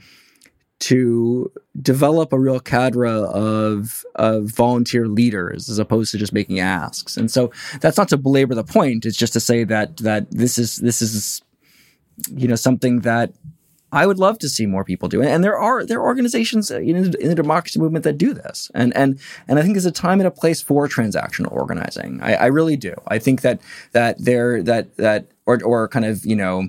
to 0.81 1.51
develop 1.83 2.33
a 2.33 2.39
real 2.39 2.61
cadre 2.61 3.11
of 3.11 4.05
of 4.15 4.47
volunteer 4.47 5.09
leaders 5.09 5.69
as 5.69 5.79
opposed 5.79 6.13
to 6.13 6.19
just 6.19 6.33
making 6.33 6.61
asks. 6.61 7.17
And 7.17 7.31
so 7.31 7.53
that's 7.81 7.97
not 7.97 8.09
to 8.09 8.17
belabor 8.17 8.55
the 8.55 8.65
point. 8.65 9.05
It's 9.05 9.17
just 9.17 9.33
to 9.35 9.41
say 9.41 9.65
that 9.65 9.99
that 9.99 10.31
this 10.31 10.59
is 10.59 10.77
this 10.77 11.03
is 11.03 11.43
you 12.35 12.49
know 12.49 12.57
something 12.57 13.01
that 13.01 13.33
I 13.91 14.07
would 14.07 14.19
love 14.19 14.39
to 14.41 14.49
see 14.49 14.67
more 14.67 14.85
people 14.85 15.09
do 15.09 15.23
it. 15.23 15.29
And 15.29 15.43
there 15.43 15.57
are 15.57 15.85
there 15.85 15.99
are 15.99 16.07
organizations 16.07 16.71
uh, 16.71 16.81
in, 16.81 16.97
in 16.97 17.29
the 17.29 17.35
democracy 17.35 17.79
movement 17.79 18.05
that 18.05 18.19
do 18.19 18.35
this. 18.35 18.71
And 18.75 18.95
and 18.97 19.19
and 19.47 19.59
I 19.59 19.63
think 19.63 19.75
there's 19.75 19.87
a 19.87 19.93
time 19.93 20.21
and 20.21 20.27
a 20.27 20.31
place 20.31 20.61
for 20.61 20.89
transactional 20.89 21.53
organizing. 21.53 22.21
I, 22.23 22.35
I 22.35 22.47
really 22.47 22.77
do. 22.77 22.95
I 23.07 23.19
think 23.19 23.41
that 23.43 23.61
that 23.93 24.23
there 24.23 24.63
that 24.63 24.97
that 24.97 25.29
or 25.47 25.63
or 25.65 25.89
kind 25.89 26.05
of 26.05 26.25
you 26.27 26.37
know 26.37 26.69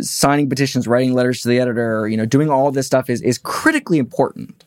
signing 0.00 0.48
petitions, 0.48 0.88
writing 0.88 1.14
letters 1.14 1.42
to 1.42 1.48
the 1.48 1.60
editor, 1.60 2.08
you 2.08 2.16
know, 2.16 2.26
doing 2.26 2.50
all 2.50 2.70
this 2.70 2.86
stuff 2.86 3.10
is 3.10 3.22
is 3.22 3.38
critically 3.38 3.98
important. 3.98 4.64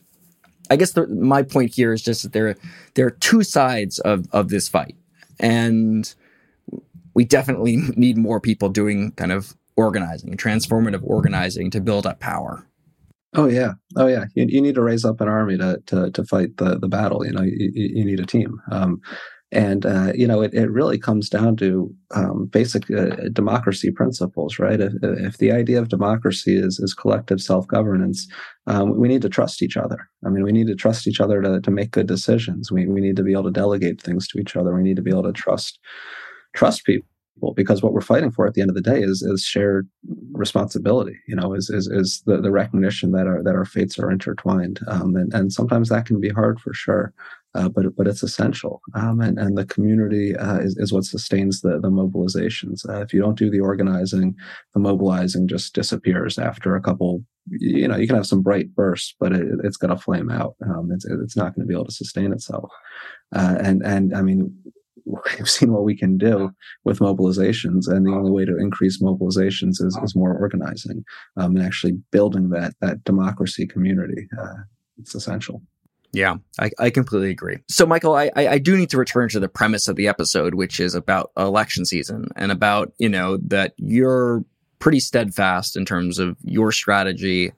I 0.70 0.76
guess 0.76 0.92
the, 0.92 1.06
my 1.06 1.42
point 1.42 1.74
here 1.74 1.92
is 1.92 2.02
just 2.02 2.22
that 2.22 2.32
there 2.32 2.56
there 2.94 3.06
are 3.06 3.10
two 3.10 3.42
sides 3.42 3.98
of 4.00 4.26
of 4.32 4.48
this 4.48 4.68
fight, 4.68 4.96
and 5.38 6.12
we 7.14 7.24
definitely 7.24 7.76
need 7.96 8.16
more 8.16 8.40
people 8.40 8.68
doing 8.68 9.12
kind 9.12 9.32
of 9.32 9.54
organizing, 9.76 10.36
transformative 10.36 11.02
organizing 11.02 11.70
to 11.70 11.80
build 11.80 12.06
up 12.06 12.20
power. 12.20 12.66
Oh 13.36 13.48
yeah, 13.48 13.72
oh 13.96 14.06
yeah. 14.06 14.26
You, 14.34 14.46
you 14.48 14.60
need 14.60 14.76
to 14.76 14.82
raise 14.82 15.04
up 15.04 15.20
an 15.20 15.28
army 15.28 15.58
to 15.58 15.82
to, 15.86 16.10
to 16.10 16.24
fight 16.24 16.56
the 16.56 16.78
the 16.78 16.88
battle. 16.88 17.26
You 17.26 17.32
know, 17.32 17.42
you, 17.42 17.70
you 17.74 18.04
need 18.04 18.20
a 18.20 18.26
team. 18.26 18.60
Um, 18.70 19.00
and 19.54 19.86
uh, 19.86 20.12
you 20.14 20.26
know, 20.26 20.42
it, 20.42 20.52
it 20.52 20.70
really 20.70 20.98
comes 20.98 21.28
down 21.28 21.56
to 21.56 21.92
um, 22.14 22.46
basic 22.46 22.90
uh, 22.90 23.28
democracy 23.32 23.90
principles, 23.90 24.58
right? 24.58 24.80
If, 24.80 24.92
if 25.02 25.38
the 25.38 25.52
idea 25.52 25.80
of 25.80 25.88
democracy 25.88 26.56
is 26.56 26.78
is 26.80 26.94
collective 26.94 27.40
self 27.40 27.66
governance, 27.68 28.26
um, 28.66 28.98
we 28.98 29.08
need 29.08 29.22
to 29.22 29.28
trust 29.28 29.62
each 29.62 29.76
other. 29.76 30.08
I 30.26 30.28
mean, 30.28 30.42
we 30.44 30.52
need 30.52 30.66
to 30.68 30.74
trust 30.74 31.06
each 31.06 31.20
other 31.20 31.40
to 31.42 31.60
to 31.60 31.70
make 31.70 31.92
good 31.92 32.08
decisions. 32.08 32.70
We 32.70 32.86
we 32.86 33.00
need 33.00 33.16
to 33.16 33.22
be 33.22 33.32
able 33.32 33.44
to 33.44 33.50
delegate 33.50 34.00
things 34.00 34.28
to 34.28 34.38
each 34.38 34.56
other. 34.56 34.74
We 34.74 34.82
need 34.82 34.96
to 34.96 35.02
be 35.02 35.10
able 35.10 35.24
to 35.24 35.32
trust 35.32 35.78
trust 36.54 36.84
people 36.84 37.08
because 37.54 37.82
what 37.82 37.92
we're 37.92 38.00
fighting 38.00 38.30
for 38.30 38.46
at 38.46 38.54
the 38.54 38.60
end 38.60 38.70
of 38.70 38.76
the 38.76 38.82
day 38.82 39.00
is 39.00 39.22
is 39.22 39.42
shared 39.42 39.88
responsibility 40.32 41.16
you 41.26 41.36
know 41.36 41.54
is 41.54 41.70
is, 41.70 41.86
is 41.88 42.22
the, 42.26 42.40
the 42.40 42.50
recognition 42.50 43.12
that 43.12 43.26
our 43.26 43.42
that 43.42 43.54
our 43.54 43.64
fates 43.64 43.98
are 43.98 44.10
intertwined 44.10 44.80
um, 44.88 45.14
and, 45.16 45.32
and 45.34 45.52
sometimes 45.52 45.88
that 45.88 46.06
can 46.06 46.20
be 46.20 46.30
hard 46.30 46.60
for 46.60 46.72
sure 46.72 47.12
uh, 47.54 47.68
but 47.68 47.94
but 47.96 48.06
it's 48.06 48.22
essential. 48.22 48.80
Um, 48.94 49.20
and 49.20 49.38
and 49.38 49.56
the 49.56 49.66
community 49.66 50.36
uh, 50.36 50.58
is 50.58 50.76
is 50.76 50.92
what 50.92 51.04
sustains 51.04 51.60
the 51.60 51.78
the 51.78 51.90
mobilizations. 51.90 52.88
Uh, 52.88 53.00
if 53.00 53.14
you 53.14 53.20
don't 53.20 53.38
do 53.38 53.50
the 53.50 53.60
organizing, 53.60 54.34
the 54.74 54.80
mobilizing 54.80 55.46
just 55.46 55.74
disappears 55.74 56.38
after 56.38 56.74
a 56.74 56.80
couple. 56.80 57.24
You 57.50 57.86
know, 57.86 57.96
you 57.96 58.06
can 58.06 58.16
have 58.16 58.26
some 58.26 58.42
bright 58.42 58.74
bursts, 58.74 59.14
but 59.20 59.32
it, 59.32 59.46
it's 59.62 59.76
going 59.76 59.94
to 59.94 60.02
flame 60.02 60.30
out. 60.30 60.56
Um, 60.66 60.90
it's 60.92 61.04
it's 61.04 61.36
not 61.36 61.54
going 61.54 61.64
to 61.64 61.68
be 61.68 61.74
able 61.74 61.84
to 61.84 61.92
sustain 61.92 62.32
itself. 62.32 62.70
Uh, 63.34 63.56
and 63.60 63.82
and 63.84 64.16
I 64.16 64.22
mean, 64.22 64.52
we've 65.38 65.48
seen 65.48 65.72
what 65.72 65.84
we 65.84 65.96
can 65.96 66.16
do 66.18 66.50
with 66.84 66.98
mobilizations, 66.98 67.88
and 67.88 68.06
the 68.06 68.12
only 68.12 68.30
way 68.30 68.44
to 68.44 68.58
increase 68.58 69.02
mobilizations 69.02 69.82
is, 69.82 69.98
is 70.02 70.16
more 70.16 70.36
organizing 70.36 71.04
um, 71.36 71.56
and 71.56 71.64
actually 71.64 71.92
building 72.10 72.50
that 72.50 72.74
that 72.80 73.04
democracy 73.04 73.66
community. 73.66 74.28
Uh, 74.38 74.54
it's 74.98 75.14
essential. 75.14 75.62
Yeah, 76.14 76.36
I, 76.60 76.70
I 76.78 76.90
completely 76.90 77.30
agree. 77.30 77.58
So, 77.68 77.86
Michael, 77.86 78.14
I, 78.14 78.30
I 78.36 78.58
do 78.58 78.76
need 78.76 78.90
to 78.90 78.98
return 78.98 79.28
to 79.30 79.40
the 79.40 79.48
premise 79.48 79.88
of 79.88 79.96
the 79.96 80.06
episode, 80.06 80.54
which 80.54 80.78
is 80.78 80.94
about 80.94 81.32
election 81.36 81.84
season 81.84 82.28
and 82.36 82.52
about, 82.52 82.92
you 82.98 83.08
know, 83.08 83.36
that 83.38 83.74
you're 83.78 84.44
pretty 84.78 85.00
steadfast 85.00 85.76
in 85.76 85.84
terms 85.84 86.20
of 86.20 86.36
your 86.44 86.70
strategy. 86.70 87.52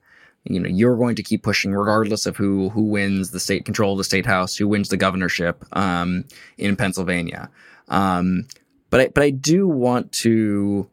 You 0.49 0.59
know, 0.59 0.69
you're 0.69 0.97
going 0.97 1.15
to 1.15 1.23
keep 1.23 1.43
pushing 1.43 1.73
regardless 1.73 2.25
of 2.25 2.37
who 2.37 2.69
who 2.69 2.83
wins 2.83 3.31
the 3.31 3.39
state 3.39 3.65
control 3.65 3.93
of 3.93 3.97
the 3.97 4.03
state 4.03 4.25
house, 4.25 4.55
who 4.55 4.67
wins 4.67 4.89
the 4.89 4.97
governorship 4.97 5.63
um, 5.73 6.25
in 6.57 6.75
Pennsylvania. 6.75 7.49
Um, 7.87 8.47
but 8.89 9.01
I, 9.01 9.07
but 9.09 9.23
I 9.23 9.29
do 9.29 9.67
want 9.67 10.11
to 10.23 10.89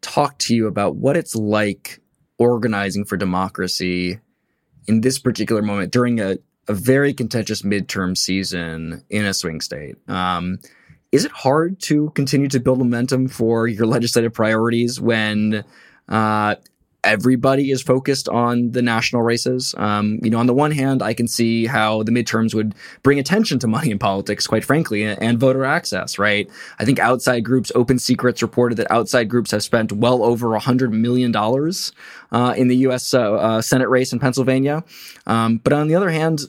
talk 0.00 0.38
to 0.38 0.54
you 0.54 0.66
about 0.66 0.96
what 0.96 1.16
it's 1.16 1.34
like 1.34 2.00
organizing 2.38 3.04
for 3.04 3.16
democracy 3.16 4.20
in 4.86 5.00
this 5.00 5.18
particular 5.18 5.62
moment 5.62 5.92
during 5.92 6.20
a, 6.20 6.38
a 6.68 6.74
very 6.74 7.12
contentious 7.12 7.62
midterm 7.62 8.16
season 8.16 9.04
in 9.10 9.24
a 9.24 9.34
swing 9.34 9.60
state. 9.60 9.96
Um, 10.08 10.58
is 11.12 11.24
it 11.24 11.32
hard 11.32 11.80
to 11.82 12.10
continue 12.10 12.48
to 12.48 12.60
build 12.60 12.78
momentum 12.78 13.28
for 13.28 13.66
your 13.66 13.86
legislative 13.86 14.32
priorities 14.32 15.00
when 15.00 15.64
uh, 16.08 16.56
everybody 17.06 17.70
is 17.70 17.80
focused 17.80 18.28
on 18.28 18.72
the 18.72 18.82
national 18.82 19.22
races. 19.22 19.74
Um, 19.78 20.18
you 20.22 20.28
know, 20.28 20.38
on 20.38 20.46
the 20.46 20.54
one 20.54 20.72
hand, 20.72 21.02
I 21.02 21.14
can 21.14 21.28
see 21.28 21.66
how 21.66 22.02
the 22.02 22.12
midterms 22.12 22.54
would 22.54 22.74
bring 23.02 23.18
attention 23.18 23.58
to 23.60 23.66
money 23.66 23.90
in 23.90 23.98
politics, 23.98 24.46
quite 24.46 24.64
frankly, 24.64 25.04
and, 25.04 25.22
and 25.22 25.38
voter 25.38 25.64
access, 25.64 26.18
right? 26.18 26.50
I 26.78 26.84
think 26.84 26.98
outside 26.98 27.40
groups, 27.44 27.72
Open 27.74 27.98
Secrets 27.98 28.42
reported 28.42 28.76
that 28.76 28.90
outside 28.90 29.30
groups 29.30 29.52
have 29.52 29.62
spent 29.62 29.92
well 29.92 30.22
over 30.22 30.48
$100 30.48 30.90
million 30.90 31.34
uh, 31.34 32.54
in 32.56 32.68
the 32.68 32.76
U.S. 32.78 33.14
Uh, 33.14 33.34
uh, 33.34 33.62
Senate 33.62 33.88
race 33.88 34.12
in 34.12 34.18
Pennsylvania. 34.18 34.84
Um, 35.26 35.58
but 35.58 35.72
on 35.72 35.88
the 35.88 35.94
other 35.94 36.10
hand, 36.10 36.40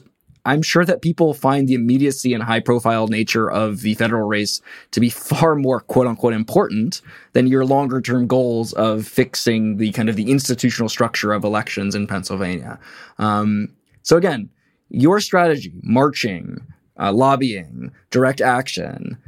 I'm 0.48 0.62
sure 0.62 0.86
that 0.86 1.02
people 1.02 1.34
find 1.34 1.68
the 1.68 1.74
immediacy 1.74 2.32
and 2.32 2.42
high 2.42 2.60
profile 2.60 3.06
nature 3.06 3.50
of 3.50 3.82
the 3.82 3.92
federal 3.96 4.26
race 4.26 4.62
to 4.92 4.98
be 4.98 5.10
far 5.10 5.54
more 5.54 5.80
quote 5.80 6.06
unquote 6.06 6.32
important 6.32 7.02
than 7.34 7.46
your 7.46 7.66
longer 7.66 8.00
term 8.00 8.26
goals 8.26 8.72
of 8.72 9.06
fixing 9.06 9.76
the 9.76 9.92
kind 9.92 10.08
of 10.08 10.16
the 10.16 10.30
institutional 10.30 10.88
structure 10.88 11.34
of 11.34 11.44
elections 11.44 11.94
in 11.94 12.06
Pennsylvania. 12.06 12.80
Um, 13.18 13.74
so 14.02 14.16
again, 14.16 14.48
your 14.88 15.20
strategy, 15.20 15.74
marching, 15.82 16.66
uh, 16.98 17.12
lobbying, 17.12 17.92
direct 18.10 18.40
action, 18.40 19.18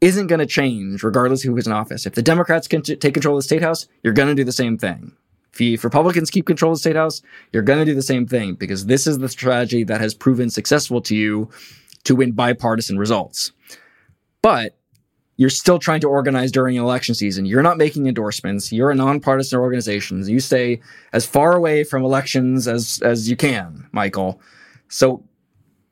isn't 0.00 0.26
going 0.26 0.40
to 0.40 0.46
change 0.46 1.04
regardless 1.04 1.42
who 1.42 1.56
is 1.56 1.68
in 1.68 1.72
office. 1.72 2.04
If 2.04 2.14
the 2.14 2.22
Democrats 2.22 2.66
can 2.66 2.82
t- 2.82 2.96
take 2.96 3.14
control 3.14 3.36
of 3.36 3.44
the 3.44 3.46
state 3.46 3.62
house, 3.62 3.86
you're 4.02 4.12
going 4.12 4.28
to 4.28 4.34
do 4.34 4.42
the 4.42 4.50
same 4.50 4.76
thing. 4.76 5.12
If 5.58 5.84
Republicans 5.84 6.30
keep 6.30 6.46
control 6.46 6.72
of 6.72 6.76
the 6.76 6.80
state 6.80 6.96
house, 6.96 7.22
you're 7.52 7.62
going 7.62 7.80
to 7.80 7.84
do 7.84 7.94
the 7.94 8.02
same 8.02 8.26
thing 8.26 8.54
because 8.54 8.86
this 8.86 9.06
is 9.06 9.18
the 9.18 9.28
strategy 9.28 9.84
that 9.84 10.00
has 10.00 10.14
proven 10.14 10.50
successful 10.50 11.00
to 11.02 11.16
you 11.16 11.48
to 12.04 12.14
win 12.14 12.32
bipartisan 12.32 12.98
results. 12.98 13.52
But 14.42 14.78
you're 15.36 15.50
still 15.50 15.78
trying 15.78 16.00
to 16.00 16.08
organize 16.08 16.50
during 16.50 16.76
election 16.76 17.14
season. 17.14 17.46
You're 17.46 17.62
not 17.62 17.78
making 17.78 18.06
endorsements. 18.06 18.72
You're 18.72 18.90
a 18.90 18.94
nonpartisan 18.94 19.60
organization. 19.60 20.26
You 20.28 20.40
stay 20.40 20.80
as 21.12 21.26
far 21.26 21.54
away 21.54 21.84
from 21.84 22.04
elections 22.04 22.66
as, 22.66 23.00
as 23.04 23.30
you 23.30 23.36
can, 23.36 23.88
Michael. 23.92 24.40
So 24.88 25.22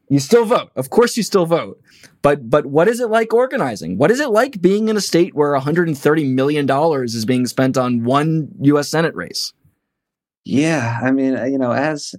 you 0.09 0.21
still 0.21 0.45
vote. 0.45 0.71
Of 0.77 0.91
course 0.91 1.17
you 1.17 1.23
still 1.23 1.47
vote. 1.47 1.81
But 2.23 2.49
but 2.49 2.67
what 2.67 2.89
is 2.89 3.01
it 3.01 3.11
like 3.11 3.33
organizing? 3.33 3.99
What 3.99 4.11
is 4.11 4.21
it 4.21 4.31
like 4.31 4.61
being 4.61 4.89
in 4.89 4.97
a 4.97 5.01
state 5.01 5.35
where 5.35 5.53
130 5.53 6.25
million 6.25 6.67
dollars 6.67 7.15
is 7.15 7.25
being 7.25 7.47
spent 7.47 7.77
on 7.77 8.05
one 8.05 8.49
US 8.61 8.89
Senate 8.89 9.15
race? 9.15 9.53
Yeah, 10.45 11.01
I 11.03 11.11
mean, 11.11 11.33
you 11.51 11.59
know, 11.59 11.73
as 11.73 12.15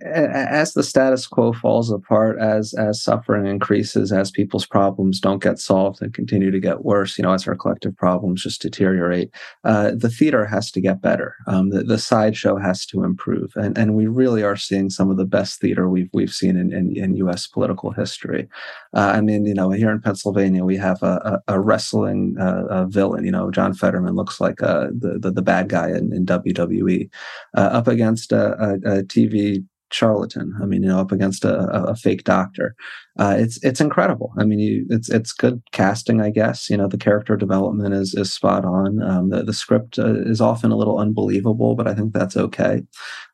as 0.00 0.74
the 0.74 0.82
status 0.82 1.26
quo 1.26 1.52
falls 1.52 1.90
apart, 1.90 2.38
as 2.38 2.72
as 2.74 3.02
suffering 3.02 3.46
increases, 3.46 4.12
as 4.12 4.30
people's 4.30 4.66
problems 4.66 5.20
don't 5.20 5.42
get 5.42 5.58
solved 5.58 6.00
and 6.00 6.14
continue 6.14 6.50
to 6.50 6.60
get 6.60 6.84
worse, 6.84 7.18
you 7.18 7.22
know, 7.22 7.32
as 7.32 7.46
our 7.46 7.54
collective 7.54 7.96
problems 7.96 8.42
just 8.42 8.62
deteriorate, 8.62 9.30
uh, 9.64 9.90
the 9.94 10.08
theater 10.08 10.44
has 10.44 10.70
to 10.70 10.80
get 10.80 11.02
better. 11.02 11.34
Um, 11.46 11.70
the, 11.70 11.82
the 11.82 11.98
sideshow 11.98 12.56
has 12.58 12.86
to 12.86 13.02
improve, 13.02 13.52
and 13.56 13.76
and 13.76 13.94
we 13.94 14.06
really 14.06 14.42
are 14.42 14.56
seeing 14.56 14.88
some 14.90 15.10
of 15.10 15.16
the 15.16 15.24
best 15.24 15.60
theater 15.60 15.88
we've 15.88 16.10
we've 16.12 16.32
seen 16.32 16.56
in 16.56 16.72
in, 16.72 16.96
in 16.96 17.16
U.S. 17.16 17.46
political 17.46 17.90
history. 17.90 18.48
Uh, 18.94 19.12
I 19.14 19.20
mean, 19.20 19.46
you 19.46 19.54
know, 19.54 19.70
here 19.70 19.90
in 19.90 20.00
Pennsylvania, 20.00 20.64
we 20.64 20.76
have 20.76 21.02
a, 21.02 21.40
a, 21.48 21.54
a 21.54 21.60
wrestling 21.60 22.36
uh, 22.38 22.64
a 22.70 22.86
villain. 22.86 23.24
You 23.24 23.32
know, 23.32 23.50
John 23.50 23.74
Fetterman 23.74 24.14
looks 24.14 24.40
like 24.40 24.62
uh, 24.62 24.88
the, 24.96 25.18
the, 25.18 25.30
the 25.30 25.42
bad 25.42 25.68
guy 25.68 25.88
in, 25.88 26.12
in 26.12 26.26
WWE, 26.26 27.10
uh, 27.56 27.60
up 27.60 27.88
against 27.88 28.32
a, 28.32 28.52
a, 28.62 28.72
a 28.74 29.02
TV 29.02 29.64
charlatan. 29.92 30.54
I 30.62 30.66
mean, 30.66 30.82
you 30.82 30.88
know, 30.88 31.00
up 31.00 31.12
against 31.12 31.44
a, 31.44 31.66
a 31.70 31.94
fake 31.96 32.24
doctor 32.24 32.74
uh, 33.18 33.36
it's 33.38 33.62
it's 33.62 33.80
incredible. 33.80 34.32
I 34.38 34.44
mean, 34.44 34.58
you, 34.58 34.86
it's 34.88 35.10
it's 35.10 35.32
good 35.32 35.62
casting, 35.72 36.22
I 36.22 36.30
guess. 36.30 36.70
You 36.70 36.78
know, 36.78 36.88
the 36.88 36.96
character 36.96 37.36
development 37.36 37.92
is 37.92 38.14
is 38.14 38.32
spot 38.32 38.64
on. 38.64 39.02
Um, 39.02 39.28
the 39.28 39.42
the 39.42 39.52
script 39.52 39.98
uh, 39.98 40.14
is 40.22 40.40
often 40.40 40.72
a 40.72 40.76
little 40.76 40.98
unbelievable, 40.98 41.74
but 41.74 41.86
I 41.86 41.94
think 41.94 42.14
that's 42.14 42.38
okay. 42.38 42.82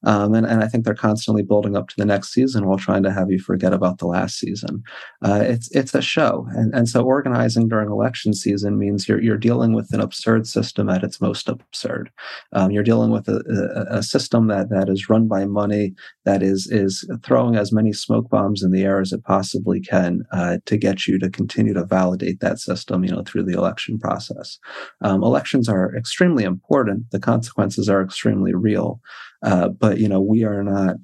Um, 0.02 0.34
and 0.34 0.44
and 0.46 0.64
I 0.64 0.66
think 0.66 0.84
they're 0.84 0.94
constantly 0.94 1.44
building 1.44 1.76
up 1.76 1.88
to 1.88 1.94
the 1.96 2.04
next 2.04 2.32
season 2.32 2.66
while 2.66 2.78
trying 2.78 3.04
to 3.04 3.12
have 3.12 3.30
you 3.30 3.38
forget 3.38 3.72
about 3.72 3.98
the 3.98 4.08
last 4.08 4.38
season. 4.38 4.82
Uh, 5.22 5.44
it's 5.44 5.70
it's 5.70 5.94
a 5.94 6.02
show, 6.02 6.48
and 6.50 6.74
and 6.74 6.88
so 6.88 7.04
organizing 7.04 7.68
during 7.68 7.88
election 7.88 8.34
season 8.34 8.78
means 8.78 9.08
you're 9.08 9.22
you're 9.22 9.38
dealing 9.38 9.74
with 9.74 9.92
an 9.92 10.00
absurd 10.00 10.48
system 10.48 10.88
at 10.88 11.04
its 11.04 11.20
most 11.20 11.48
absurd. 11.48 12.10
Um, 12.52 12.72
you're 12.72 12.82
dealing 12.82 13.12
with 13.12 13.28
a, 13.28 13.86
a, 13.92 13.98
a 13.98 14.02
system 14.02 14.48
that 14.48 14.70
that 14.70 14.88
is 14.88 15.08
run 15.08 15.28
by 15.28 15.44
money, 15.44 15.94
that 16.24 16.42
is 16.48 16.66
is 16.70 17.08
throwing 17.24 17.56
as 17.56 17.72
many 17.72 17.92
smoke 17.92 18.28
bombs 18.30 18.62
in 18.62 18.72
the 18.72 18.82
air 18.82 19.00
as 19.00 19.12
it 19.12 19.24
possibly 19.24 19.80
can 19.80 20.22
uh, 20.32 20.58
to 20.66 20.76
get 20.76 21.06
you 21.06 21.18
to 21.18 21.30
continue 21.30 21.74
to 21.74 21.84
validate 21.84 22.40
that 22.40 22.58
system, 22.58 23.04
you 23.04 23.10
know, 23.10 23.22
through 23.24 23.44
the 23.44 23.56
election 23.56 23.98
process. 23.98 24.58
Um, 25.02 25.22
elections 25.22 25.68
are 25.68 25.94
extremely 25.96 26.44
important. 26.44 27.10
The 27.10 27.20
consequences 27.20 27.88
are 27.88 28.02
extremely 28.02 28.54
real. 28.54 29.00
Uh, 29.42 29.68
but 29.68 29.98
you 29.98 30.08
know, 30.08 30.20
we 30.20 30.42
are 30.42 30.64
not 30.64 30.96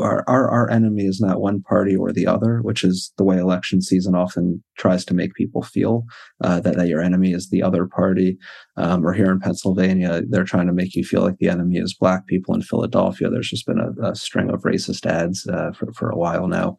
our, 0.00 0.24
our 0.26 0.50
our 0.50 0.70
enemy 0.70 1.04
is 1.04 1.20
not 1.20 1.40
one 1.42 1.60
party 1.60 1.94
or 1.94 2.10
the 2.10 2.26
other, 2.26 2.60
which 2.62 2.82
is 2.82 3.12
the 3.18 3.24
way 3.24 3.36
election 3.36 3.82
season 3.82 4.14
often 4.14 4.62
tries 4.78 5.04
to 5.04 5.14
make 5.14 5.34
people 5.34 5.62
feel 5.62 6.04
uh, 6.42 6.58
that 6.60 6.76
that 6.76 6.88
your 6.88 7.02
enemy 7.02 7.32
is 7.32 7.50
the 7.50 7.62
other 7.62 7.86
party. 7.86 8.38
Um, 8.78 9.06
or 9.06 9.12
here 9.12 9.30
in 9.30 9.40
Pennsylvania, 9.40 10.22
they're 10.28 10.44
trying 10.44 10.66
to 10.66 10.72
make 10.72 10.94
you 10.94 11.04
feel 11.04 11.22
like 11.22 11.38
the 11.38 11.48
enemy 11.48 11.76
is 11.76 11.94
black 11.94 12.26
people. 12.26 12.54
In 12.54 12.62
Philadelphia, 12.62 13.28
there's 13.28 13.50
just 13.50 13.66
been 13.66 13.80
a, 13.80 14.10
a 14.10 14.14
string 14.14 14.50
of 14.50 14.62
racist 14.62 15.04
ads 15.04 15.46
uh, 15.46 15.72
for 15.72 15.92
for 15.92 16.08
a 16.08 16.16
while 16.16 16.48
now. 16.48 16.78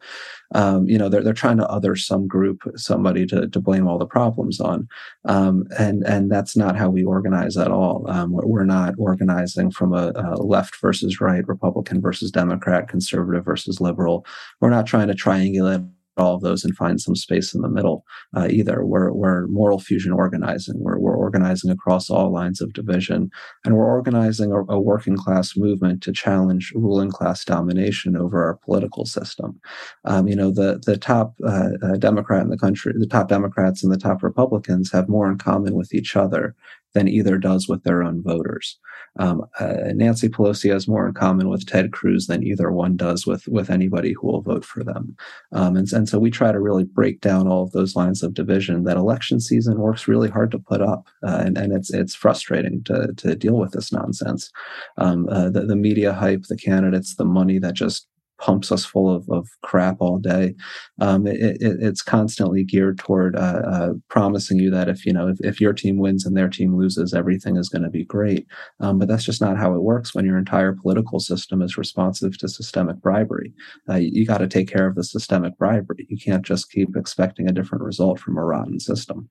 Um, 0.54 0.88
you 0.88 0.98
know, 0.98 1.08
they're 1.08 1.22
they're 1.22 1.32
trying 1.32 1.58
to 1.58 1.68
other 1.68 1.94
some 1.94 2.26
group, 2.26 2.62
somebody 2.74 3.24
to 3.26 3.48
to 3.48 3.60
blame 3.60 3.86
all 3.86 3.98
the 3.98 4.06
problems 4.06 4.60
on, 4.60 4.88
um, 5.26 5.64
and 5.78 6.02
and 6.04 6.30
that's 6.30 6.56
not 6.56 6.76
how 6.76 6.90
we 6.90 7.04
organize 7.04 7.56
at 7.56 7.70
all. 7.70 8.04
Um, 8.08 8.30
we're 8.32 8.64
not 8.64 8.94
organizing 8.98 9.70
from 9.70 9.92
a, 9.92 10.12
a 10.16 10.42
left 10.42 10.76
versus 10.80 10.87
right, 11.20 11.46
Republican 11.46 12.00
versus 12.00 12.30
Democrat, 12.30 12.88
conservative 12.88 13.44
versus 13.44 13.80
liberal. 13.80 14.24
We're 14.60 14.70
not 14.70 14.86
trying 14.86 15.08
to 15.08 15.14
triangulate 15.14 15.88
all 16.18 16.34
of 16.34 16.42
those 16.42 16.64
and 16.64 16.76
find 16.76 17.00
some 17.00 17.14
space 17.14 17.54
in 17.54 17.62
the 17.62 17.68
middle 17.68 18.04
uh, 18.36 18.48
either. 18.50 18.84
We're, 18.84 19.12
we're 19.12 19.46
moral 19.46 19.78
fusion 19.78 20.12
organizing. 20.12 20.74
We're, 20.78 20.98
we're 20.98 21.16
organizing 21.16 21.70
across 21.70 22.10
all 22.10 22.32
lines 22.32 22.60
of 22.60 22.72
division. 22.72 23.30
And 23.64 23.76
we're 23.76 23.86
organizing 23.86 24.52
a, 24.52 24.62
a 24.64 24.80
working 24.80 25.16
class 25.16 25.56
movement 25.56 26.02
to 26.02 26.12
challenge 26.12 26.72
ruling 26.74 27.10
class 27.10 27.44
domination 27.44 28.16
over 28.16 28.44
our 28.44 28.56
political 28.56 29.06
system. 29.06 29.60
Um, 30.04 30.28
you 30.28 30.36
know, 30.36 30.50
the, 30.50 30.82
the 30.84 30.96
top 30.96 31.34
uh, 31.46 31.70
uh, 31.82 31.96
Democrat 31.96 32.42
in 32.42 32.50
the 32.50 32.58
country, 32.58 32.92
the 32.96 33.06
top 33.06 33.28
Democrats 33.28 33.82
and 33.82 33.92
the 33.92 33.98
top 33.98 34.22
Republicans 34.22 34.90
have 34.92 35.08
more 35.08 35.30
in 35.30 35.38
common 35.38 35.74
with 35.74 35.94
each 35.94 36.16
other 36.16 36.54
than 36.94 37.08
either 37.08 37.38
does 37.38 37.68
with 37.68 37.82
their 37.84 38.02
own 38.02 38.22
voters. 38.22 38.78
Um, 39.18 39.44
uh, 39.58 39.92
Nancy 39.94 40.28
Pelosi 40.28 40.72
has 40.72 40.88
more 40.88 41.06
in 41.06 41.14
common 41.14 41.48
with 41.48 41.66
Ted 41.66 41.92
Cruz 41.92 42.26
than 42.26 42.42
either 42.42 42.70
one 42.70 42.96
does 42.96 43.26
with 43.26 43.46
with 43.48 43.70
anybody 43.70 44.12
who 44.12 44.26
will 44.26 44.42
vote 44.42 44.64
for 44.64 44.84
them. 44.84 45.16
Um, 45.52 45.76
and, 45.76 45.92
and 45.92 46.08
so 46.08 46.18
we 46.18 46.30
try 46.30 46.52
to 46.52 46.60
really 46.60 46.84
break 46.84 47.20
down 47.20 47.48
all 47.48 47.64
of 47.64 47.72
those 47.72 47.96
lines 47.96 48.22
of 48.22 48.34
division. 48.34 48.84
That 48.84 48.96
election 48.96 49.40
season 49.40 49.78
works 49.78 50.08
really 50.08 50.28
hard 50.28 50.50
to 50.52 50.58
put 50.58 50.80
up, 50.80 51.08
uh, 51.26 51.42
and, 51.44 51.58
and 51.58 51.72
it's 51.72 51.92
it's 51.92 52.14
frustrating 52.14 52.82
to 52.84 53.12
to 53.16 53.34
deal 53.34 53.56
with 53.56 53.72
this 53.72 53.92
nonsense. 53.92 54.50
Um, 54.96 55.28
uh, 55.28 55.50
the, 55.50 55.62
the 55.62 55.76
media 55.76 56.12
hype, 56.12 56.44
the 56.48 56.56
candidates, 56.56 57.16
the 57.16 57.24
money 57.24 57.58
that 57.58 57.74
just 57.74 58.06
pumps 58.38 58.72
us 58.72 58.84
full 58.84 59.14
of, 59.14 59.28
of 59.28 59.48
crap 59.62 59.96
all 60.00 60.18
day. 60.18 60.54
Um, 61.00 61.26
it, 61.26 61.58
it, 61.60 61.76
it's 61.80 62.02
constantly 62.02 62.64
geared 62.64 62.98
toward 62.98 63.36
uh, 63.36 63.62
uh, 63.66 63.92
promising 64.08 64.58
you 64.58 64.70
that 64.70 64.88
if 64.88 65.04
you 65.04 65.12
know 65.12 65.28
if, 65.28 65.38
if 65.40 65.60
your 65.60 65.72
team 65.72 65.98
wins 65.98 66.24
and 66.24 66.36
their 66.36 66.48
team 66.48 66.76
loses, 66.76 67.14
everything 67.14 67.56
is 67.56 67.68
going 67.68 67.82
to 67.82 67.90
be 67.90 68.04
great. 68.04 68.46
Um, 68.80 68.98
but 68.98 69.08
that's 69.08 69.24
just 69.24 69.40
not 69.40 69.58
how 69.58 69.74
it 69.74 69.82
works 69.82 70.14
when 70.14 70.24
your 70.24 70.38
entire 70.38 70.72
political 70.72 71.20
system 71.20 71.62
is 71.62 71.76
responsive 71.76 72.38
to 72.38 72.48
systemic 72.48 73.00
bribery. 73.00 73.52
Uh, 73.88 73.96
you, 73.96 74.10
you 74.12 74.26
got 74.26 74.38
to 74.38 74.48
take 74.48 74.68
care 74.68 74.86
of 74.86 74.94
the 74.94 75.04
systemic 75.04 75.56
bribery. 75.58 76.06
You 76.08 76.18
can't 76.18 76.44
just 76.44 76.70
keep 76.70 76.96
expecting 76.96 77.48
a 77.48 77.52
different 77.52 77.84
result 77.84 78.20
from 78.20 78.38
a 78.38 78.44
rotten 78.44 78.80
system. 78.80 79.28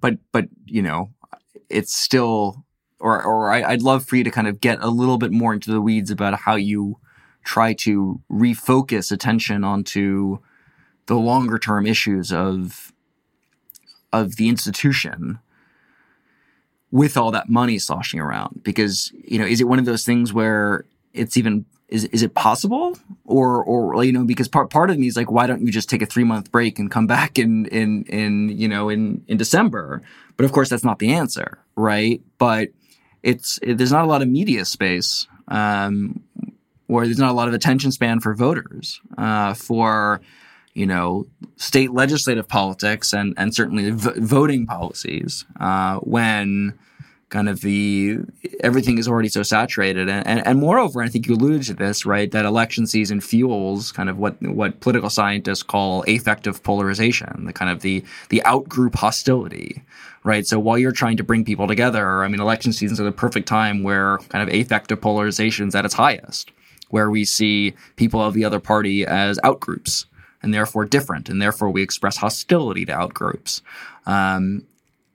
But 0.00 0.18
but 0.32 0.46
you 0.66 0.82
know, 0.82 1.10
it's 1.68 1.94
still 1.94 2.64
or 3.00 3.22
or 3.22 3.52
I, 3.52 3.72
would 3.72 3.82
love 3.82 4.04
for 4.04 4.16
you 4.16 4.24
to 4.24 4.30
kind 4.30 4.48
of 4.48 4.60
get 4.60 4.78
a 4.80 4.88
little 4.88 5.18
bit 5.18 5.32
more 5.32 5.52
into 5.52 5.70
the 5.70 5.80
weeds 5.80 6.10
about 6.10 6.40
how 6.40 6.54
you 6.54 6.98
try 7.44 7.74
to 7.74 8.20
refocus 8.30 9.12
attention 9.12 9.64
onto 9.64 10.38
the 11.06 11.14
longer 11.14 11.58
term 11.58 11.86
issues 11.86 12.32
of 12.32 12.92
of 14.12 14.36
the 14.36 14.48
institution 14.48 15.38
with 16.90 17.16
all 17.16 17.30
that 17.32 17.48
money 17.48 17.78
sloshing 17.78 18.20
around. 18.20 18.60
Because 18.62 19.12
you 19.14 19.38
know 19.38 19.46
is 19.46 19.60
it 19.60 19.68
one 19.68 19.78
of 19.78 19.84
those 19.84 20.04
things 20.04 20.32
where 20.32 20.84
it's 21.12 21.36
even 21.36 21.66
is 21.88 22.04
is 22.06 22.22
it 22.22 22.34
possible? 22.34 22.98
Or 23.24 23.62
or 23.62 24.02
you 24.04 24.12
know 24.12 24.24
because 24.24 24.48
part 24.48 24.70
part 24.70 24.90
of 24.90 24.98
me 24.98 25.06
is 25.06 25.16
like 25.16 25.30
why 25.30 25.46
don't 25.46 25.62
you 25.62 25.70
just 25.70 25.88
take 25.88 26.02
a 26.02 26.06
3 26.06 26.24
month 26.24 26.50
break 26.50 26.78
and 26.78 26.90
come 26.90 27.06
back 27.16 27.38
in 27.38 27.66
in 27.66 28.04
in 28.04 28.48
you 28.48 28.68
know 28.68 28.88
in 28.88 29.24
in 29.28 29.36
December? 29.36 30.02
But 30.36 30.44
of 30.44 30.52
course 30.52 30.68
that's 30.68 30.84
not 30.84 30.98
the 30.98 31.12
answer 31.12 31.58
right? 31.76 32.22
But 32.38 32.68
it's 33.22 33.58
it, 33.62 33.78
there's 33.78 33.92
not 33.92 34.04
a 34.04 34.08
lot 34.08 34.22
of 34.22 34.28
media 34.28 34.64
space 34.64 35.26
um, 35.48 36.22
or 36.88 37.04
there's 37.04 37.18
not 37.18 37.30
a 37.30 37.34
lot 37.34 37.48
of 37.48 37.54
attention 37.54 37.92
span 37.92 38.20
for 38.20 38.34
voters 38.34 39.00
uh, 39.18 39.54
for 39.54 40.20
you 40.74 40.86
know 40.86 41.26
state 41.56 41.92
legislative 41.92 42.48
politics 42.48 43.12
and 43.12 43.34
and 43.36 43.54
certainly 43.54 43.90
v- 43.90 44.12
voting 44.16 44.66
policies 44.66 45.44
uh, 45.60 45.98
when 45.98 46.78
kind 47.30 47.48
of 47.48 47.62
the 47.62 48.18
everything 48.60 48.96
is 48.96 49.08
already 49.08 49.28
so 49.28 49.42
saturated. 49.42 50.08
And, 50.08 50.24
and, 50.26 50.46
and 50.46 50.60
moreover 50.60 51.02
i 51.02 51.08
think 51.08 51.26
you 51.26 51.34
alluded 51.34 51.62
to 51.64 51.74
this 51.74 52.06
right 52.06 52.30
that 52.30 52.44
election 52.44 52.86
season 52.86 53.20
fuels 53.20 53.90
kind 53.90 54.08
of 54.08 54.18
what 54.18 54.40
what 54.42 54.80
political 54.80 55.10
scientists 55.10 55.62
call 55.62 56.04
affective 56.06 56.62
polarization 56.62 57.46
the 57.46 57.52
kind 57.52 57.70
of 57.70 57.80
the 57.80 58.04
the 58.28 58.42
outgroup 58.44 58.94
hostility 58.94 59.82
right? 60.26 60.46
So 60.46 60.58
while 60.58 60.78
you're 60.78 60.90
trying 60.90 61.18
to 61.18 61.24
bring 61.24 61.44
people 61.44 61.66
together 61.66 62.22
i 62.24 62.28
mean 62.28 62.40
election 62.40 62.72
seasons 62.72 63.00
are 63.00 63.04
the 63.04 63.12
perfect 63.12 63.48
time 63.48 63.82
where 63.82 64.18
kind 64.28 64.48
of 64.48 64.54
affective 64.54 65.00
polarization 65.00 65.68
is 65.68 65.74
at 65.74 65.84
its 65.84 65.94
highest 65.94 66.52
where 66.94 67.10
we 67.10 67.24
see 67.24 67.74
people 67.96 68.22
of 68.22 68.34
the 68.34 68.44
other 68.44 68.60
party 68.60 69.04
as 69.04 69.36
outgroups 69.38 70.06
and 70.42 70.54
therefore 70.54 70.84
different, 70.84 71.28
and 71.28 71.42
therefore 71.42 71.68
we 71.68 71.82
express 71.82 72.18
hostility 72.18 72.84
to 72.84 72.92
outgroups. 72.92 73.62
Um, 74.06 74.64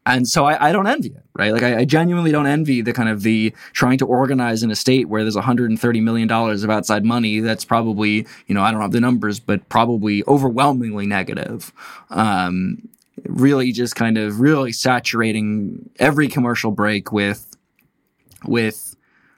and 0.05 0.27
so 0.27 0.43
I, 0.43 0.67
I, 0.67 0.71
don't 0.73 0.87
envy 0.87 1.11
it, 1.11 1.23
right? 1.35 1.53
Like 1.53 1.63
I, 1.63 1.77
I, 1.77 1.85
genuinely 1.85 2.33
don't 2.33 2.47
envy 2.47 2.81
the 2.81 2.91
kind 2.91 3.07
of 3.07 3.21
the 3.21 3.53
trying 3.71 3.97
to 3.99 4.05
organize 4.05 4.61
in 4.61 4.71
a 4.71 4.75
state 4.75 5.07
where 5.07 5.23
there's 5.23 5.35
130 5.35 6.01
million 6.01 6.27
dollars 6.27 6.65
of 6.65 6.69
outside 6.69 7.05
money. 7.05 7.39
That's 7.39 7.63
probably, 7.63 8.27
you 8.47 8.53
know, 8.53 8.61
I 8.61 8.71
don't 8.71 8.81
have 8.81 8.91
the 8.91 8.99
numbers, 8.99 9.39
but 9.39 9.69
probably 9.69 10.21
overwhelmingly 10.27 11.07
negative. 11.07 11.71
Um, 12.09 12.89
really, 13.23 13.71
just 13.71 13.95
kind 13.95 14.17
of 14.17 14.41
really 14.41 14.73
saturating 14.73 15.89
every 15.97 16.27
commercial 16.27 16.71
break 16.71 17.13
with 17.13 17.55
with 18.43 18.97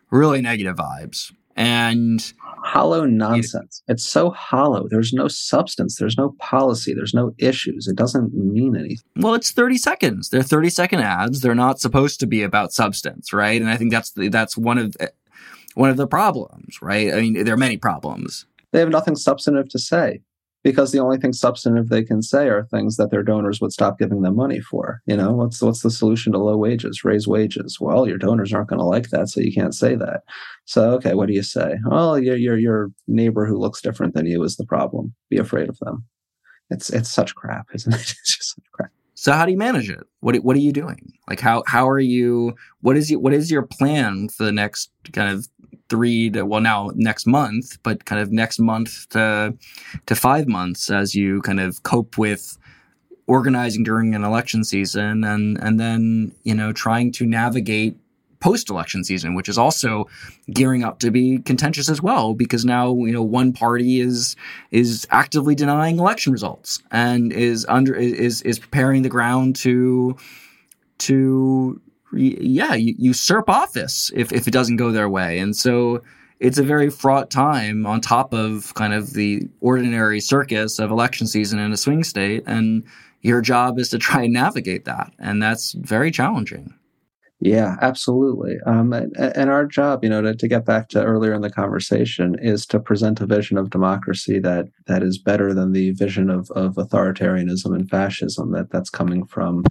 really 0.09 0.41
negative 0.41 0.77
vibes 0.77 1.31
and 1.55 2.33
hollow 2.63 3.05
nonsense. 3.05 3.81
It, 3.87 3.93
it's 3.93 4.05
so 4.05 4.29
hollow. 4.31 4.87
There's 4.89 5.13
no 5.13 5.27
substance. 5.27 5.97
There's 5.97 6.17
no 6.17 6.35
policy. 6.39 6.93
There's 6.93 7.13
no 7.13 7.33
issues. 7.37 7.87
It 7.87 7.95
doesn't 7.95 8.33
mean 8.33 8.75
anything. 8.75 9.05
Well, 9.15 9.33
it's 9.33 9.51
30 9.51 9.77
seconds. 9.77 10.29
They're 10.29 10.43
30 10.43 10.69
second 10.69 10.99
ads. 10.99 11.41
They're 11.41 11.55
not 11.55 11.79
supposed 11.79 12.19
to 12.21 12.27
be 12.27 12.43
about 12.43 12.73
substance, 12.73 13.33
right? 13.33 13.61
And 13.61 13.69
I 13.69 13.77
think 13.77 13.91
that's 13.91 14.11
the, 14.11 14.29
that's 14.29 14.57
one 14.57 14.77
of 14.77 14.93
the, 14.93 15.11
one 15.73 15.89
of 15.89 15.97
the 15.97 16.07
problems, 16.07 16.81
right? 16.81 17.13
I 17.13 17.21
mean, 17.21 17.43
there 17.43 17.53
are 17.53 17.57
many 17.57 17.77
problems. 17.77 18.45
They 18.71 18.79
have 18.79 18.89
nothing 18.89 19.15
substantive 19.15 19.69
to 19.69 19.79
say 19.79 20.21
because 20.63 20.91
the 20.91 20.99
only 20.99 21.17
thing 21.17 21.33
substantive 21.33 21.89
they 21.89 22.03
can 22.03 22.21
say 22.21 22.47
are 22.47 22.65
things 22.65 22.97
that 22.97 23.09
their 23.11 23.23
donors 23.23 23.59
would 23.61 23.71
stop 23.71 23.97
giving 23.97 24.21
them 24.21 24.35
money 24.35 24.59
for. 24.59 25.01
You 25.05 25.17
know, 25.17 25.31
what's 25.31 25.61
what's 25.61 25.81
the 25.81 25.89
solution 25.89 26.33
to 26.33 26.39
low 26.39 26.57
wages? 26.57 27.03
Raise 27.03 27.27
wages. 27.27 27.79
Well, 27.79 28.07
your 28.07 28.17
donors 28.17 28.53
aren't 28.53 28.69
going 28.69 28.79
to 28.79 28.85
like 28.85 29.09
that, 29.09 29.29
so 29.29 29.41
you 29.41 29.53
can't 29.53 29.75
say 29.75 29.95
that. 29.95 30.21
So, 30.65 30.91
okay, 30.93 31.13
what 31.13 31.27
do 31.27 31.33
you 31.33 31.43
say? 31.43 31.75
Well, 31.85 32.19
your 32.19 32.35
your 32.35 32.57
your 32.57 32.91
neighbor 33.07 33.45
who 33.45 33.57
looks 33.57 33.81
different 33.81 34.13
than 34.13 34.25
you 34.25 34.43
is 34.43 34.57
the 34.57 34.65
problem. 34.65 35.13
Be 35.29 35.37
afraid 35.37 35.69
of 35.69 35.77
them. 35.79 36.05
It's 36.69 36.89
it's 36.89 37.11
such 37.11 37.35
crap, 37.35 37.67
isn't 37.73 37.93
it? 37.93 37.99
It's 37.99 38.37
just 38.37 38.55
such 38.55 38.71
crap. 38.71 38.91
So 39.15 39.33
how 39.33 39.45
do 39.45 39.51
you 39.51 39.57
manage 39.57 39.89
it? 39.89 39.99
What 40.21 40.35
what 40.37 40.55
are 40.55 40.61
you 40.61 40.73
doing? 40.73 41.13
Like 41.29 41.39
how 41.39 41.63
how 41.67 41.87
are 41.87 41.99
you? 41.99 42.55
What 42.81 42.97
is 42.97 43.11
you, 43.11 43.19
what 43.19 43.33
is 43.33 43.51
your 43.51 43.63
plan 43.63 44.29
for 44.29 44.43
the 44.43 44.51
next 44.51 44.91
kind 45.11 45.29
of 45.29 45.47
three 45.91 46.29
to 46.31 46.43
well 46.43 46.61
now 46.61 46.89
next 46.95 47.27
month, 47.27 47.77
but 47.83 48.05
kind 48.05 48.21
of 48.21 48.31
next 48.31 48.59
month 48.59 49.09
to 49.09 49.53
to 50.07 50.15
five 50.15 50.47
months 50.47 50.89
as 50.89 51.13
you 51.13 51.41
kind 51.41 51.59
of 51.59 51.83
cope 51.83 52.17
with 52.17 52.57
organizing 53.27 53.83
during 53.83 54.15
an 54.15 54.23
election 54.23 54.63
season 54.63 55.23
and 55.23 55.57
and 55.61 55.79
then 55.79 56.33
you 56.43 56.55
know 56.55 56.73
trying 56.73 57.11
to 57.11 57.25
navigate 57.25 57.95
post-election 58.39 59.03
season 59.03 59.35
which 59.35 59.47
is 59.47 59.57
also 59.57 60.07
gearing 60.51 60.83
up 60.83 60.97
to 60.97 61.11
be 61.11 61.37
contentious 61.45 61.87
as 61.89 62.01
well 62.01 62.33
because 62.33 62.65
now 62.65 62.87
you 63.05 63.13
know 63.13 63.21
one 63.21 63.53
party 63.53 63.99
is 63.99 64.35
is 64.71 65.07
actively 65.11 65.53
denying 65.53 65.99
election 65.99 66.33
results 66.33 66.81
and 66.89 67.31
is 67.31 67.65
under 67.69 67.93
is 67.93 68.41
is 68.41 68.57
preparing 68.57 69.03
the 69.03 69.09
ground 69.09 69.55
to 69.55 70.17
to 70.97 71.79
yeah, 72.13 72.75
usurp 72.75 73.49
office 73.49 74.11
if, 74.15 74.31
if 74.31 74.47
it 74.47 74.51
doesn't 74.51 74.77
go 74.77 74.91
their 74.91 75.09
way. 75.09 75.39
And 75.39 75.55
so 75.55 76.01
it's 76.39 76.57
a 76.57 76.63
very 76.63 76.89
fraught 76.89 77.29
time 77.29 77.85
on 77.85 78.01
top 78.01 78.33
of 78.33 78.73
kind 78.73 78.93
of 78.93 79.13
the 79.13 79.47
ordinary 79.59 80.19
circus 80.19 80.79
of 80.79 80.91
election 80.91 81.27
season 81.27 81.59
in 81.59 81.71
a 81.71 81.77
swing 81.77 82.03
state. 82.03 82.43
And 82.47 82.83
your 83.21 83.41
job 83.41 83.79
is 83.79 83.89
to 83.89 83.99
try 83.99 84.23
and 84.23 84.33
navigate 84.33 84.85
that. 84.85 85.13
And 85.19 85.41
that's 85.41 85.73
very 85.73 86.11
challenging. 86.11 86.73
Yeah, 87.43 87.75
absolutely. 87.81 88.57
Um, 88.67 88.93
and, 88.93 89.15
and, 89.17 89.49
our 89.49 89.65
job, 89.65 90.03
you 90.03 90.09
know, 90.11 90.21
to, 90.21 90.35
to 90.35 90.47
get 90.47 90.63
back 90.63 90.89
to 90.89 91.03
earlier 91.03 91.33
in 91.33 91.41
the 91.41 91.49
conversation, 91.49 92.35
is 92.39 92.67
to 92.67 92.79
present 92.79 93.19
a 93.19 93.25
vision 93.25 93.57
of 93.57 93.71
democracy 93.71 94.37
that 94.39 94.67
that 94.85 95.01
is 95.01 95.17
better 95.17 95.51
than 95.51 95.71
the 95.71 95.89
vision 95.91 96.29
of, 96.29 96.51
of 96.51 96.75
authoritarianism 96.75 97.73
and 97.73 97.89
fascism 97.89 98.51
that 98.51 98.69
that's 98.69 98.91
coming 98.91 99.25
from 99.25 99.63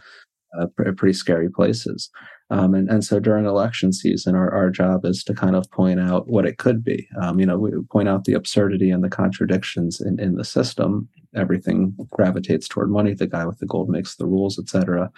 uh, 0.59 0.67
pretty 0.75 1.13
scary 1.13 1.51
places. 1.51 2.11
Um, 2.51 2.75
and, 2.75 2.91
and 2.91 3.05
so 3.05 3.21
during 3.21 3.45
election 3.47 3.93
season, 3.93 4.35
our, 4.35 4.53
our 4.53 4.71
job 4.71 5.05
is 5.05 5.23
to 5.25 5.35
kind 5.35 5.55
of 5.55 5.71
point 5.71 6.01
out 6.01 6.27
what 6.29 6.47
it 6.47 6.59
could 6.59 6.83
be. 6.83 7.09
Um, 7.23 7.39
you 7.39 7.47
know, 7.47 7.59
we 7.59 7.71
point 7.91 8.09
out 8.09 8.25
the 8.25 8.35
absurdity 8.35 8.91
and 8.91 9.05
the 9.05 9.09
contradictions 9.09 10.01
in, 10.01 10.19
in 10.19 10.35
the 10.35 10.45
system. 10.45 11.09
Everything 11.37 11.95
gravitates 12.11 12.67
toward 12.67 12.91
money. 12.91 13.15
The 13.15 13.29
guy 13.29 13.47
with 13.47 13.59
the 13.59 13.67
gold 13.67 13.89
makes 13.89 14.17
the 14.17 14.27
rules, 14.27 14.59
et 14.59 14.69
cetera 14.69 15.13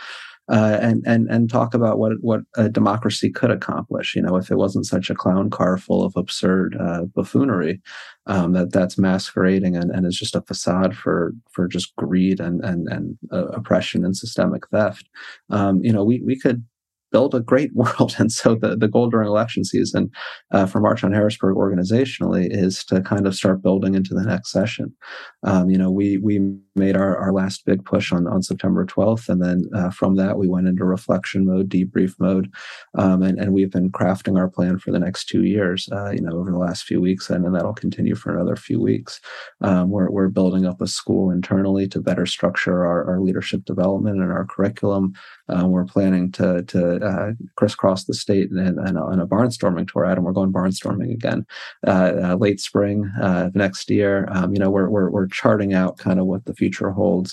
uh, 0.51 0.79
and 0.81 1.03
and 1.07 1.29
and 1.31 1.49
talk 1.49 1.75
about 1.75 1.99
what 1.99 2.13
what 2.21 2.41
a 2.57 2.69
democracy 2.69 3.31
could 3.31 3.51
accomplish. 3.51 4.15
You 4.15 4.23
know, 4.23 4.37
if 4.37 4.51
it 4.51 4.57
wasn't 4.57 4.87
such 4.87 5.09
a 5.09 5.15
clown 5.15 5.51
car 5.51 5.79
full 5.79 6.05
of 6.05 6.15
absurd 6.17 6.77
uh, 6.81 7.05
buffoonery 7.15 7.81
um, 8.27 8.53
that 8.53 8.73
that's 8.73 8.99
masquerading 8.99 9.77
and, 9.77 9.91
and 9.91 10.07
is 10.07 10.17
just 10.17 10.35
a 10.35 10.43
facade 10.43 10.97
for 10.97 11.33
for 11.51 11.69
just 11.69 11.95
greed 11.97 12.41
and 12.41 12.65
and 12.65 12.89
and 12.89 13.17
uh, 13.33 13.47
oppression 13.49 14.05
and 14.05 14.17
systemic 14.17 14.69
theft. 14.69 15.09
Um, 15.51 15.81
you 15.83 15.93
know, 15.93 16.05
we 16.05 16.21
we 16.25 16.39
could 16.39 16.65
build 17.13 17.35
a 17.35 17.41
great 17.41 17.71
world. 17.75 18.17
And 18.19 18.33
so 18.33 18.57
the, 18.57 18.75
the 18.75 18.89
goal 18.89 19.09
during 19.09 19.29
election 19.29 19.65
season 19.65 20.11
uh, 20.51 20.67
for 20.67 20.81
March 20.81 21.05
on 21.05 21.13
Harrisburg 21.13 21.57
organizationally 21.57 22.49
is 22.51 22.85
to 22.87 23.01
kind 23.03 23.27
of 23.27 23.37
start 23.37 23.63
building 23.63 23.95
into 23.95 24.15
the 24.15 24.25
next 24.25 24.51
session. 24.51 24.93
Um, 25.45 25.71
you 25.71 25.79
know, 25.79 25.91
we 25.91 26.19
we 26.19 26.41
made 26.75 26.97
our, 26.97 27.17
our 27.17 27.33
last 27.33 27.65
big 27.65 27.85
push 27.85 28.13
on, 28.13 28.27
on 28.27 28.43
September 28.43 28.87
12th. 28.87 29.29
And 29.29 29.43
then 29.43 29.65
uh, 29.75 29.91
from 29.91 30.17
that, 30.17 30.39
we 30.39 30.49
went 30.49 30.69
into 30.69 30.85
reflection 30.85 31.45
mode, 31.45 31.69
debrief 31.69 32.15
mode. 32.19 32.53
Um, 32.95 33.23
and, 33.23 33.39
and 33.39 33.53
we've 33.53 33.71
been 33.71 33.91
crafting 33.91 34.39
our 34.39 34.49
plan 34.49 34.79
for 34.79 34.91
the 34.91 34.99
next 34.99 35.27
two 35.27 35.45
years, 35.45 35.89
uh, 35.93 36.11
you 36.11 36.21
know, 36.21 36.33
over 36.33 36.51
the 36.51 36.59
last 36.59 36.85
few 36.85 37.01
weeks. 37.01 37.29
And, 37.31 37.45
and 37.45 37.55
that'll 37.55 37.75
continue 37.75 38.15
for 38.15 38.35
another 38.35 38.57
few 38.57 38.81
weeks. 38.81 39.21
Um, 39.61 39.91
we're, 39.91 40.11
we're 40.11 40.29
building 40.29 40.67
up 40.67 40.81
a 40.81 40.87
school 40.87 41.31
internally 41.31 41.87
to 41.89 42.01
better 42.01 42.27
structure 42.27 42.87
our, 42.87 43.05
our 43.05 43.21
leadership 43.21 43.65
development 43.65 44.21
and 44.21 44.33
our 44.33 44.47
curriculum. 44.47 45.15
Uh, 45.49 45.67
we're 45.67 45.85
planning 45.85 46.33
to, 46.33 46.63
to 46.63 46.97
uh, 47.05 47.33
crisscross 47.57 48.05
the 48.05 48.15
state 48.15 48.51
and, 48.51 48.79
in, 48.79 48.97
a, 48.97 49.05
a, 49.05 49.27
barnstorming 49.27 49.91
tour. 49.91 50.07
Adam, 50.07 50.25
we're 50.25 50.33
going 50.33 50.53
barnstorming 50.53 51.13
again 51.13 51.45
uh, 51.87 52.37
late 52.39 52.61
spring 52.61 53.11
of 53.21 53.55
next 53.55 53.91
year. 53.91 54.27
Um, 54.31 54.55
you 54.55 54.59
know, 54.59 54.71
we're, 54.71 54.89
we're, 54.89 55.11
we're 55.11 55.27
charting 55.27 55.75
out 55.75 55.99
kind 55.99 56.19
of 56.19 56.27
what 56.27 56.45
the 56.45 56.55
future 56.63 56.93
holds, 57.01 57.31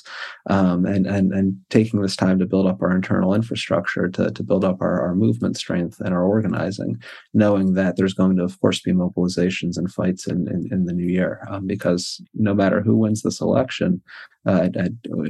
um, 0.56 0.80
and 0.94 1.06
and 1.16 1.28
and 1.38 1.48
taking 1.70 2.02
this 2.02 2.18
time 2.24 2.38
to 2.40 2.50
build 2.52 2.68
up 2.72 2.82
our 2.82 2.94
internal 3.00 3.36
infrastructure, 3.40 4.06
to 4.16 4.24
to 4.38 4.44
build 4.50 4.64
up 4.70 4.78
our, 4.82 4.96
our 5.06 5.16
movement 5.26 5.56
strength 5.64 5.98
and 6.04 6.14
our 6.16 6.26
organizing, 6.36 6.92
knowing 7.34 7.68
that 7.80 7.94
there's 7.96 8.20
going 8.22 8.36
to, 8.38 8.44
of 8.44 8.56
course, 8.62 8.80
be 8.82 8.94
mobilizations 9.04 9.78
and 9.78 9.92
fights 10.00 10.24
in 10.34 10.40
in, 10.54 10.62
in 10.74 10.82
the 10.86 10.98
new 11.00 11.10
year, 11.20 11.32
um, 11.52 11.68
because 11.74 12.04
no 12.34 12.54
matter 12.62 12.80
who 12.82 12.96
wins 13.04 13.22
this 13.22 13.42
election, 13.42 14.02
uh, 14.50 14.70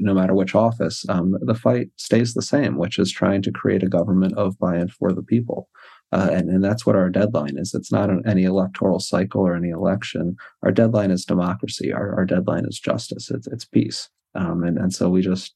no 0.07 0.13
matter 0.13 0.35
which 0.35 0.55
office, 0.67 0.97
um, 1.09 1.27
the 1.51 1.59
fight 1.65 1.89
stays 1.95 2.33
the 2.33 2.49
same, 2.53 2.73
which 2.77 2.97
is 3.03 3.11
trying 3.11 3.41
to 3.41 3.51
create 3.51 3.83
a 3.83 3.95
government 3.97 4.33
of 4.43 4.57
by 4.59 4.75
and 4.75 4.91
for 4.97 5.09
the 5.13 5.23
people. 5.33 5.67
Uh, 6.11 6.29
and, 6.31 6.49
and 6.49 6.63
that's 6.63 6.85
what 6.85 6.95
our 6.95 7.09
deadline 7.09 7.57
is. 7.57 7.73
It's 7.73 7.91
not 7.91 8.09
an, 8.09 8.23
any 8.25 8.43
electoral 8.43 8.99
cycle 8.99 9.41
or 9.41 9.55
any 9.55 9.69
election. 9.69 10.35
Our 10.63 10.71
deadline 10.71 11.11
is 11.11 11.25
democracy. 11.25 11.93
Our, 11.93 12.15
our 12.15 12.25
deadline 12.25 12.65
is 12.65 12.79
justice. 12.79 13.29
It's, 13.29 13.47
it's 13.47 13.65
peace. 13.65 14.09
Um, 14.35 14.63
and, 14.63 14.77
and 14.77 14.93
so 14.93 15.09
we 15.09 15.21
just 15.21 15.53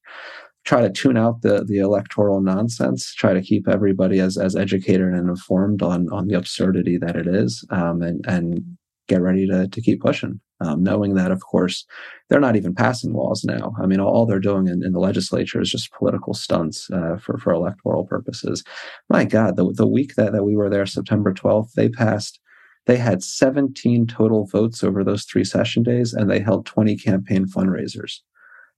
try 0.66 0.82
to 0.82 0.90
tune 0.90 1.18
out 1.18 1.42
the, 1.42 1.64
the 1.66 1.80
electoral 1.80 2.42
nonsense, 2.42 3.14
try 3.14 3.34
to 3.34 3.42
keep 3.42 3.68
everybody 3.68 4.20
as, 4.20 4.38
as 4.38 4.56
educated 4.56 5.08
and 5.08 5.30
informed 5.30 5.82
on, 5.82 6.08
on 6.12 6.28
the 6.28 6.38
absurdity 6.38 6.98
that 6.98 7.16
it 7.16 7.28
is, 7.28 7.66
um, 7.70 8.02
and, 8.02 8.24
and 8.28 8.64
get 9.08 9.22
ready 9.22 9.48
to, 9.48 9.68
to 9.68 9.82
keep 9.82 10.02
pushing 10.02 10.40
um, 10.64 10.84
knowing 10.84 11.16
that, 11.16 11.32
of 11.32 11.42
course, 11.42 11.86
they're 12.30 12.40
not 12.40 12.56
even 12.56 12.74
passing 12.74 13.14
laws 13.14 13.44
now. 13.44 13.74
I 13.82 13.86
mean, 13.86 14.00
all 14.00 14.26
they're 14.26 14.40
doing 14.40 14.68
in, 14.68 14.84
in 14.84 14.92
the 14.92 15.00
legislature 15.00 15.62
is 15.62 15.70
just 15.70 15.92
political 15.92 16.34
stunts 16.34 16.90
uh, 16.92 17.18
for, 17.18 17.38
for 17.38 17.54
electoral 17.54 18.06
purposes. 18.06 18.64
My 19.10 19.26
God, 19.26 19.56
the, 19.56 19.72
the 19.76 19.88
week 19.88 20.16
that, 20.16 20.32
that 20.32 20.44
we 20.44 20.56
were 20.56 20.70
there, 20.70 20.86
September 20.86 21.34
12th, 21.34 21.74
they 21.74 21.90
passed, 21.90 22.40
they 22.86 22.98
had 22.98 23.24
17 23.24 24.08
total 24.08 24.46
votes 24.46 24.84
over 24.84 25.04
those 25.04 25.24
three 25.26 25.44
session 25.44 25.84
days, 25.84 26.14
and 26.14 26.30
they 26.30 26.40
held 26.40 26.66
20 26.66 26.98
campaign 26.98 27.46
fundraisers. 27.46 28.20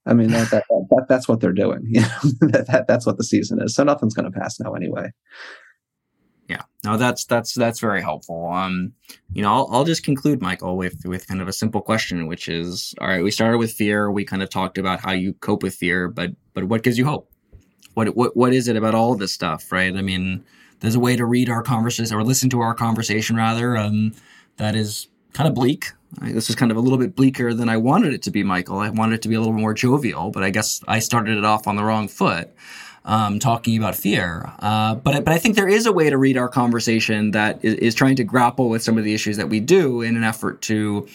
I 0.06 0.14
mean, 0.14 0.28
that, 0.28 0.50
that, 0.50 0.64
that 0.68 1.06
that's 1.08 1.28
what 1.28 1.40
they're 1.40 1.52
doing. 1.52 1.80
You 1.86 2.00
know, 2.00 2.08
that, 2.52 2.66
that, 2.68 2.86
that's 2.86 3.06
what 3.06 3.16
the 3.18 3.24
season 3.24 3.60
is. 3.62 3.74
So 3.74 3.84
nothing's 3.84 4.14
going 4.14 4.30
to 4.30 4.38
pass 4.38 4.58
now 4.60 4.74
anyway. 4.74 5.10
No, 6.86 6.96
that's 6.96 7.24
that's 7.24 7.52
that's 7.52 7.80
very 7.80 8.00
helpful. 8.00 8.48
Um, 8.52 8.92
you 9.32 9.42
know, 9.42 9.52
I'll, 9.52 9.68
I'll 9.72 9.84
just 9.84 10.04
conclude, 10.04 10.40
Michael, 10.40 10.76
with 10.76 11.04
with 11.04 11.26
kind 11.26 11.42
of 11.42 11.48
a 11.48 11.52
simple 11.52 11.80
question, 11.80 12.28
which 12.28 12.46
is, 12.46 12.94
all 13.00 13.08
right, 13.08 13.24
we 13.24 13.32
started 13.32 13.58
with 13.58 13.72
fear. 13.72 14.08
We 14.08 14.24
kind 14.24 14.40
of 14.40 14.50
talked 14.50 14.78
about 14.78 15.00
how 15.00 15.10
you 15.10 15.32
cope 15.32 15.64
with 15.64 15.74
fear, 15.74 16.08
but 16.08 16.30
but 16.54 16.62
what 16.62 16.84
gives 16.84 16.96
you 16.96 17.04
hope? 17.04 17.28
What 17.94 18.14
what 18.14 18.36
what 18.36 18.52
is 18.52 18.68
it 18.68 18.76
about 18.76 18.94
all 18.94 19.16
this 19.16 19.32
stuff, 19.32 19.72
right? 19.72 19.96
I 19.96 20.00
mean, 20.00 20.44
there's 20.78 20.94
a 20.94 21.00
way 21.00 21.16
to 21.16 21.26
read 21.26 21.50
our 21.50 21.64
conversation 21.64 22.16
or 22.16 22.22
listen 22.22 22.50
to 22.50 22.60
our 22.60 22.72
conversation 22.72 23.34
rather, 23.34 23.76
um, 23.76 24.12
that 24.58 24.76
is 24.76 25.08
kind 25.32 25.48
of 25.48 25.54
bleak. 25.56 25.86
This 26.22 26.48
is 26.48 26.54
kind 26.54 26.70
of 26.70 26.76
a 26.76 26.80
little 26.80 26.98
bit 26.98 27.16
bleaker 27.16 27.52
than 27.52 27.68
I 27.68 27.78
wanted 27.78 28.14
it 28.14 28.22
to 28.22 28.30
be, 28.30 28.44
Michael. 28.44 28.78
I 28.78 28.90
wanted 28.90 29.16
it 29.16 29.22
to 29.22 29.28
be 29.28 29.34
a 29.34 29.40
little 29.40 29.52
more 29.52 29.74
jovial, 29.74 30.30
but 30.30 30.44
I 30.44 30.50
guess 30.50 30.84
I 30.86 31.00
started 31.00 31.36
it 31.36 31.44
off 31.44 31.66
on 31.66 31.74
the 31.74 31.82
wrong 31.82 32.06
foot 32.06 32.54
um, 33.06 33.38
talking 33.38 33.78
about 33.78 33.94
fear. 33.94 34.52
Uh, 34.58 34.96
but 34.96 35.24
but 35.24 35.32
I 35.32 35.38
think 35.38 35.54
there 35.56 35.68
is 35.68 35.86
a 35.86 35.92
way 35.92 36.10
to 36.10 36.18
read 36.18 36.36
our 36.36 36.48
conversation 36.48 37.30
that 37.30 37.64
is, 37.64 37.74
is, 37.74 37.94
trying 37.94 38.16
to 38.16 38.24
grapple 38.24 38.68
with 38.68 38.82
some 38.82 38.98
of 38.98 39.04
the 39.04 39.14
issues 39.14 39.36
that 39.36 39.48
we 39.48 39.60
do 39.60 40.02
in 40.02 40.16
an 40.16 40.24
effort 40.24 40.60
to 40.62 41.08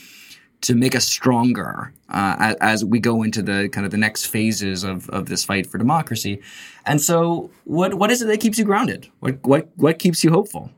to 0.62 0.76
make 0.76 0.96
us 0.96 1.08
stronger 1.08 1.92
uh, 2.10 2.54
as, 2.62 2.86
we 2.86 3.00
go 3.00 3.24
into 3.24 3.42
the 3.42 3.68
kind 3.70 3.84
of 3.84 3.92
the 3.92 3.98
next 3.98 4.28
phases 4.28 4.84
of, 4.84 5.10
of 5.10 5.26
this 5.26 5.44
fight 5.44 5.66
for 5.66 5.80
democracy. 5.80 6.40
And 6.86 7.02
so, 7.02 7.50
what 7.66 7.96
what 7.96 8.10
is 8.10 8.22
it 8.22 8.26
that 8.26 8.40
keeps 8.40 8.58
you 8.58 8.66
grounded? 8.66 9.08
What 9.20 9.44
what 9.44 9.70
what 9.76 10.00
keeps 10.00 10.24
you 10.24 10.32
hopeful? 10.32 10.72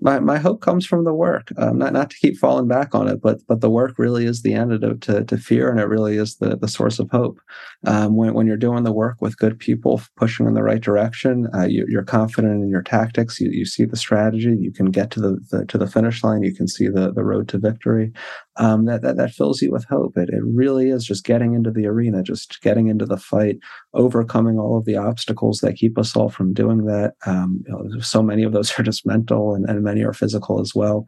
my, 0.00 0.20
my 0.20 0.38
hope 0.38 0.60
comes 0.60 0.86
from 0.86 1.04
the 1.04 1.12
work. 1.12 1.50
Um, 1.56 1.78
not 1.78 1.92
not 1.92 2.10
to 2.10 2.16
keep 2.16 2.36
falling 2.36 2.68
back 2.68 2.94
on 2.94 3.08
it, 3.08 3.20
but 3.20 3.40
but 3.46 3.60
the 3.60 3.70
work 3.70 3.98
really 3.98 4.26
is 4.26 4.42
the 4.42 4.54
antidote 4.54 5.00
to, 5.02 5.24
to 5.24 5.36
fear, 5.36 5.70
and 5.70 5.80
it 5.80 5.88
really 5.88 6.16
is 6.16 6.36
the, 6.36 6.56
the 6.56 6.68
source 6.68 6.98
of 6.98 7.10
hope. 7.10 7.40
Um, 7.86 8.16
when 8.16 8.34
when 8.34 8.48
you're 8.48 8.56
doing 8.56 8.82
the 8.82 8.92
work 8.92 9.18
with 9.20 9.38
good 9.38 9.56
people, 9.58 10.02
pushing 10.16 10.46
in 10.46 10.54
the 10.54 10.64
right 10.64 10.80
direction, 10.80 11.46
uh, 11.54 11.66
you, 11.66 11.86
are 11.96 12.04
confident 12.04 12.60
in 12.62 12.68
your 12.68 12.82
tactics. 12.82 13.40
You, 13.40 13.50
you 13.52 13.64
see 13.64 13.84
the 13.84 13.96
strategy. 13.96 14.56
You 14.58 14.72
can 14.72 14.86
get 14.86 15.12
to 15.12 15.20
the, 15.20 15.38
the, 15.50 15.64
to 15.66 15.78
the 15.78 15.86
finish 15.86 16.24
line. 16.24 16.42
You 16.42 16.52
can 16.52 16.66
see 16.66 16.88
the 16.88 17.12
the 17.12 17.22
road 17.22 17.48
to 17.50 17.58
victory. 17.58 18.12
Um, 18.56 18.86
that, 18.86 19.02
that 19.02 19.16
that 19.16 19.30
fills 19.30 19.62
you 19.62 19.70
with 19.70 19.84
hope. 19.84 20.16
It 20.16 20.28
it 20.30 20.42
really 20.42 20.90
is 20.90 21.04
just 21.04 21.24
getting 21.24 21.54
into 21.54 21.70
the 21.70 21.86
arena, 21.86 22.24
just 22.24 22.60
getting 22.62 22.88
into 22.88 23.06
the 23.06 23.16
fight, 23.16 23.58
overcoming 23.94 24.58
all 24.58 24.76
of 24.76 24.84
the 24.84 24.96
obstacles 24.96 25.60
that 25.60 25.76
keep 25.76 25.98
us 25.98 26.16
all 26.16 26.30
from 26.30 26.52
doing 26.52 26.84
that. 26.86 27.14
Um, 27.26 27.62
you 27.64 27.72
know, 27.72 28.00
so 28.00 28.24
many 28.24 28.42
of 28.42 28.52
those 28.52 28.72
are 28.78 28.82
just 28.82 29.06
mental 29.06 29.54
and, 29.54 29.68
and 29.70 29.84
many 29.84 30.02
are 30.02 30.12
physical 30.12 30.60
as 30.60 30.74
well 30.74 31.06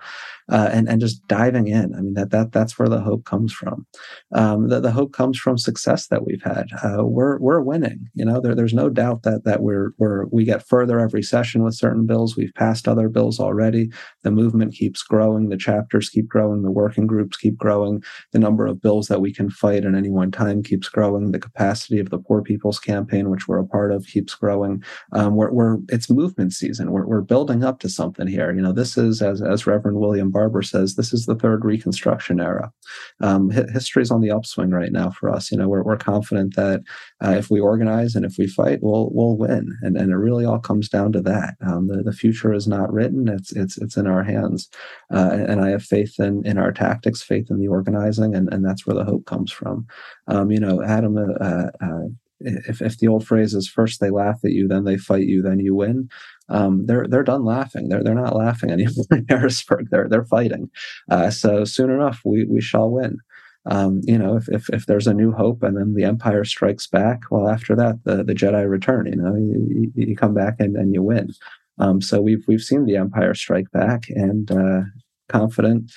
uh, 0.51 0.69
and 0.73 0.89
and 0.89 1.01
just 1.01 1.27
diving 1.29 1.69
in. 1.69 1.95
I 1.95 2.01
mean 2.01 2.15
that 2.15 2.31
that 2.31 2.53
that's 2.53 2.79
where 2.79 2.89
the 2.89 3.01
hope 3.01 3.25
comes 3.25 3.53
from. 3.53 3.87
Um, 4.33 4.69
the, 4.69 4.81
the 4.81 4.91
hope 4.91 5.13
comes 5.13 5.39
from 5.39 5.59
success 5.59 6.09
that 6.09 6.27
we've 6.27 6.43
had. 6.43 6.67
Uh, 6.83 7.05
we're 7.05 7.39
we're 7.39 7.61
winning. 7.61 8.09
You 8.15 8.25
know, 8.25 8.41
there, 8.41 8.55
there's 8.55 8.75
no 8.75 8.89
doubt 8.89 9.23
that 9.23 9.45
that 9.45 9.63
we're 9.63 9.93
we're 9.99 10.27
we 10.27 10.45
get 10.45 10.67
further 10.67 10.99
every 10.99 11.23
session 11.23 11.63
with 11.63 11.75
certain 11.75 12.07
bills. 12.07 12.37
We've 12.37 12.55
passed 12.55 12.89
other 12.89 13.09
bills 13.09 13.39
already. 13.39 13.91
The 14.23 14.31
movement 14.31 14.75
keeps 14.75 15.03
growing. 15.03 15.49
The 15.49 15.57
chapters 15.57 16.09
keep 16.09 16.29
growing. 16.29 16.63
The 16.63 16.71
working 16.71 17.07
groups 17.07 17.37
keep 17.37 17.57
growing. 17.57 18.03
The 18.33 18.39
number 18.39 18.67
of 18.67 18.83
bills 18.83 19.09
that 19.09 19.21
we 19.21 19.33
can 19.33 19.51
fight 19.51 19.85
at 19.85 19.95
any 19.95 20.11
one 20.11 20.31
time 20.31 20.63
keeps 20.63 20.89
growing. 20.89 21.31
The 21.31 21.39
capacity 21.39 21.99
of 22.01 22.11
the 22.11 22.19
Poor 22.19 22.43
People's 22.43 22.79
Campaign, 22.79 23.31
which 23.31 23.47
we're 23.47 23.59
a 23.59 23.67
part 23.67 23.93
of, 23.93 24.07
keeps 24.07 24.35
growing. 24.35 24.83
Um, 25.13 25.37
we're, 25.37 25.53
we're 25.53 25.79
it's 25.89 26.11
movement 26.11 26.53
season. 26.53 26.91
We're 26.91 27.07
we're 27.07 27.21
building 27.21 27.65
up 27.65 27.81
to 27.81 27.89
something 27.89 28.27
here. 28.27 28.53
You 28.53 28.63
know, 28.63 28.73
this 28.73 28.97
is 28.97 29.23
as 29.23 29.43
as 29.43 29.67
Reverend 29.67 29.99
William. 29.99 30.31
Barber 30.41 30.63
says 30.63 30.95
this 30.95 31.13
is 31.13 31.27
the 31.27 31.35
third 31.35 31.67
Reconstruction 31.67 32.41
era. 32.41 32.73
Um, 33.21 33.51
history 33.51 34.03
is 34.03 34.11
on 34.11 34.23
the 34.23 34.31
upswing 34.31 34.71
right 34.71 34.91
now 34.91 35.11
for 35.11 35.29
us. 35.29 35.53
You 35.53 35.59
know, 35.59 35.69
we're, 35.69 35.83
we're 35.83 35.99
confident 35.99 36.57
that 36.57 36.81
uh, 37.23 37.33
if 37.33 37.51
we 37.51 37.61
organize 37.61 38.15
and 38.15 38.25
if 38.25 38.37
we 38.39 38.47
fight, 38.47 38.79
we'll 38.81 39.11
we'll 39.13 39.37
win. 39.37 39.77
And 39.83 39.99
and 39.99 40.11
it 40.11 40.17
really 40.17 40.47
all 40.47 40.59
comes 40.59 40.89
down 40.89 41.13
to 41.13 41.21
that. 41.21 41.57
Um, 41.61 41.89
the 41.89 42.03
the 42.03 42.15
future 42.15 42.55
is 42.55 42.67
not 42.67 42.91
written; 42.91 43.29
it's 43.29 43.53
it's 43.53 43.77
it's 43.77 43.99
in 43.99 44.07
our 44.07 44.23
hands. 44.23 44.71
Uh, 45.13 45.45
and 45.47 45.61
I 45.61 45.69
have 45.69 45.83
faith 45.83 46.19
in 46.19 46.47
in 46.47 46.57
our 46.57 46.73
tactics, 46.73 47.23
faith 47.23 47.51
in 47.51 47.61
the 47.61 47.69
organizing, 47.69 48.35
and 48.35 48.51
and 48.51 48.65
that's 48.65 48.87
where 48.87 48.97
the 48.97 49.05
hope 49.05 49.27
comes 49.27 49.53
from. 49.53 49.87
Um, 50.27 50.51
you 50.51 50.59
know, 50.59 50.83
Adam. 50.83 51.19
Uh, 51.19 51.69
uh 51.85 52.09
if, 52.43 52.81
if 52.81 52.97
the 52.97 53.07
old 53.07 53.27
phrase 53.27 53.53
is 53.53 53.69
first 53.69 54.01
they 54.01 54.09
laugh 54.09 54.41
at 54.47 54.53
you, 54.53 54.67
then 54.67 54.85
they 54.85 54.97
fight 54.97 55.27
you, 55.27 55.43
then 55.43 55.61
you 55.61 55.75
win 55.75 56.09
um, 56.51 56.87
they're 56.87 57.07
they're 57.09 57.23
done 57.23 57.45
laughing. 57.45 57.89
They're 57.89 58.03
they're 58.03 58.15
not 58.15 58.37
laughing 58.37 58.71
anymore 58.73 59.07
in 59.13 59.27
Harrisburg. 59.29 59.89
They're 59.91 60.09
they're 60.09 60.25
fighting. 60.25 60.71
Uh, 61.11 61.31
so 61.31 61.65
soon 61.65 61.91
enough, 61.91 62.21
we 62.25 62.45
we 62.45 62.61
shall 62.61 62.91
win. 62.91 63.19
Um, 63.67 64.01
you 64.05 64.19
know, 64.19 64.37
if, 64.37 64.49
if 64.49 64.69
if 64.71 64.87
there's 64.87 65.07
a 65.07 65.15
new 65.15 65.33
hope 65.33 65.63
and 65.63 65.77
then 65.77 65.95
the 65.95 66.05
Empire 66.05 66.45
strikes 66.45 66.87
back, 66.87 67.23
well, 67.31 67.49
after 67.49 67.77
that, 67.77 68.01
the 68.05 68.25
the 68.25 68.35
Jedi 68.35 68.69
return. 68.69 69.07
You 69.07 69.17
know, 69.17 69.35
you, 69.37 69.93
you 69.95 70.17
come 70.17 70.35
back 70.35 70.57
and, 70.59 70.77
and 70.77 70.95
you 70.95 71.03
win. 71.03 71.31
Um, 71.79 72.01
so 72.01 72.21
we've 72.21 72.45
we've 72.49 72.63
seen 72.63 72.85
the 72.85 72.97
Empire 72.97 73.35
strike 73.35 73.71
back, 73.71 74.05
and 74.09 74.51
uh, 74.51 74.81
confident. 75.29 75.93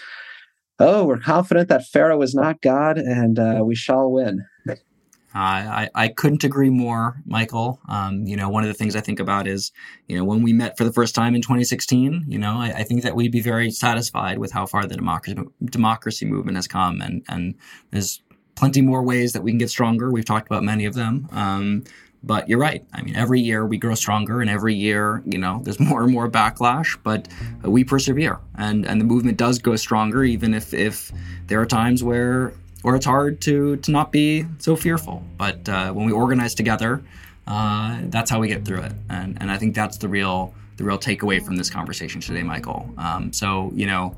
Oh, 0.80 1.06
we're 1.06 1.20
confident 1.20 1.70
that 1.70 1.86
Pharaoh 1.86 2.22
is 2.22 2.34
not 2.34 2.62
God, 2.62 2.98
and 2.98 3.40
uh, 3.40 3.62
we 3.64 3.76
shall 3.76 4.12
win. 4.12 4.44
I, 5.36 5.90
I 5.96 6.08
couldn't 6.10 6.44
agree 6.44 6.70
more, 6.70 7.22
Michael. 7.26 7.80
Um, 7.90 8.26
you 8.26 8.36
know, 8.36 8.50
one 8.50 8.64
of 8.64 8.68
the 8.68 8.74
things 8.74 8.96
I 8.96 9.02
think 9.02 9.20
about 9.20 9.48
is, 9.48 9.72
you 10.08 10.18
know, 10.18 10.24
when 10.24 10.44
we 10.44 10.54
met 10.54 10.78
for 10.78 10.84
the 10.84 10.94
first 10.94 11.16
time 11.16 11.34
in 11.36 11.42
2016, 11.42 12.26
you 12.28 12.38
know, 12.38 12.58
I, 12.58 12.74
I 12.78 12.84
think 12.84 13.04
that 13.04 13.16
we'd 13.16 13.32
be 13.32 13.42
very 13.42 13.72
satisfied 13.72 14.38
with 14.38 14.52
how 14.52 14.66
far 14.66 14.86
the 14.86 14.96
democracy 14.96 15.36
democracy 15.66 16.26
movement 16.26 16.58
has 16.58 16.68
come, 16.68 17.02
and 17.02 17.24
and 17.28 17.56
there's 17.92 18.22
plenty 18.56 18.82
more 18.82 19.04
ways 19.04 19.34
that 19.34 19.42
we 19.42 19.52
can 19.52 19.58
get 19.58 19.70
stronger. 19.70 20.12
We've 20.12 20.26
talked 20.26 20.48
about 20.48 20.64
many 20.64 20.86
of 20.86 20.94
them. 20.94 21.28
Um, 21.32 21.84
but 22.26 22.48
you're 22.48 22.60
right. 22.60 22.86
I 22.94 23.02
mean, 23.02 23.16
every 23.16 23.42
year 23.42 23.66
we 23.66 23.78
grow 23.78 23.96
stronger, 23.96 24.40
and 24.40 24.50
every 24.50 24.74
year, 24.74 25.22
you 25.26 25.38
know, 25.38 25.62
there's 25.64 25.80
more 25.92 26.04
and 26.04 26.12
more 26.12 26.30
backlash. 26.30 26.98
But 27.04 27.28
we 27.64 27.84
persevere, 27.84 28.40
and 28.56 28.86
and 28.86 29.02
the 29.02 29.06
movement 29.06 29.38
does 29.38 29.60
go 29.60 29.76
stronger, 29.76 30.24
even 30.24 30.54
if 30.54 30.74
if 30.74 31.12
there 31.48 31.60
are 31.60 31.66
times 31.66 32.04
where 32.04 32.54
or 32.84 32.96
it's 32.96 33.06
hard 33.06 33.42
to 33.42 33.78
to 33.78 33.92
not 33.92 34.12
be 34.12 34.46
so 34.60 34.76
fearful. 34.76 35.24
But 35.38 35.68
uh, 35.68 35.92
when 35.94 36.06
we 36.06 36.12
organize 36.12 36.54
together, 36.54 37.02
uh, 37.48 38.00
that's 38.04 38.30
how 38.30 38.40
we 38.40 38.48
get 38.48 38.66
through 38.66 38.82
it. 38.82 38.94
And 39.10 39.38
and 39.42 39.50
I 39.50 39.58
think 39.58 39.76
that's 39.76 39.98
the 39.98 40.08
real 40.08 40.54
the 40.78 40.84
real 40.84 40.98
takeaway 40.98 41.44
from 41.44 41.56
this 41.56 41.70
conversation 41.70 42.22
today, 42.22 42.44
Michael. 42.44 42.90
Um, 42.98 43.34
so 43.34 43.72
you 43.76 43.86
know. 43.86 44.16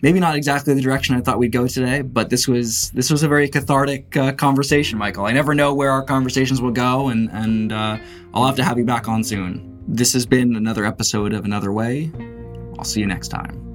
Maybe 0.00 0.18
not 0.18 0.34
exactly 0.34 0.74
the 0.74 0.80
direction 0.80 1.14
I 1.14 1.20
thought 1.20 1.38
we'd 1.38 1.52
go 1.52 1.68
today, 1.68 2.02
but 2.02 2.28
this 2.28 2.48
was 2.48 2.90
this 2.90 3.08
was 3.08 3.22
a 3.22 3.28
very 3.28 3.48
cathartic 3.48 4.16
uh, 4.16 4.32
conversation, 4.32 4.98
Michael. 4.98 5.26
I 5.26 5.32
never 5.32 5.54
know 5.54 5.74
where 5.74 5.92
our 5.92 6.02
conversations 6.02 6.60
will 6.60 6.72
go, 6.72 7.06
and 7.06 7.30
and 7.30 7.72
uh, 7.72 7.98
I'll 8.34 8.44
have 8.44 8.56
to 8.56 8.64
have 8.64 8.78
you 8.78 8.84
back 8.84 9.06
on 9.06 9.22
soon. 9.22 9.80
This 9.86 10.12
has 10.14 10.26
been 10.26 10.56
another 10.56 10.84
episode 10.84 11.32
of 11.32 11.44
Another 11.44 11.72
Way. 11.72 12.10
I'll 12.78 12.84
see 12.84 12.98
you 12.98 13.06
next 13.06 13.28
time. 13.28 13.72